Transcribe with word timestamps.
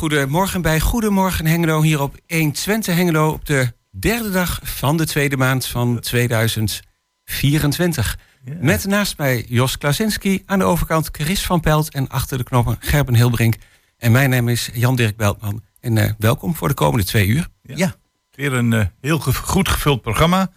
goedemorgen 0.00 0.62
bij 0.62 0.80
Goedemorgen 0.80 1.46
Hengelo 1.46 1.82
hier 1.82 2.00
op 2.00 2.16
1 2.26 2.52
Twente 2.52 2.90
Hengelo 2.90 3.30
op 3.30 3.46
de 3.46 3.72
derde 3.90 4.30
dag 4.30 4.60
van 4.62 4.96
de 4.96 5.06
tweede 5.06 5.36
maand 5.36 5.66
van 5.66 6.00
2024. 6.00 8.18
Met 8.60 8.86
naast 8.86 9.18
mij 9.18 9.44
Jos 9.48 9.78
Klasinski, 9.78 10.42
aan 10.46 10.58
de 10.58 10.64
overkant 10.64 11.08
Chris 11.12 11.46
van 11.46 11.60
Pelt 11.60 11.90
en 11.90 12.08
achter 12.08 12.38
de 12.38 12.44
knoppen 12.44 12.76
Gerben 12.80 13.14
Hilbrink. 13.14 13.54
En 13.96 14.12
mijn 14.12 14.30
naam 14.30 14.48
is 14.48 14.70
Jan-Dirk 14.72 15.16
Beltman. 15.16 15.62
En 15.80 15.96
uh, 15.96 16.10
welkom 16.18 16.54
voor 16.54 16.68
de 16.68 16.74
komende 16.74 17.04
twee 17.04 17.26
uur. 17.26 17.48
Ja, 17.62 17.76
ja. 17.76 17.94
weer 18.30 18.52
een 18.52 18.72
uh, 18.72 18.84
heel 19.00 19.18
ge 19.18 19.34
goed 19.34 19.68
gevuld 19.68 20.02
programma. 20.02 20.50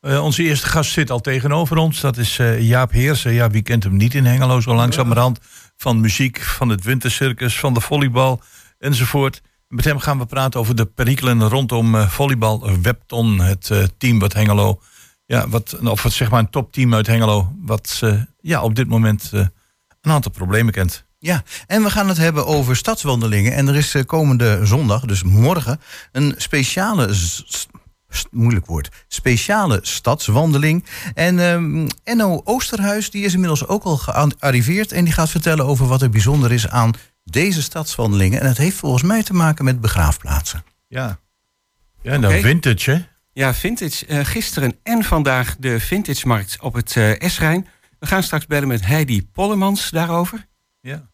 Uh, 0.00 0.24
onze 0.24 0.42
eerste 0.42 0.66
gast 0.66 0.92
zit 0.92 1.10
al 1.10 1.20
tegenover 1.20 1.76
ons. 1.76 2.00
Dat 2.00 2.16
is 2.16 2.36
Jaap 2.58 2.92
Heersen. 2.92 3.32
Ja, 3.32 3.50
wie 3.50 3.62
kent 3.62 3.84
hem 3.84 3.96
niet 3.96 4.14
in 4.14 4.24
Hengelo 4.24 4.60
zo 4.60 4.74
langzamerhand? 4.74 5.38
Van 5.76 6.00
muziek, 6.00 6.40
van 6.40 6.68
het 6.68 6.84
wintercircus, 6.84 7.58
van 7.58 7.74
de 7.74 7.80
volleybal 7.80 8.42
enzovoort. 8.80 9.42
Met 9.68 9.84
hem 9.84 9.98
gaan 9.98 10.18
we 10.18 10.26
praten 10.26 10.60
over 10.60 10.76
de 10.76 10.84
perikelen 10.86 11.48
rondom 11.48 11.94
uh, 11.94 12.08
volleybal. 12.08 12.80
Webton, 12.82 13.40
het 13.40 13.68
uh, 13.72 13.84
team 13.98 14.18
wat 14.18 14.32
Hengelo... 14.32 14.80
Ja, 15.26 15.48
wat, 15.48 15.78
of 15.78 16.04
zeg 16.08 16.30
maar 16.30 16.40
een 16.40 16.50
topteam 16.50 16.94
uit 16.94 17.06
Hengelo... 17.06 17.52
wat 17.60 18.00
uh, 18.04 18.22
ja, 18.40 18.62
op 18.62 18.74
dit 18.74 18.88
moment 18.88 19.30
een 19.32 19.50
aantal 20.00 20.30
problemen 20.30 20.72
kent. 20.72 21.04
Ja, 21.18 21.42
en 21.66 21.82
we 21.82 21.90
gaan 21.90 22.08
het 22.08 22.16
hebben 22.16 22.46
over 22.46 22.76
stadswandelingen. 22.76 23.52
En 23.52 23.68
er 23.68 23.76
is 23.76 23.96
komende 24.06 24.60
zondag, 24.66 25.04
dus 25.04 25.22
morgen, 25.22 25.80
een 26.12 26.34
speciale 26.36 27.14
moeilijk 28.30 28.66
woord, 28.66 28.88
speciale 29.08 29.78
stadswandeling. 29.82 30.84
En 31.14 31.38
um, 31.38 31.86
Enno 32.04 32.40
Oosterhuis 32.44 33.10
die 33.10 33.24
is 33.24 33.32
inmiddels 33.32 33.66
ook 33.66 33.82
al 33.82 33.96
gearriveerd... 33.96 34.92
en 34.92 35.04
die 35.04 35.12
gaat 35.12 35.30
vertellen 35.30 35.66
over 35.66 35.86
wat 35.86 36.02
er 36.02 36.10
bijzonder 36.10 36.52
is 36.52 36.68
aan 36.68 36.92
deze 37.30 37.62
stadswandelingen. 37.62 38.40
En 38.40 38.46
het 38.46 38.56
heeft 38.56 38.76
volgens 38.76 39.02
mij 39.02 39.22
te 39.22 39.32
maken 39.32 39.64
met 39.64 39.80
begraafplaatsen. 39.80 40.64
Ja, 40.88 41.18
ja 42.02 42.16
nou 42.16 42.26
okay. 42.26 42.40
vintage 42.40 42.90
hè? 42.90 43.04
Ja, 43.32 43.54
vintage. 43.54 44.06
Uh, 44.08 44.24
gisteren 44.24 44.76
en 44.82 45.04
vandaag 45.04 45.56
de 45.58 45.80
vintage-markt 45.80 46.56
op 46.60 46.74
het 46.74 46.94
uh, 46.94 47.22
Esrijn. 47.22 47.66
We 47.98 48.06
gaan 48.06 48.22
straks 48.22 48.46
bellen 48.46 48.68
met 48.68 48.86
Heidi 48.86 49.26
Pollemans 49.26 49.90
daarover. 49.90 50.46
Ja. 50.80 51.08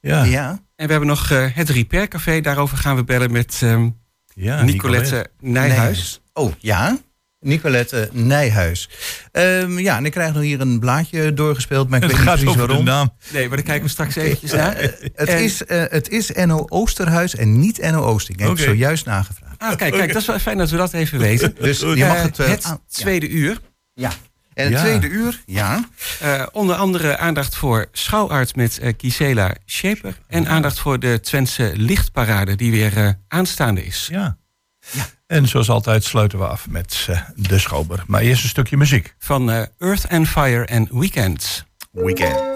Ja. 0.00 0.24
ja. 0.24 0.48
En 0.50 0.86
we 0.86 0.90
hebben 0.90 1.08
nog 1.08 1.30
uh, 1.30 1.46
het 1.54 1.68
Repair 1.68 2.08
Café. 2.08 2.40
Daarover 2.40 2.78
gaan 2.78 2.96
we 2.96 3.04
bellen 3.04 3.32
met 3.32 3.60
um, 3.62 3.98
ja, 4.34 4.62
Nicolette, 4.62 4.72
Nicolette 4.72 5.30
Nijhuis. 5.40 6.20
Oh, 6.32 6.52
ja? 6.58 6.98
Nicolette 7.40 8.08
Nijhuis. 8.12 8.88
Um, 9.32 9.78
ja, 9.78 9.96
en 9.96 10.04
ik 10.04 10.12
krijg 10.12 10.32
nog 10.32 10.42
hier 10.42 10.60
een 10.60 10.78
blaadje 10.78 11.34
doorgespeeld. 11.34 11.88
Maar 11.88 12.02
ik 12.02 12.08
het 12.08 12.16
weet 12.16 12.26
gaat 12.26 12.38
niet 12.38 12.48
over 12.48 12.68
de 12.68 12.82
naam. 12.82 13.12
Nee, 13.32 13.48
maar 13.48 13.56
daar 13.56 13.66
kijken 13.66 13.84
we 13.84 13.90
straks 13.90 14.16
eventjes 14.16 14.52
naar. 14.52 14.82
Uh, 14.82 14.88
het, 15.14 15.28
is, 15.28 15.62
uh, 15.62 15.84
het 15.88 16.08
is 16.08 16.30
N.O. 16.30 16.66
Oosterhuis 16.68 17.34
en 17.34 17.58
niet 17.58 17.78
N.O. 17.82 18.02
Oosting. 18.02 18.38
Ik 18.38 18.44
heb 18.44 18.52
okay. 18.52 18.64
zojuist 18.64 19.06
nagevraagd. 19.06 19.58
Ah, 19.58 19.76
kijk, 19.76 19.92
kijk, 19.92 20.12
dat 20.12 20.20
is 20.20 20.26
wel 20.26 20.38
fijn 20.38 20.58
dat 20.58 20.70
we 20.70 20.76
dat 20.76 20.92
even 20.92 21.18
weten. 21.18 21.54
dus 21.60 21.80
je 21.80 22.04
mag 22.08 22.22
het... 22.22 22.36
het 22.36 22.78
tweede 22.88 23.28
ja. 23.28 23.34
uur. 23.34 23.60
Ja. 23.94 24.10
En 24.54 24.64
het 24.64 24.72
ja. 24.72 24.80
tweede 24.80 25.08
uur, 25.08 25.42
ja. 25.46 25.88
Uh, 26.22 26.46
onder 26.52 26.76
andere 26.76 27.18
aandacht 27.18 27.56
voor 27.56 27.88
schouwarts 27.92 28.54
met 28.54 28.78
uh, 28.82 28.92
Gisela 28.98 29.54
Scheper. 29.64 30.18
En 30.26 30.48
aandacht 30.48 30.78
voor 30.78 30.98
de 30.98 31.20
Twentse 31.20 31.72
lichtparade 31.76 32.56
die 32.56 32.70
weer 32.70 32.98
uh, 32.98 33.10
aanstaande 33.28 33.84
is. 33.84 34.08
Ja. 34.10 34.36
ja. 34.90 35.06
En 35.30 35.48
zoals 35.48 35.70
altijd 35.70 36.04
sluiten 36.04 36.38
we 36.38 36.46
af 36.46 36.68
met 36.68 37.06
uh, 37.10 37.20
de 37.36 37.58
Schober. 37.58 38.02
Maar 38.06 38.20
eerst 38.20 38.42
een 38.42 38.48
stukje 38.48 38.76
muziek. 38.76 39.14
Van 39.18 39.50
uh, 39.50 39.62
Earth 39.78 40.08
and 40.08 40.28
Fire 40.28 40.64
en 40.64 40.88
Weekends. 40.90 41.64
Weekend. 41.90 42.49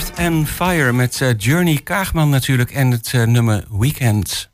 Earth 0.00 0.18
and 0.18 0.48
Fire 0.48 0.92
met 0.92 1.20
uh, 1.20 1.30
Journey 1.36 1.76
Kaagman 1.76 2.28
natuurlijk 2.28 2.70
en 2.70 2.90
het 2.90 3.12
uh, 3.12 3.24
nummer 3.24 3.64
Weekends. 3.70 4.50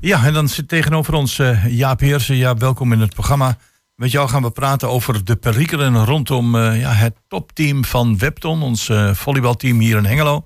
Ja, 0.00 0.24
en 0.24 0.32
dan 0.32 0.48
zit 0.48 0.68
tegenover 0.68 1.14
ons 1.14 1.38
uh, 1.38 1.76
Jaap 1.76 2.00
Heersen. 2.00 2.36
Ja, 2.36 2.56
welkom 2.56 2.92
in 2.92 3.00
het 3.00 3.14
programma. 3.14 3.58
Met 3.94 4.10
jou 4.10 4.28
gaan 4.28 4.42
we 4.42 4.50
praten 4.50 4.88
over 4.88 5.24
de 5.24 5.36
perikelen 5.36 6.04
rondom 6.04 6.56
ja, 6.56 6.92
het 6.92 7.14
topteam 7.28 7.84
van 7.84 8.18
Webton, 8.18 8.62
ons 8.62 8.90
volleybalteam 9.12 9.78
hier 9.78 9.96
in 9.96 10.04
Hengelo. 10.04 10.44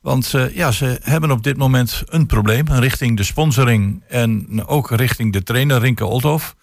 Want 0.00 0.34
ja, 0.52 0.70
ze 0.70 1.00
hebben 1.02 1.30
op 1.30 1.42
dit 1.42 1.56
moment 1.56 2.02
een 2.06 2.26
probleem 2.26 2.68
richting 2.68 3.16
de 3.16 3.24
sponsoring 3.24 4.02
en 4.08 4.62
ook 4.66 4.90
richting 4.90 5.32
de 5.32 5.42
trainer 5.42 5.80
Rinke 5.80 6.04
Olthoff. 6.04 6.56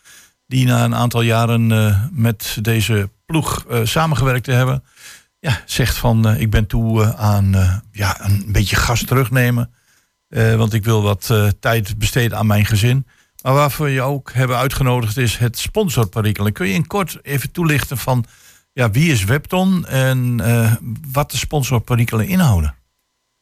Die 0.48 0.66
na 0.66 0.84
een 0.84 0.96
aantal 0.96 1.22
jaren 1.22 1.68
met 2.12 2.58
deze 2.62 3.10
ploeg 3.26 3.66
samengewerkt 3.84 4.44
te 4.44 4.52
hebben 4.52 4.84
ja, 5.45 5.62
zegt 5.65 5.97
van 5.97 6.27
uh, 6.27 6.42
ik 6.42 6.50
ben 6.50 6.68
toe 6.68 7.01
uh, 7.01 7.09
aan 7.09 7.56
uh, 7.56 7.77
ja, 7.92 8.25
een 8.25 8.51
beetje 8.51 8.75
gas 8.75 9.03
terugnemen. 9.03 9.74
want 10.30 10.74
ik 10.74 10.83
wil 10.83 11.01
wat 11.01 11.33
tijd 11.59 11.97
besteden 11.97 12.38
aan 12.38 12.47
mijn 12.47 12.65
gezin. 12.65 13.07
Maar 13.42 13.53
waarvoor 13.53 13.89
je 13.89 14.01
ook 14.01 14.31
hebben 14.33 14.57
uitgenodigd 14.57 15.18
is 15.18 15.38
het 15.38 15.57
sponsorperikelen. 15.57 16.53
Kun 16.53 16.68
je 16.68 16.74
in 16.74 16.88
kort 16.88 17.19
even 17.21 17.51
toelichten 17.51 17.97
van 17.97 18.25
ja, 18.74 18.92
wie 18.92 19.12
is 19.12 19.24
Webton 19.24 19.86
en 19.86 20.38
wat 21.12 21.31
de 21.31 21.38
sponsorperikelen 21.38 22.27
inhouden? 22.27 22.75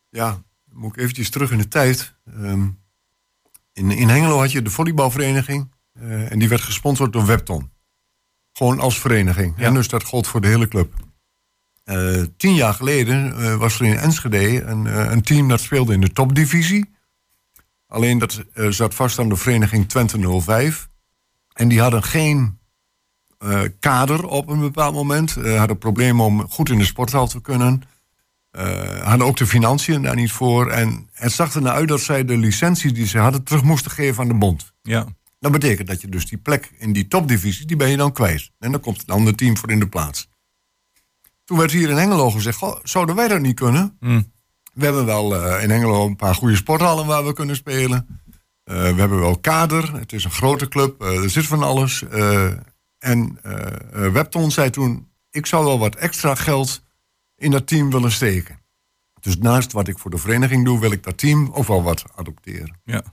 Ja, 0.10 0.42
moet 0.72 0.96
ik 0.96 1.02
eventjes 1.02 1.30
terug 1.30 1.52
in 1.52 1.58
de 1.58 1.68
tijd. 1.68 2.16
Um, 2.38 2.80
in, 3.74 3.92
in 3.92 4.10
Hengelo 4.10 4.40
had 4.40 4.52
je 4.52 4.62
de 4.62 4.70
volleybalvereniging 4.70 5.72
en 6.30 6.40
die 6.40 6.50
werd 6.50 6.62
gesponsord 6.62 7.14
door 7.14 7.26
Webton. 7.26 7.72
Gewoon 8.54 8.80
als 8.80 9.00
vereniging. 9.00 9.54
Ja. 9.58 9.66
En 9.66 9.74
dus 9.74 9.88
dat 9.88 10.04
gold 10.04 10.28
voor 10.28 10.42
de 10.42 10.48
hele 10.48 10.68
club. 10.68 10.94
Uh, 11.86 12.24
tien 12.38 12.54
jaar 12.54 12.74
geleden 12.74 13.40
uh, 13.40 13.56
was 13.56 13.80
er 13.80 13.86
in 13.86 13.98
Enschede 13.98 14.64
een, 14.64 14.86
uh, 14.86 15.12
een, 15.12 15.22
team 15.22 15.48
dat 15.48 15.60
speelde 15.60 15.94
in 15.94 16.02
de 16.02 16.12
topdivisie. 16.12 16.92
Alleen 17.88 18.18
dat 18.18 18.44
zat 18.54 18.96
vast 18.96 19.20
aan 19.20 19.30
de 19.30 19.36
vereniging 19.36 19.90
Twente 19.90 20.42
05. 20.42 20.90
En 21.54 21.68
die 21.68 21.82
hadden 21.82 22.04
geen 22.04 22.58
kader 23.80 24.26
op 24.26 24.48
een 24.48 24.60
bepaald 24.60 24.94
moment. 24.94 25.34
hadden 25.34 25.78
problemen 25.78 26.26
om 26.26 26.50
goed 26.50 26.70
in 26.70 26.78
de 26.78 26.86
sporthal 26.86 27.28
te 27.28 27.42
kunnen. 27.42 27.84
hadden 29.02 29.28
ook 29.28 29.38
de 29.38 29.48
financiën 29.48 30.02
daar 30.02 30.16
niet 30.16 30.32
voor. 30.32 30.70
En 30.70 31.10
het 31.12 31.32
zag 31.32 31.56
ernaar 31.56 31.74
uit 31.74 31.88
dat 31.88 32.02
zij 32.02 32.26
de 32.26 32.38
licentie 32.38 32.92
die 32.92 33.08
ze 33.08 33.18
hadden 33.18 33.44
terug 33.44 33.64
moesten 33.64 33.92
geven 33.92 34.22
aan 34.22 34.28
de 34.28 34.38
bond. 34.38 34.74
Ja. 34.82 35.06
Dat 35.40 35.52
betekent 35.52 35.88
dat 35.88 36.02
je 36.02 36.10
dus 36.10 36.26
die 36.26 36.38
plek 36.38 36.72
in 36.78 36.94
die 36.94 37.08
topdivisie, 37.08 37.66
die 37.66 37.76
ben 37.76 37.90
je 37.90 37.98
dan 37.98 38.12
kwijt. 38.12 38.52
En 38.60 38.72
dan 38.72 38.82
komt 38.82 39.04
een 39.06 39.14
ander 39.14 39.36
team 39.36 39.58
voor 39.58 39.72
in 39.72 39.80
de 39.80 39.88
plaats. 39.88 40.28
Toen 41.54 41.62
werd 41.62 41.74
hier 41.74 41.90
in 41.90 41.98
Engelo 41.98 42.32
gezegd, 42.32 42.58
goh, 42.58 42.80
zouden 42.84 43.16
wij 43.16 43.28
dat 43.28 43.40
niet 43.40 43.56
kunnen? 43.56 43.98
Mm. 44.00 44.32
We 44.74 44.86
hebben 44.86 45.06
wel 45.06 45.36
uh, 45.36 45.64
in 45.64 45.72
Engelo 45.72 46.06
een 46.06 46.16
paar 46.16 46.36
goede 46.36 46.56
sporthallen 46.56 47.06
waar 47.06 47.26
we 47.26 47.34
kunnen 47.34 47.56
spelen. 47.56 48.22
Uh, 48.66 48.76
we 48.76 49.00
hebben 49.00 49.20
wel 49.20 49.38
kader, 49.38 49.94
het 49.94 50.14
is 50.14 50.24
een 50.24 50.32
grote 50.32 50.68
club, 50.68 51.04
uh, 51.04 51.24
er 51.24 51.30
zit 51.30 51.46
van 51.46 51.64
alles. 51.64 52.04
en 53.00 53.40
Webton 53.92 54.52
zei 54.52 54.70
toen, 54.70 55.10
ik 55.30 55.46
zou 55.46 55.66
wel 55.66 55.80
wat 55.80 55.96
extra 55.96 56.36
geld 56.36 56.84
in 57.36 57.52
dat 57.52 57.68
team 57.68 57.92
willen 57.92 58.12
steken. 58.12 58.60
Dus 59.20 59.38
naast 59.38 59.72
wat 59.72 59.88
ik 59.88 60.00
voor 60.00 60.12
de 60.12 60.18
vereniging 60.18 60.66
doe, 60.66 60.80
wil 60.80 60.92
ik 60.92 61.04
dat 61.04 61.18
team 61.18 61.50
ook 61.52 61.68
wel 61.68 61.84
wat 61.84 62.04
adopteren. 62.16 62.80
Ja. 62.84 63.04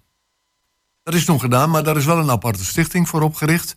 Dat 1.03 1.15
is 1.15 1.25
toen 1.25 1.41
gedaan, 1.41 1.71
maar 1.71 1.85
daar 1.85 1.97
is 1.97 2.05
wel 2.05 2.19
een 2.19 2.31
aparte 2.31 2.65
stichting 2.65 3.09
voor 3.09 3.23
opgericht 3.23 3.77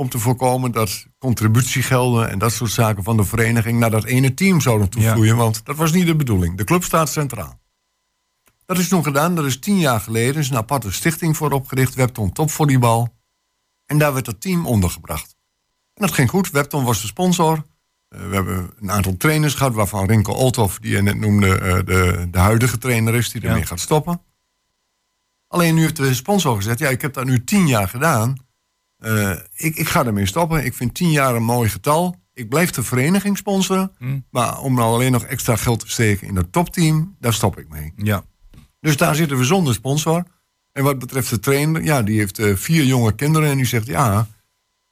om 0.00 0.08
te 0.08 0.18
voorkomen 0.18 0.72
dat 0.72 1.06
contributiegelden 1.18 2.30
en 2.30 2.38
dat 2.38 2.52
soort 2.52 2.70
zaken 2.70 3.02
van 3.02 3.16
de 3.16 3.24
vereniging 3.24 3.78
naar 3.78 3.90
dat 3.90 4.04
ene 4.04 4.34
team 4.34 4.60
zouden 4.60 4.88
toevloeien. 4.88 5.36
Want 5.36 5.64
dat 5.64 5.76
was 5.76 5.92
niet 5.92 6.06
de 6.06 6.16
bedoeling. 6.16 6.56
De 6.56 6.64
club 6.64 6.84
staat 6.84 7.08
centraal. 7.08 7.60
Dat 8.64 8.78
is 8.78 8.88
toen 8.88 9.02
gedaan, 9.02 9.34
dat 9.34 9.44
is 9.44 9.58
tien 9.58 9.78
jaar 9.78 10.00
geleden. 10.00 10.34
Er 10.34 10.40
is 10.40 10.50
een 10.50 10.56
aparte 10.56 10.92
stichting 10.92 11.36
voor 11.36 11.50
opgericht, 11.50 11.94
Webton 11.94 12.32
Topvolleybal. 12.32 13.14
En 13.86 13.98
daar 13.98 14.12
werd 14.12 14.26
het 14.26 14.40
team 14.40 14.66
ondergebracht. 14.66 15.36
En 15.94 16.06
dat 16.06 16.12
ging 16.12 16.30
goed. 16.30 16.50
Webton 16.50 16.84
was 16.84 17.00
de 17.00 17.06
sponsor. 17.06 17.56
Uh, 18.08 18.28
we 18.28 18.34
hebben 18.34 18.70
een 18.80 18.90
aantal 18.90 19.16
trainers 19.16 19.54
gehad, 19.54 19.74
waarvan 19.74 20.06
Rinko 20.06 20.32
Olthoff, 20.32 20.78
die 20.78 20.90
je 20.90 21.02
net 21.02 21.18
noemde, 21.18 21.46
uh, 21.46 21.74
de, 21.74 22.28
de 22.30 22.38
huidige 22.38 22.78
trainer 22.78 23.14
is, 23.14 23.30
die 23.30 23.42
ermee 23.42 23.60
ja. 23.60 23.66
gaat 23.66 23.80
stoppen. 23.80 24.22
Alleen 25.48 25.74
nu 25.74 25.80
heeft 25.80 25.96
de 25.96 26.14
sponsor 26.14 26.56
gezegd, 26.56 26.78
ja, 26.78 26.88
ik 26.88 27.02
heb 27.02 27.12
dat 27.12 27.24
nu 27.24 27.44
tien 27.44 27.66
jaar 27.66 27.88
gedaan. 27.88 28.48
Uh, 29.00 29.30
ik, 29.56 29.76
ik 29.76 29.88
ga 29.88 30.06
ermee 30.06 30.26
stoppen. 30.26 30.64
Ik 30.64 30.74
vind 30.74 30.94
tien 30.94 31.10
jaar 31.10 31.34
een 31.34 31.42
mooi 31.42 31.68
getal. 31.68 32.16
Ik 32.34 32.48
blijf 32.48 32.70
de 32.70 32.82
vereniging 32.82 33.36
sponsoren. 33.36 33.92
Mm. 33.98 34.24
Maar 34.30 34.60
om 34.60 34.74
nou 34.74 34.92
alleen 34.92 35.12
nog 35.12 35.24
extra 35.24 35.56
geld 35.56 35.80
te 35.80 35.90
steken 35.90 36.26
in 36.26 36.34
dat 36.34 36.52
topteam, 36.52 37.16
daar 37.20 37.32
stop 37.32 37.58
ik 37.58 37.68
mee. 37.68 37.92
Ja. 37.96 38.24
Dus 38.80 38.96
daar 38.96 39.14
zitten 39.14 39.36
we 39.36 39.44
zonder 39.44 39.74
sponsor. 39.74 40.24
En 40.72 40.84
wat 40.84 40.98
betreft 40.98 41.30
de 41.30 41.38
trainer, 41.38 41.82
ja, 41.82 42.02
die 42.02 42.18
heeft 42.18 42.38
uh, 42.38 42.56
vier 42.56 42.84
jonge 42.84 43.14
kinderen. 43.14 43.50
En 43.50 43.56
die 43.56 43.66
zegt, 43.66 43.86
ja, 43.86 44.26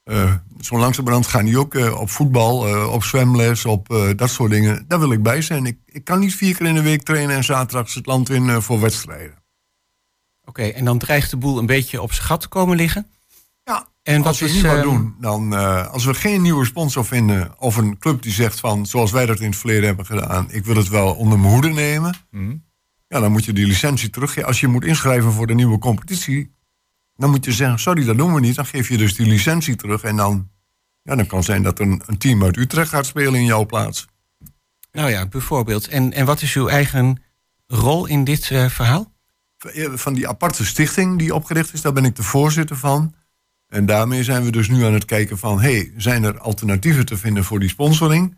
uh, 0.04 0.34
zo 0.60 0.78
langzamerhand 0.78 1.26
gaan 1.26 1.44
die 1.44 1.58
ook 1.58 1.74
op 1.74 2.10
voetbal, 2.10 2.86
op 2.92 3.04
zwemles, 3.04 3.64
op 3.64 4.12
dat 4.16 4.30
soort 4.30 4.50
dingen. 4.50 4.84
Daar 4.88 4.98
wil 4.98 5.12
ik 5.12 5.22
bij 5.22 5.42
zijn. 5.42 5.66
Ik, 5.66 5.78
ik 5.86 6.04
kan 6.04 6.18
niet 6.18 6.34
vier 6.34 6.56
keer 6.56 6.66
in 6.66 6.74
de 6.74 6.82
week 6.82 7.02
trainen 7.02 7.36
en 7.36 7.44
zaterdags 7.44 7.94
het 7.94 8.06
land 8.06 8.30
in 8.30 8.62
voor 8.62 8.80
wedstrijden. 8.80 9.36
Oké, 10.40 10.48
okay, 10.48 10.70
en 10.70 10.84
dan 10.84 10.98
dreigt 10.98 11.30
de 11.30 11.36
boel 11.36 11.58
een 11.58 11.66
beetje 11.66 12.02
op 12.02 12.12
zijn 12.12 12.26
gat 12.26 12.40
te 12.40 12.48
komen 12.48 12.76
liggen? 12.76 13.06
En 14.08 14.24
als 14.24 14.40
we 14.40 14.46
is, 14.46 14.52
niet 14.52 14.62
wat 14.62 14.76
uh, 14.76 14.82
doen, 14.82 15.14
dan 15.20 15.52
uh, 15.52 15.86
als 15.86 16.04
we 16.04 16.14
geen 16.14 16.42
nieuwe 16.42 16.64
sponsor 16.64 17.04
vinden 17.04 17.58
of 17.58 17.76
een 17.76 17.98
club 17.98 18.22
die 18.22 18.32
zegt 18.32 18.60
van 18.60 18.86
zoals 18.86 19.10
wij 19.10 19.26
dat 19.26 19.40
in 19.40 19.46
het 19.46 19.56
verleden 19.56 19.86
hebben 19.86 20.06
gedaan, 20.06 20.50
ik 20.50 20.64
wil 20.64 20.76
het 20.76 20.88
wel 20.88 21.14
onder 21.14 21.38
mijn 21.38 21.52
hoede 21.52 21.68
nemen, 21.68 22.14
mm. 22.30 22.64
ja, 23.08 23.20
dan 23.20 23.32
moet 23.32 23.44
je 23.44 23.52
die 23.52 23.66
licentie 23.66 24.10
teruggeven. 24.10 24.48
Als 24.48 24.60
je 24.60 24.66
moet 24.66 24.84
inschrijven 24.84 25.32
voor 25.32 25.46
de 25.46 25.54
nieuwe 25.54 25.78
competitie, 25.78 26.54
dan 27.14 27.30
moet 27.30 27.44
je 27.44 27.52
zeggen, 27.52 27.78
sorry, 27.78 28.04
dat 28.04 28.16
doen 28.16 28.34
we 28.34 28.40
niet. 28.40 28.54
Dan 28.54 28.66
geef 28.66 28.88
je 28.88 28.96
dus 28.96 29.16
die 29.16 29.26
licentie 29.26 29.76
terug 29.76 30.02
en 30.02 30.16
dan, 30.16 30.50
ja, 31.02 31.16
dan 31.16 31.26
kan 31.26 31.44
zijn 31.44 31.62
dat 31.62 31.78
een, 31.78 32.02
een 32.06 32.18
team 32.18 32.44
uit 32.44 32.56
Utrecht 32.56 32.90
gaat 32.90 33.06
spelen 33.06 33.34
in 33.34 33.46
jouw 33.46 33.66
plaats. 33.66 34.06
Nou 34.92 35.10
ja, 35.10 35.26
bijvoorbeeld. 35.26 35.88
En, 35.88 36.12
en 36.12 36.26
wat 36.26 36.42
is 36.42 36.54
uw 36.54 36.68
eigen 36.68 37.22
rol 37.66 38.06
in 38.06 38.24
dit 38.24 38.50
uh, 38.50 38.68
verhaal? 38.68 39.12
Van 39.94 40.14
die 40.14 40.28
aparte 40.28 40.64
stichting 40.64 41.18
die 41.18 41.34
opgericht 41.34 41.72
is, 41.72 41.82
daar 41.82 41.92
ben 41.92 42.04
ik 42.04 42.16
de 42.16 42.22
voorzitter 42.22 42.76
van. 42.76 43.14
En 43.68 43.86
daarmee 43.86 44.24
zijn 44.24 44.44
we 44.44 44.50
dus 44.50 44.68
nu 44.68 44.84
aan 44.84 44.92
het 44.92 45.04
kijken 45.04 45.38
van... 45.38 45.60
hey, 45.60 45.92
zijn 45.96 46.24
er 46.24 46.38
alternatieven 46.38 47.06
te 47.06 47.16
vinden 47.16 47.44
voor 47.44 47.60
die 47.60 47.68
sponsoring? 47.68 48.36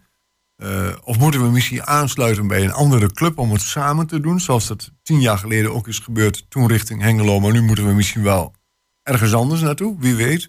Uh, 0.57 0.97
of 1.05 1.19
moeten 1.19 1.43
we 1.43 1.51
misschien 1.51 1.87
aansluiten 1.87 2.47
bij 2.47 2.65
een 2.65 2.73
andere 2.73 3.13
club 3.13 3.39
om 3.39 3.53
het 3.53 3.61
samen 3.61 4.07
te 4.07 4.21
doen? 4.21 4.41
Zoals 4.41 4.67
dat 4.67 4.93
tien 5.03 5.21
jaar 5.21 5.39
geleden 5.39 5.75
ook 5.75 5.89
is 5.89 5.99
gebeurd, 5.99 6.47
toen 6.49 6.67
richting 6.67 7.01
Hengelo. 7.03 7.41
Maar 7.41 7.53
nu 7.53 7.63
moeten 7.63 7.87
we 7.87 7.93
misschien 7.93 8.23
wel 8.23 8.55
ergens 9.03 9.35
anders 9.35 9.61
naartoe, 9.61 9.97
wie 9.99 10.15
weet. 10.15 10.49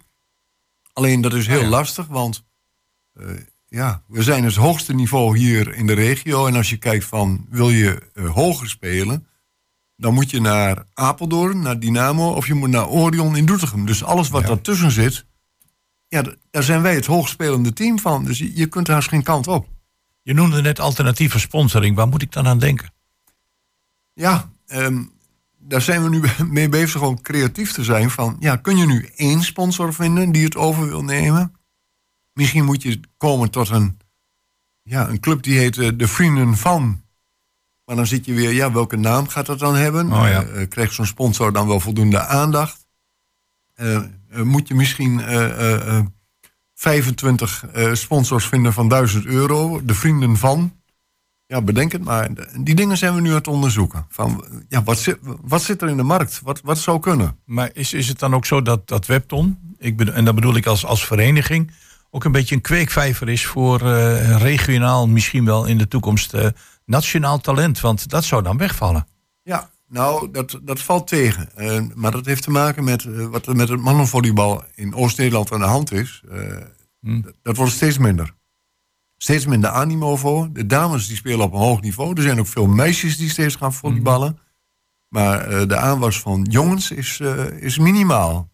Alleen 0.93 1.21
dat 1.21 1.33
is 1.33 1.47
heel 1.47 1.61
ja. 1.61 1.69
lastig, 1.69 2.07
want... 2.07 2.43
Uh, 3.13 3.29
ja, 3.67 4.03
we 4.07 4.23
zijn 4.23 4.43
het 4.43 4.55
hoogste 4.55 4.93
niveau 4.93 5.37
hier 5.37 5.73
in 5.73 5.87
de 5.87 5.93
regio. 5.93 6.47
En 6.47 6.55
als 6.55 6.69
je 6.69 6.77
kijkt 6.77 7.05
van, 7.05 7.45
wil 7.49 7.69
je 7.69 8.01
uh, 8.13 8.29
hoger 8.29 8.69
spelen 8.69 9.27
dan 10.01 10.13
moet 10.13 10.29
je 10.29 10.41
naar 10.41 10.85
Apeldoorn, 10.93 11.61
naar 11.61 11.79
Dynamo... 11.79 12.31
of 12.31 12.47
je 12.47 12.53
moet 12.53 12.69
naar 12.69 12.87
Orion 12.87 13.35
in 13.35 13.45
Doetinchem. 13.45 13.85
Dus 13.85 14.03
alles 14.03 14.29
wat 14.29 14.41
Ja. 14.41 14.47
daartussen 14.47 14.91
zit... 14.91 15.25
ja, 16.07 16.23
daar 16.51 16.63
zijn 16.63 16.81
wij 16.81 16.95
het 16.95 17.05
hoogspelende 17.05 17.73
team 17.73 17.99
van. 17.99 18.23
Dus 18.23 18.37
je, 18.37 18.55
je 18.55 18.65
kunt 18.65 18.87
haast 18.87 19.09
geen 19.09 19.23
kant 19.23 19.47
op. 19.47 19.67
Je 20.21 20.33
noemde 20.33 20.61
net 20.61 20.79
alternatieve 20.79 21.39
sponsoring. 21.39 21.95
Waar 21.95 22.07
moet 22.07 22.21
ik 22.21 22.31
dan 22.31 22.47
aan 22.47 22.59
denken? 22.59 22.93
Ja, 24.13 24.51
ehm, 24.67 25.03
daar 25.57 25.81
zijn 25.81 26.03
we 26.03 26.09
nu 26.09 26.21
mee 26.57 26.69
bezig 26.69 27.01
om 27.01 27.21
creatief 27.21 27.71
te 27.71 27.83
zijn. 27.83 28.09
Van, 28.09 28.37
ja, 28.39 28.55
kun 28.55 28.77
je 28.77 28.85
nu 28.85 29.09
één 29.15 29.41
sponsor 29.43 29.93
vinden 29.93 30.31
die 30.31 30.43
het 30.43 30.55
over 30.55 30.87
wil 30.87 31.03
nemen? 31.03 31.53
Misschien 32.33 32.65
moet 32.65 32.81
je 32.81 32.99
komen 33.17 33.51
tot 33.51 33.69
een, 33.69 33.99
ja, 34.81 35.09
een 35.09 35.19
club 35.19 35.43
die 35.43 35.57
heet 35.57 35.77
eh, 35.77 35.89
De 35.95 36.07
Vrienden 36.07 36.57
van... 36.57 37.01
Maar 37.91 37.99
dan 37.99 38.09
zit 38.09 38.25
je 38.25 38.33
weer, 38.33 38.51
ja, 38.51 38.71
welke 38.71 38.97
naam 38.97 39.27
gaat 39.27 39.45
dat 39.45 39.59
dan 39.59 39.75
hebben? 39.75 40.11
Oh 40.11 40.27
ja. 40.27 40.43
Eh, 40.43 40.61
eh, 40.61 40.69
krijgt 40.69 40.93
zo'n 40.93 41.05
sponsor 41.05 41.53
dan 41.53 41.67
wel 41.67 41.79
voldoende 41.79 42.19
aandacht? 42.19 42.87
Eh, 43.73 44.01
moet 44.43 44.67
je 44.67 44.75
misschien 44.75 45.19
eh, 45.19 45.43
eh, 45.43 45.97
eh, 45.97 46.05
25 46.75 47.65
eh, 47.73 47.93
sponsors 47.93 48.45
vinden 48.45 48.73
van 48.73 48.89
1000 48.89 49.25
euro? 49.25 49.85
De 49.85 49.93
vrienden 49.93 50.37
van? 50.37 50.73
Ja, 51.45 51.61
bedenk 51.61 51.91
het 51.91 52.03
maar. 52.03 52.29
Die 52.59 52.75
dingen 52.75 52.97
zijn 52.97 53.15
we 53.15 53.21
nu 53.21 53.29
aan 53.29 53.35
het 53.35 53.47
onderzoeken. 53.47 54.05
Van, 54.09 54.45
ja, 54.69 54.83
wat, 54.83 54.99
zit, 54.99 55.17
wat 55.41 55.61
zit 55.61 55.81
er 55.81 55.89
in 55.89 55.97
de 55.97 56.03
markt? 56.03 56.39
Wat, 56.43 56.61
wat 56.63 56.77
zou 56.77 56.99
kunnen? 56.99 57.37
Maar 57.45 57.69
is, 57.73 57.93
is 57.93 58.07
het 58.07 58.19
dan 58.19 58.33
ook 58.33 58.45
zo 58.45 58.61
dat, 58.61 58.87
dat 58.87 59.05
Webton, 59.05 59.57
ik 59.77 59.97
bedoel, 59.97 60.13
en 60.13 60.25
dat 60.25 60.35
bedoel 60.35 60.55
ik 60.55 60.65
als, 60.65 60.85
als 60.85 61.05
vereniging, 61.05 61.71
ook 62.09 62.23
een 62.23 62.31
beetje 62.31 62.55
een 62.55 62.61
kweekvijver 62.61 63.29
is 63.29 63.45
voor 63.45 63.79
regionaal, 64.37 65.07
misschien 65.07 65.45
wel 65.45 65.65
in 65.65 65.77
de 65.77 65.87
toekomst 65.87 66.33
nationaal 66.91 67.39
talent? 67.39 67.79
Want 67.79 68.09
dat 68.09 68.23
zou 68.23 68.43
dan 68.43 68.57
wegvallen. 68.57 69.07
Ja, 69.43 69.69
nou, 69.87 70.31
dat, 70.31 70.59
dat 70.61 70.79
valt 70.81 71.07
tegen. 71.07 71.55
Eh, 71.55 71.81
maar 71.95 72.11
dat 72.11 72.25
heeft 72.25 72.43
te 72.43 72.51
maken 72.51 72.83
met 72.83 73.05
eh, 73.05 73.25
wat 73.25 73.45
er 73.47 73.55
met 73.55 73.69
het 73.69 73.79
mannenvolleybal 73.81 74.63
in 74.75 74.95
Oost-Nederland 74.95 75.51
aan 75.51 75.59
de 75.59 75.65
hand 75.65 75.91
is. 75.91 76.21
Eh, 76.31 76.37
Hm. 77.01 77.21
dat- 77.41 77.55
wordt 77.57 77.71
steeds 77.71 77.97
minder. 77.97 78.33
steeds 79.17 79.45
minder 79.45 79.69
animo 79.69 80.15
voor. 80.15 80.49
De 80.53 80.65
dames 80.65 81.07
die 81.07 81.15
spelen 81.15 81.39
op 81.45 81.53
een 81.53 81.59
hoog 81.59 81.81
niveau. 81.81 82.15
Er 82.15 82.21
zijn 82.21 82.39
ook 82.39 82.47
veel 82.47 82.67
meisjes 82.67 83.17
die 83.17 83.29
steeds 83.29 83.55
gaan 83.55 83.73
volleyballen. 83.73 84.39
Maar 85.07 85.67
de 85.67 85.77
aanwas 85.77 86.19
van 86.19 86.47
jongens 86.49 86.91
is, 86.91 87.19
is 87.59 87.77
minimaal. 87.77 88.49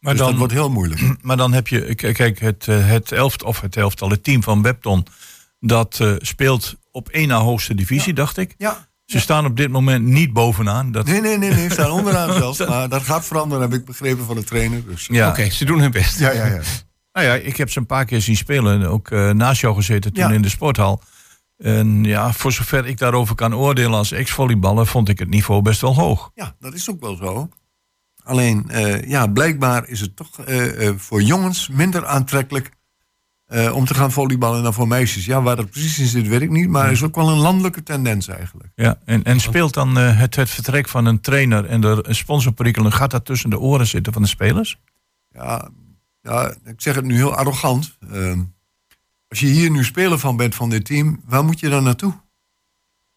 Maar 0.00 0.12
dus 0.12 0.20
dan, 0.20 0.30
dat 0.30 0.38
wordt 0.38 0.52
heel 0.52 0.70
moeilijk. 0.70 1.00
Maar 1.26 1.36
dan 1.36 1.52
heb 1.52 1.68
je, 1.68 1.94
kijk, 1.94 2.38
het, 2.38 2.66
het 2.66 3.12
elft 3.12 3.42
of 3.42 3.60
het 3.60 3.76
elftal, 3.76 4.10
het 4.10 4.24
team 4.24 4.42
van 4.42 4.62
Webton, 4.62 5.06
dat 5.60 6.00
speelt 6.18 6.76
op 6.96 7.08
één 7.08 7.28
na 7.28 7.38
hoogste 7.38 7.74
divisie, 7.74 8.12
dacht 8.12 8.36
ik. 8.36 8.54
Ja. 8.58 8.88
Ze 9.04 9.20
staan 9.20 9.46
op 9.46 9.56
dit 9.56 9.70
moment 9.70 10.04
niet 10.04 10.32
bovenaan. 10.32 10.92
Dat, 10.92 11.06
Nee, 11.06 11.20
nee, 11.20 11.38
nee, 11.38 11.50
nee. 11.50 11.70
Staan 11.70 11.90
onderaan 11.90 12.32
zelfs. 12.42 12.66
Maar 12.66 12.88
dat 12.88 13.02
gaat 13.02 13.24
veranderen, 13.26 13.62
heb 13.70 13.78
ik 13.80 13.84
begrepen 13.84 14.24
van 14.24 14.36
de 14.36 14.44
trainer. 14.44 14.86
Dus. 14.86 15.06
ja. 15.12 15.28
Oké, 15.28 15.50
ze 15.50 15.64
doen 15.64 15.80
hun 15.80 15.90
best. 15.90 16.18
Ja, 16.18 16.30
ja, 16.30 16.46
ja. 16.46 16.60
Nou 17.12 17.28
ja, 17.28 17.34
ik 17.34 17.56
heb 17.56 17.70
ze 17.70 17.78
een 17.78 17.86
paar 17.86 18.04
keer 18.04 18.20
zien 18.20 18.36
spelen. 18.36 18.86
Ook 18.88 19.10
eh, 19.10 19.30
naast 19.30 19.60
jou 19.60 19.74
gezeten 19.74 20.12
toen 20.12 20.28
Ja. 20.28 20.34
in 20.34 20.42
de 20.42 20.48
sporthal. 20.48 21.02
En 21.58 22.04
ja, 22.04 22.32
voor 22.32 22.52
zover 22.52 22.86
ik 22.86 22.98
daarover 22.98 23.34
kan 23.34 23.54
oordelen 23.54 23.92
als 23.98 24.12
ex-volleyballer, 24.12 24.86
vond 24.86 25.08
ik 25.08 25.18
het 25.18 25.28
niveau 25.28 25.62
best 25.62 25.80
wel 25.80 25.94
hoog. 25.94 26.30
Ja, 26.34 26.54
dat 26.60 26.74
is 26.74 26.90
ook 26.90 27.00
wel 27.00 27.16
zo. 27.16 27.48
Alleen, 28.24 28.68
eh, 28.70 29.08
ja, 29.08 29.26
blijkbaar 29.26 29.88
is 29.88 30.00
het 30.00 30.16
toch 30.16 30.40
eh, 30.40 30.90
voor 30.96 31.22
jongens 31.22 31.68
minder 31.68 32.06
aantrekkelijk 32.06 32.70
om 33.48 33.84
te 33.84 33.94
gaan 33.94 34.12
volleyballen 34.12 34.62
dan 34.62 34.74
voor 34.74 34.88
meisjes. 34.88 35.24
Ja, 35.24 35.42
waar 35.42 35.56
dat 35.56 35.70
precies 35.70 35.98
in 35.98 36.06
zit, 36.06 36.28
weet 36.28 36.40
ik 36.40 36.50
niet. 36.50 36.68
Maar 36.68 36.84
het 36.84 36.92
is 36.92 37.02
ook 37.02 37.14
wel 37.14 37.28
een 37.28 37.38
landelijke 37.38 37.82
tendens 37.82 38.28
eigenlijk. 38.28 38.70
Ja, 38.74 38.98
en, 39.04 39.22
en 39.22 39.40
speelt 39.40 39.74
dan 39.74 39.98
eh, 39.98 40.18
het, 40.18 40.36
het 40.36 40.50
vertrek 40.50 40.88
van 40.88 41.06
een 41.06 41.20
trainer 41.20 41.64
en 41.66 41.80
de 41.80 42.04
sponsorperikelen, 42.08 42.92
gaat 42.92 43.10
dat 43.10 43.24
tussen 43.24 43.50
de 43.50 43.58
oren 43.58 43.86
zitten 43.86 44.12
van 44.12 44.22
de 44.22 44.28
spelers? 44.28 44.78
Ja, 45.28 45.68
ja 46.20 46.54
ik 46.64 46.80
zeg 46.80 46.94
het 46.94 47.04
nu 47.04 47.14
heel 47.14 47.34
arrogant. 47.34 47.96
Ehm, 48.12 48.42
als 49.28 49.40
je 49.40 49.46
hier 49.46 49.70
nu 49.70 49.84
speler 49.84 50.18
van 50.18 50.36
bent 50.36 50.54
van 50.54 50.70
dit 50.70 50.84
team, 50.84 51.20
waar 51.24 51.44
moet 51.44 51.60
je 51.60 51.68
dan 51.68 51.84
naartoe? 51.84 52.24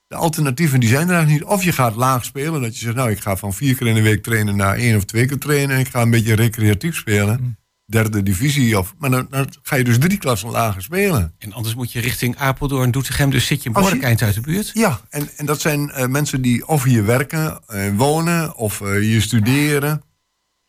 De 0.08 0.16
alternatieven 0.16 0.80
die 0.80 0.90
zijn 0.90 1.08
er 1.08 1.16
eigenlijk 1.16 1.44
niet. 1.44 1.54
Of 1.54 1.64
je 1.64 1.72
gaat 1.72 1.96
laag 1.96 2.26
spelen, 2.26 2.62
dat 2.62 2.74
je 2.74 2.86
zegt, 2.86 2.96
nou, 2.96 3.12
ik 3.12 3.20
ga 3.20 3.36
van 3.36 3.54
vier 3.54 3.76
keer 3.76 3.88
in 3.88 3.96
de 3.96 4.02
week 4.02 4.24
trainen 4.24 4.56
naar 4.56 4.76
één 4.76 4.96
of 4.96 5.06
twee 5.06 5.26
keer 5.26 5.40
trainen. 5.40 5.76
En 5.76 5.82
ik 5.82 5.88
ga 5.88 6.02
een 6.02 6.10
beetje 6.10 6.36
recreatief 6.36 6.96
spelen. 6.96 7.58
Derde 7.90 8.24
divisie. 8.24 8.80
Of, 8.80 8.96
maar 8.98 9.10
dan, 9.10 9.28
dan 9.30 9.48
ga 9.62 9.76
je 9.76 9.84
dus 9.84 9.98
drie 9.98 10.18
klassen 10.18 10.50
lager 10.50 10.82
spelen. 10.82 11.34
En 11.38 11.54
anders 11.54 11.76
moet 11.76 11.92
je 11.92 12.00
richting 12.00 12.38
Apeldoorn, 12.38 12.92
Doetinchem. 12.92 13.30
Dus 13.30 13.46
zit 13.46 13.62
je 13.64 13.68
een 13.68 13.74
behoorlijk 13.74 14.04
eind 14.04 14.22
uit 14.22 14.34
de 14.34 14.42
buurt. 14.42 14.72
Ja, 14.74 15.00
en, 15.10 15.30
en 15.36 15.46
dat 15.46 15.62
zijn 15.62 15.92
eh, 15.92 16.08
mensen 16.08 16.42
die 16.42 16.68
of 16.68 16.84
hier 16.84 17.06
werken, 17.06 17.60
eh, 17.68 17.96
wonen 17.96 18.56
of 18.56 18.82
eh, 18.82 18.92
hier 18.92 19.22
studeren. 19.22 20.04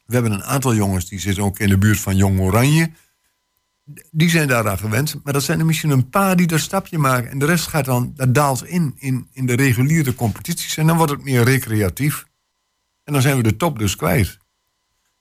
We 0.06 0.14
hebben 0.14 0.32
een 0.32 0.44
aantal 0.44 0.74
jongens 0.74 1.08
die 1.08 1.20
zitten 1.20 1.42
ook 1.42 1.58
in 1.58 1.68
de 1.68 1.78
buurt 1.78 2.00
van 2.00 2.16
Jong 2.16 2.40
Oranje. 2.40 2.90
Die 4.10 4.30
zijn 4.30 4.48
daaraan 4.48 4.78
gewend. 4.78 5.20
Maar 5.24 5.32
dat 5.32 5.42
zijn 5.42 5.58
er 5.58 5.66
misschien 5.66 5.90
een 5.90 6.08
paar 6.08 6.36
die 6.36 6.46
dat 6.46 6.60
stapje 6.60 6.98
maken. 6.98 7.30
En 7.30 7.38
de 7.38 7.46
rest 7.46 7.66
gaat 7.66 7.84
dan, 7.84 8.12
dat 8.16 8.34
daalt 8.34 8.66
in, 8.66 8.94
in, 8.98 9.28
in 9.32 9.46
de 9.46 9.54
reguliere 9.54 10.14
competities. 10.14 10.76
En 10.76 10.86
dan 10.86 10.96
wordt 10.96 11.12
het 11.12 11.24
meer 11.24 11.44
recreatief. 11.44 12.24
En 13.04 13.12
dan 13.12 13.22
zijn 13.22 13.36
we 13.36 13.42
de 13.42 13.56
top 13.56 13.78
dus 13.78 13.96
kwijt. 13.96 14.38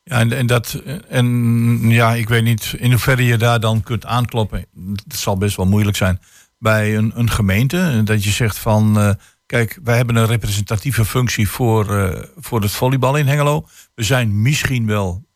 Ja, 0.10 0.20
en, 0.20 0.32
en, 0.32 0.48
dat, 0.48 0.82
en 1.08 1.90
ja, 1.90 2.14
ik 2.14 2.30
weet 2.30 2.44
niet 2.44 2.76
in 2.78 2.92
hoeverre 2.92 3.26
je 3.26 3.38
daar 3.38 3.60
dan 3.60 3.84
kunt 3.84 4.06
aankloppen. 4.06 4.66
Het 5.08 5.16
zal 5.16 5.38
best 5.38 5.56
wel 5.56 5.66
moeilijk 5.66 5.98
zijn 5.98 6.20
bij 6.58 6.98
een, 6.98 7.12
een 7.16 7.30
gemeente. 7.30 8.02
Dat 8.04 8.24
je 8.24 8.30
zegt 8.30 8.58
van, 8.58 9.00
eh, 9.00 9.12
kijk, 9.46 9.80
wij 9.84 9.96
hebben 9.96 10.16
een 10.16 10.26
representatieve 10.26 11.06
functie 11.06 11.50
voor, 11.50 11.98
eh, 11.98 12.24
voor 12.38 12.62
het 12.62 12.72
volleybal 12.72 13.16
in 13.16 13.28
Hengelo. 13.28 13.68
We 13.96 14.04
zijn 14.04 14.42
misschien 14.42 14.86
wel 14.86 15.28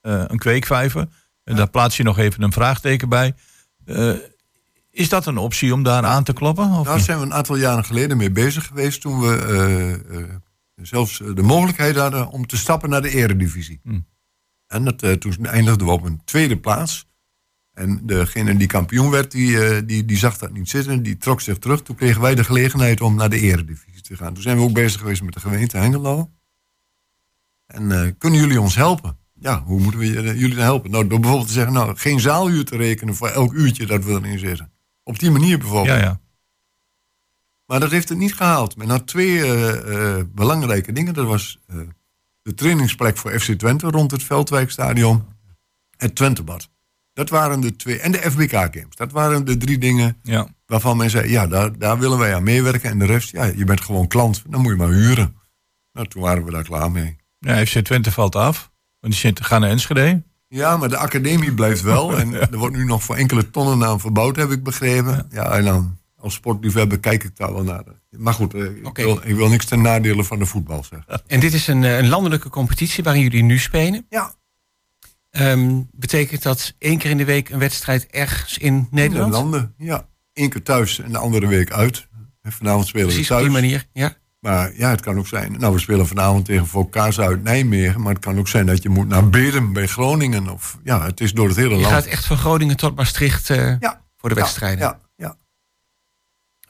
eh, 0.00 0.24
een 0.26 0.38
kweekvijver. 0.38 1.08
En 1.44 1.56
daar 1.56 1.70
plaats 1.70 1.96
je 1.96 2.02
nog 2.02 2.18
even 2.18 2.42
een 2.42 2.52
vraagteken 2.52 3.08
bij. 3.08 3.34
Is 4.90 5.08
dat 5.08 5.26
een 5.26 5.38
optie 5.38 5.72
om 5.72 5.82
daar 5.82 6.04
aan 6.04 6.24
te 6.24 6.32
kloppen? 6.32 6.70
Of 6.70 6.86
Daar 6.86 7.00
zijn 7.00 7.18
we 7.18 7.24
een 7.24 7.34
aantal 7.34 7.56
jaren 7.56 7.84
geleden 7.84 8.16
mee 8.16 8.30
bezig 8.30 8.66
geweest. 8.66 9.00
Toen 9.00 9.20
we 9.20 10.28
zelfs 10.74 11.18
de 11.34 11.42
mogelijkheid 11.42 11.96
hadden 11.96 12.28
om 12.28 12.46
te 12.46 12.56
stappen 12.56 12.90
naar 12.90 13.02
de 13.02 13.10
eredivisie. 13.10 13.80
Hmm. 13.82 14.06
En 14.72 14.84
dat, 14.84 15.02
eh, 15.02 15.12
toen 15.12 15.46
eindigden 15.46 15.86
we 15.86 15.92
op 15.92 16.02
een 16.02 16.24
tweede 16.24 16.58
plaats. 16.58 17.10
En 17.72 18.00
degene 18.06 18.56
die 18.56 18.66
kampioen 18.66 19.10
werd, 19.10 19.30
die, 19.30 19.64
eh, 19.64 19.82
die, 19.86 20.04
die 20.04 20.16
zag 20.16 20.38
dat 20.38 20.52
niet 20.52 20.68
zitten. 20.68 21.02
Die 21.02 21.16
trok 21.16 21.40
zich 21.40 21.58
terug. 21.58 21.82
Toen 21.82 21.96
kregen 21.96 22.20
wij 22.20 22.34
de 22.34 22.44
gelegenheid 22.44 23.00
om 23.00 23.14
naar 23.14 23.30
de 23.30 23.38
eredivisie 23.38 24.02
te 24.02 24.16
gaan. 24.16 24.34
Toen 24.34 24.42
zijn 24.42 24.56
we 24.56 24.62
ook 24.62 24.72
bezig 24.72 25.00
geweest 25.00 25.22
met 25.22 25.34
de 25.34 25.40
gemeente 25.40 25.76
Hengelo. 25.76 26.30
En 27.66 27.92
eh, 27.92 28.10
kunnen 28.18 28.40
jullie 28.40 28.60
ons 28.60 28.74
helpen? 28.74 29.16
Ja, 29.40 29.62
hoe 29.62 29.80
moeten 29.80 30.00
we 30.00 30.06
jullie 30.38 30.54
dan 30.54 30.64
helpen? 30.64 30.90
Nou, 30.90 31.06
door 31.06 31.20
bijvoorbeeld 31.20 31.48
te 31.48 31.54
zeggen, 31.54 31.72
nou, 31.72 31.96
geen 31.96 32.20
zaaluur 32.20 32.64
te 32.64 32.76
rekenen 32.76 33.14
voor 33.14 33.28
elk 33.28 33.52
uurtje 33.52 33.86
dat 33.86 34.04
we 34.04 34.12
erin 34.12 34.38
zitten. 34.38 34.72
Op 35.02 35.18
die 35.18 35.30
manier 35.30 35.58
bijvoorbeeld. 35.58 35.98
Ja, 35.98 36.04
ja. 36.04 36.20
Maar 37.66 37.80
dat 37.80 37.90
heeft 37.90 38.08
het 38.08 38.18
niet 38.18 38.34
gehaald. 38.34 38.76
Men 38.76 38.88
had 38.88 39.06
twee 39.06 40.26
belangrijke 40.26 40.92
dingen. 40.92 41.14
Dat 41.14 41.26
was 41.26 41.60
de 42.42 42.54
trainingsplek 42.54 43.16
voor 43.16 43.40
FC 43.40 43.52
Twente 43.52 43.86
rond 43.86 44.10
het 44.10 44.22
Veldwijkstadion. 44.22 45.24
Het 45.96 46.14
Twentebad. 46.14 46.70
Dat 47.12 47.28
waren 47.28 47.60
de 47.60 47.76
twee. 47.76 47.98
En 47.98 48.12
de 48.12 48.30
FBK-games. 48.30 48.96
Dat 48.96 49.12
waren 49.12 49.44
de 49.44 49.56
drie 49.56 49.78
dingen 49.78 50.16
ja. 50.22 50.48
waarvan 50.66 50.96
men 50.96 51.10
zei... 51.10 51.30
ja, 51.30 51.46
daar, 51.46 51.78
daar 51.78 51.98
willen 51.98 52.18
wij 52.18 52.34
aan 52.34 52.42
meewerken. 52.42 52.90
En 52.90 52.98
de 52.98 53.04
rest, 53.04 53.30
ja, 53.30 53.44
je 53.44 53.64
bent 53.64 53.80
gewoon 53.80 54.08
klant. 54.08 54.42
Dan 54.48 54.60
moet 54.60 54.70
je 54.70 54.76
maar 54.76 54.88
huren. 54.88 55.36
Nou, 55.92 56.08
toen 56.08 56.22
waren 56.22 56.44
we 56.44 56.50
daar 56.50 56.64
klaar 56.64 56.90
mee. 56.90 57.16
ja 57.38 57.66
FC 57.66 57.78
Twente 57.78 58.12
valt 58.12 58.36
af. 58.36 58.70
Want 59.00 59.22
die 59.22 59.44
gaan 59.44 59.60
naar 59.60 59.70
Enschede. 59.70 60.22
Ja, 60.48 60.76
maar 60.76 60.88
de 60.88 60.96
academie 60.96 61.54
blijft 61.54 61.82
wel. 61.82 62.12
En 62.18 62.34
er 62.34 62.58
wordt 62.58 62.76
nu 62.76 62.84
nog 62.84 63.02
voor 63.02 63.16
enkele 63.16 63.50
tonnen 63.50 63.88
aan 63.88 64.00
verbouwd, 64.00 64.36
heb 64.36 64.50
ik 64.50 64.62
begrepen. 64.62 65.26
Ja, 65.30 65.50
en 65.50 65.64
dan 65.64 65.98
als 66.22 66.34
sportliefhebber 66.34 67.00
kijk 67.00 67.24
ik 67.24 67.36
daar 67.36 67.52
wel 67.52 67.62
naar. 67.62 67.84
Maar 68.10 68.34
goed, 68.34 68.54
eh, 68.54 68.64
ik, 68.64 68.96
wil, 68.96 69.20
ik 69.24 69.34
wil 69.34 69.48
niks 69.48 69.64
ten 69.66 69.82
nadele 69.82 70.24
van 70.24 70.38
de 70.38 70.46
voetbal 70.46 70.84
zeggen. 70.84 71.22
En 71.26 71.40
dit 71.40 71.52
is 71.54 71.66
een, 71.66 71.84
eh, 71.84 71.96
een 71.98 72.08
landelijke 72.08 72.48
competitie 72.48 73.04
waarin 73.04 73.22
jullie 73.22 73.42
nu 73.42 73.58
spelen. 73.58 74.06
Ja, 74.08 74.34
Ehm, 75.30 75.80
betekent 75.92 76.42
dat 76.42 76.74
één 76.78 76.98
keer 76.98 77.10
in 77.10 77.16
de 77.16 77.24
week 77.24 77.48
een 77.48 77.58
wedstrijd 77.58 78.06
ergens 78.06 78.58
in 78.58 78.66
in 78.74 78.80
de 78.82 78.86
Nederland? 78.90 79.32
landen. 79.32 79.74
Ja, 79.76 80.06
Eén 80.32 80.48
keer 80.48 80.62
thuis 80.62 80.98
en 81.00 81.12
de 81.12 81.18
andere 81.18 81.46
week 81.46 81.70
uit. 81.72 82.08
En 82.42 82.52
vanavond 82.52 82.86
spelen 82.86 83.06
Precies 83.06 83.28
we 83.28 83.34
op 83.34 83.40
thuis. 83.40 83.52
die 83.52 83.62
manier. 83.62 83.86
Ja. 83.92 84.14
Maar 84.40 84.72
ja, 84.76 84.90
het 84.90 85.00
kan 85.00 85.18
ook 85.18 85.26
zijn. 85.26 85.52
Nou, 85.58 85.72
we 85.74 85.78
spelen 85.80 86.06
vanavond 86.06 86.44
tegen 86.44 86.66
Volkaza 86.66 87.22
uit 87.22 87.42
Nijmegen. 87.42 88.00
Maar 88.00 88.12
het 88.14 88.22
kan 88.24 88.38
ook 88.38 88.48
zijn 88.48 88.66
dat 88.66 88.82
je 88.82 88.88
moet 88.88 89.08
naar 89.08 89.28
Bedum 89.30 89.72
bij 89.72 89.86
Groningen. 89.86 90.48
Of 90.48 90.78
ja, 90.84 91.04
het 91.04 91.20
is 91.20 91.32
door 91.32 91.48
het 91.48 91.56
hele 91.56 91.74
Je 91.74 91.80
land. 91.80 91.92
gaat 91.94 92.04
echt 92.06 92.24
van 92.26 92.36
Groningen 92.36 92.76
tot 92.76 92.96
Maastricht 92.96 93.50
eh, 93.50 93.78
ja, 93.80 94.02
voor 94.16 94.28
de 94.28 94.34
wedstrijden. 94.34 94.78
Ja, 94.78 94.84
ja. 94.86 95.00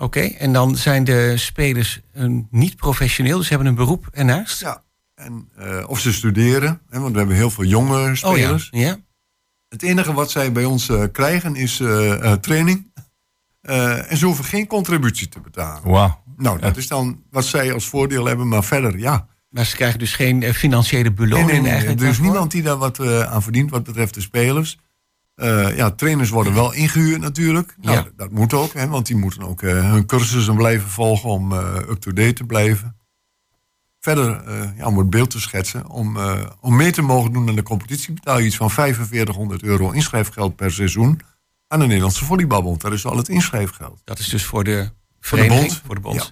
Oké, 0.02 0.21
en 0.21 0.52
dan 0.52 0.76
zijn 0.76 1.04
de 1.04 1.37
spelers 1.37 2.00
eh, 2.12 2.26
niet 2.50 2.76
professioneel, 2.76 3.38
dus 3.38 3.49
hebben 3.49 3.66
een 3.66 3.75
beroep 3.75 4.09
ernaast. 4.12 4.61
ja. 4.61 4.82
En, 5.14 5.49
eh, 5.56 5.85
of 5.87 6.00
ze 6.00 6.12
studeren, 6.12 6.80
hè, 6.90 7.00
want 7.00 7.12
we 7.12 7.18
hebben 7.18 7.37
heel 7.37 7.50
veel 7.50 7.64
jonge 7.64 7.99
oh 8.00 8.06
ja. 8.09 8.14
spelers. 8.14 8.68
ja. 8.71 8.97
Het 9.68 9.82
enige 9.82 10.12
wat 10.12 10.30
zij 10.30 10.52
bij 10.52 10.64
ons 10.64 10.88
eh, 10.88 11.02
krijgen 11.12 11.56
is 11.56 11.80
eh, 11.80 12.12
eh, 12.32 12.32
training. 12.38 12.92
Eh, 13.61 14.11
en 14.11 14.16
ze 14.16 14.25
hoeven 14.26 14.44
geen 14.44 14.66
contributie 14.66 15.28
te 15.28 15.40
betalen. 15.40 15.90
Wauw. 15.90 16.23
Nou, 16.37 16.61
dat 16.61 16.76
is 16.76 16.88
dan 16.88 17.23
wat 17.30 17.44
zij 17.44 17.73
als 17.73 17.87
voordeel 17.87 18.25
hebben. 18.26 18.49
Maar 18.49 18.64
verder, 18.64 18.99
ja. 18.99 19.26
Maar 19.49 19.64
ze 19.66 19.76
krijgen 19.76 19.99
dus 19.99 20.14
geen 20.14 20.54
financiële 20.54 21.12
beloning 21.12 21.50
nee, 21.50 21.61
nee, 21.61 21.71
eigenlijk. 21.71 22.00
er 22.00 22.06
is 22.06 22.12
daarvoor? 22.12 22.30
niemand 22.32 22.50
die 22.50 22.62
daar 22.62 22.76
wat 22.76 22.99
eh, 22.99 23.32
aan 23.32 23.42
verdient 23.42 23.71
wat 23.71 23.85
betreft 23.85 24.14
de 24.14 24.21
spelers. 24.21 24.78
Eh, 25.35 25.77
ja, 25.77 25.91
trainers 25.91 26.31
worden 26.31 26.55
wel 26.55 26.73
ingehuurd 26.73 27.21
natuurlijk. 27.21 27.75
Nou, 27.81 27.97
Ja. 27.97 28.09
dat, 28.17 28.31
moet 28.31 28.55
ook, 28.55 28.73
hè, 28.73 28.89
want 28.89 29.07
die 29.07 29.17
moeten 29.17 29.43
ook 29.43 29.62
eh, 29.62 29.91
hun 29.91 30.07
cursussen 30.07 30.55
blijven 30.57 30.89
volgen 30.89 31.29
om 31.31 31.53
eh, 31.53 31.75
up-to-date 31.75 32.33
te 32.33 32.45
blijven. 32.45 32.97
Verder, 34.01 34.43
ja, 34.77 34.87
om 34.87 34.99
het 34.99 35.11
beeld 35.11 35.31
te 35.31 35.41
schetsen, 35.41 35.89
om, 35.89 36.17
om 36.61 36.77
mee 36.77 36.93
te 36.93 37.03
mogen 37.03 37.33
doen 37.33 37.49
aan 37.49 37.55
de 37.55 37.62
competitie 37.62 38.15
betaal 38.15 38.39
je 38.39 38.47
iets 38.47 38.57
van 38.57 38.71
4500 38.71 39.62
euro 39.62 39.91
inschrijfgeld 39.91 40.57
per 40.57 40.73
seizoen 40.73 41.21
aan 41.69 41.79
de 41.79 41.87
Nederlandse 41.87 42.25
Volleybalbond. 42.25 42.81
Dat 42.81 42.93
is 42.93 43.07
al 43.07 43.17
het 43.17 43.29
inschrijfgeld. 43.29 44.01
Dat 44.05 44.19
is 44.19 44.29
dus 44.29 44.45
voor 44.45 44.65
de 44.65 44.91
Voor 45.21 45.39
de 45.39 45.47
bond. 45.47 45.83
Voor 45.87 45.95
de 45.95 46.01
bond. 46.01 46.17
Ja. 46.17 46.31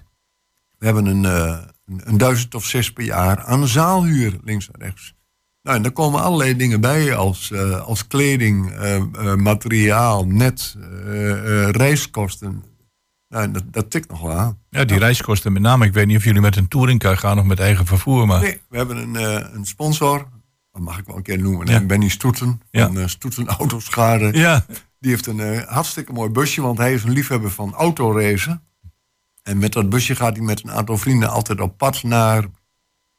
We 0.77 0.85
hebben 0.85 1.05
een, 1.05 1.23
een, 1.23 2.01
een 2.03 2.17
duizend 2.17 2.55
of 2.55 2.65
zes 2.65 2.93
per 2.93 3.03
jaar 3.03 3.43
aan 3.43 3.67
zaalhuur, 3.67 4.39
links 4.43 4.71
en 4.71 4.81
rechts. 4.81 5.13
Nou, 5.63 5.77
en 5.77 5.81
daar 5.83 5.91
komen 5.91 6.21
allerlei 6.21 6.55
dingen 6.55 6.81
bij, 6.81 7.15
als, 7.15 7.51
eh, 7.51 7.81
als 7.81 8.07
kleding, 8.07 8.71
eh, 8.71 8.95
eh, 8.95 9.35
materiaal, 9.35 10.25
net, 10.25 10.75
reiskosten. 11.71 12.63
Nou, 13.29 13.51
dat, 13.51 13.63
dat 13.65 13.89
tikt 13.89 14.09
nog 14.09 14.21
wel 14.21 14.37
aan. 14.37 14.59
Ja, 14.69 14.85
die 14.85 14.97
reiskosten 14.97 15.53
met 15.53 15.61
name. 15.61 15.85
Ik 15.85 15.93
weet 15.93 16.07
niet 16.07 16.17
of 16.17 16.23
jullie 16.23 16.41
met 16.41 16.55
een 16.55 16.67
touringcar 16.67 17.17
gaan 17.17 17.39
of 17.39 17.45
met 17.45 17.59
eigen 17.59 17.85
vervoer. 17.85 18.27
Maar 18.27 18.41
Nee, 18.41 18.61
we 18.69 18.77
hebben 18.77 18.97
een, 18.97 19.15
een 19.55 19.65
sponsor, 19.65 20.27
dat 20.71 20.81
mag 20.81 20.97
ik 20.99 21.05
wel 21.05 21.15
een 21.15 21.23
keer 21.23 21.39
noemen, 21.41 21.67
Ja. 21.67 21.81
Benny 21.81 22.09
Stoeten 22.09 22.61
van 22.71 23.09
Stoeten 23.09 23.47
Autoschade. 23.47 24.33
ja, 24.33 24.65
Die 24.99 25.11
heeft 25.11 25.27
een 25.27 25.63
hartstikke 25.67 26.13
mooi 26.13 26.29
busje, 26.29 26.61
want 26.61 26.77
hij 26.77 26.93
is 26.93 27.03
een 27.03 27.11
liefhebber 27.11 27.51
van 27.51 27.73
autoracen. 27.73 28.63
En 29.43 29.57
met 29.57 29.73
dat 29.73 29.89
busje 29.89 30.15
gaat 30.15 30.35
hij 30.35 30.45
met 30.45 30.63
een 30.63 30.71
aantal 30.71 30.97
vrienden 30.97 31.29
altijd 31.29 31.61
op 31.61 31.77
pad 31.77 32.03
naar 32.03 32.45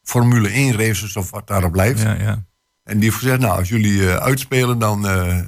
Formule 0.03 0.49
1 0.49 0.77
races 0.77 1.17
of 1.17 1.31
wat 1.31 1.47
daarop 1.47 1.73
blijft. 1.73 2.03
ja, 2.03 2.13
ja. 2.13 2.45
En 2.83 2.95
die 2.95 3.05
heeft 3.05 3.17
gezegd, 3.23 3.41
nou, 3.41 3.59
als 3.59 3.69
jullie 3.69 4.09
eh, 4.11 4.17
uitspelen, 4.17 4.79
dan 4.79 5.07
eh, 5.09 5.39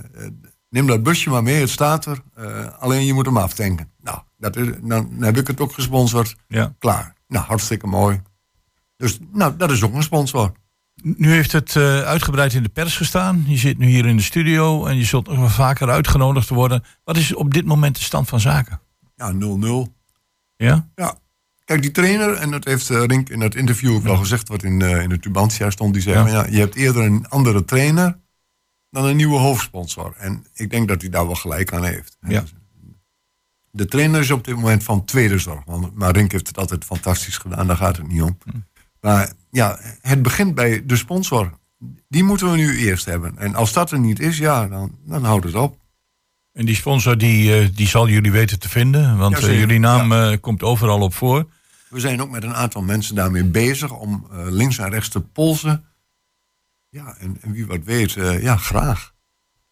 neem 0.69 0.87
dat 0.87 1.03
busje 1.03 1.31
maar 1.31 1.43
mee, 1.43 1.61
het 1.61 1.71
staat 1.71 2.07
er. 2.07 2.23
eh, 2.35 2.67
alleen 2.79 3.05
je 3.07 3.13
moet 3.15 3.27
hem 3.27 3.37
aftanken. 3.37 3.91
Nou, 4.03 4.19
dat 4.39 4.57
is, 4.57 4.69
dan 4.83 5.17
heb 5.21 5.37
ik 5.37 5.47
het 5.47 5.61
ook 5.61 5.73
gesponsord. 5.73 6.37
Ja. 6.49 6.75
Klaar. 6.79 7.15
Nou, 7.29 7.45
hartstikke 7.47 7.87
mooi. 7.87 8.23
Dus 8.97 9.19
nou, 9.33 9.57
dat 9.57 9.71
is 9.71 9.83
ook 9.83 9.95
een 9.95 10.03
sponsor. 10.03 10.53
Nu 11.03 11.31
heeft 11.31 11.53
het 11.53 11.77
uitgebreid 12.05 12.53
in 12.55 12.63
de 12.63 12.69
pers 12.69 12.97
gestaan. 12.97 13.45
Je 13.47 13.57
zit 13.57 13.79
nu 13.79 13.87
hier 13.87 14.07
in 14.07 14.17
de 14.17 14.23
studio 14.23 14.87
en 14.87 14.97
je 14.97 15.05
zult 15.05 15.27
nog 15.27 15.39
wel 15.39 15.49
vaker 15.49 15.91
uitgenodigd 15.91 16.49
worden. 16.49 16.85
Wat 17.05 17.17
is 17.17 17.35
op 17.35 17.55
dit 17.55 17.65
moment 17.65 17.97
de 17.97 18.03
stand 18.03 18.29
van 18.29 18.41
zaken? 18.41 18.81
Ja, 19.17 19.33
0-0. 19.33 19.93
Ja? 20.57 20.89
Ja. 20.95 21.15
Kijk, 21.65 21.83
die 21.83 21.91
trainer, 21.91 22.35
en 22.35 22.51
dat 22.51 22.65
heeft 22.65 22.91
eh, 22.91 23.05
Rink 23.05 23.29
in 23.29 23.41
dat 23.41 23.55
interview 23.55 23.95
ook 23.95 24.03
wel 24.03 24.17
gezegd, 24.17 24.49
wat 24.49 24.63
in, 24.63 24.83
eh, 24.83 25.03
in 25.03 25.09
de 25.09 25.19
Tubantia 25.19 25.71
stond, 25.71 25.93
die 25.93 26.03
zei: 26.03 26.17
Ja. 26.17 26.27
ja, 26.27 26.47
je 26.51 26.59
hebt 26.59 26.75
eerder 26.75 27.03
een 27.05 27.29
andere 27.29 27.65
trainer 27.65 28.19
dan 28.91 29.05
een 29.05 29.17
nieuwe 29.17 29.39
hoofdsponsor. 29.39 30.15
En 30.17 30.47
ik 30.55 30.71
denk 30.71 30.89
dat 30.89 31.01
hij 31.01 31.11
daar 31.11 31.27
wel 31.27 31.35
gelijk 31.35 31.73
aan 31.73 31.85
heeft. 31.85 32.17
Ja. 32.21 32.45
De 33.71 33.87
trainer 33.87 34.21
is 34.21 34.31
op 34.31 34.45
dit 34.45 34.55
moment 34.55 34.83
van 34.83 35.05
tweede 35.05 35.39
zorg. 35.39 35.65
Want, 35.65 35.95
maar 35.95 36.13
Rink 36.13 36.33
heeft 36.33 36.47
het 36.47 36.59
altijd 36.59 36.85
fantastisch 36.85 37.39
gedaan, 37.39 37.67
daar 37.67 37.77
gaat 37.77 37.97
het 37.97 38.09
niet 38.09 38.23
om. 38.23 38.39
Hm. 38.45 38.59
Maar 39.01 39.33
ja, 39.51 39.79
het 40.01 40.23
begint 40.23 40.55
bij 40.55 40.87
de 40.87 40.97
sponsor. 40.97 41.59
Die 42.09 42.25
moeten 42.25 42.51
we 42.51 42.57
nu 42.57 42.79
eerst 42.79 43.05
hebben. 43.05 43.39
En 43.39 43.55
als 43.55 43.73
dat 43.73 43.91
er 43.91 43.99
niet 43.99 44.21
is, 44.21 44.39
ja, 44.39 44.67
dan, 44.67 44.99
dan 45.05 45.25
houdt 45.25 45.45
het 45.45 45.55
op. 45.55 45.77
En 46.55 46.65
die 46.67 46.75
sponsor 46.75 47.19
die, 47.19 47.59
eh, 47.59 47.69
die 47.75 47.89
zal 47.89 48.09
jullie 48.09 48.33
weten 48.33 48.59
te 48.59 48.69
vinden. 48.69 49.17
Want 49.17 49.39
eh, 49.39 49.59
jullie 49.59 49.79
naam 49.79 50.13
eh, 50.13 50.37
komt 50.41 50.63
overal 50.63 51.01
op 51.01 51.15
voor. 51.15 51.47
We 51.89 52.01
zijn 52.01 52.23
ook 52.23 52.31
met 52.31 52.43
een 52.43 52.55
aantal 52.55 52.83
mensen 52.83 53.15
daarmee 53.15 53.45
bezig 53.45 53.93
om 53.93 54.27
eh, 54.33 54.39
links 54.49 54.79
en 54.79 54.91
rechts 54.91 55.09
te 55.09 55.21
polsen. 55.21 55.85
Ja, 56.89 57.17
en, 57.19 57.37
en 57.41 57.53
wie 57.53 57.67
wat 57.67 57.81
weet, 57.85 58.17
eh, 58.17 58.43
ja, 58.43 58.57
graag. 58.57 59.13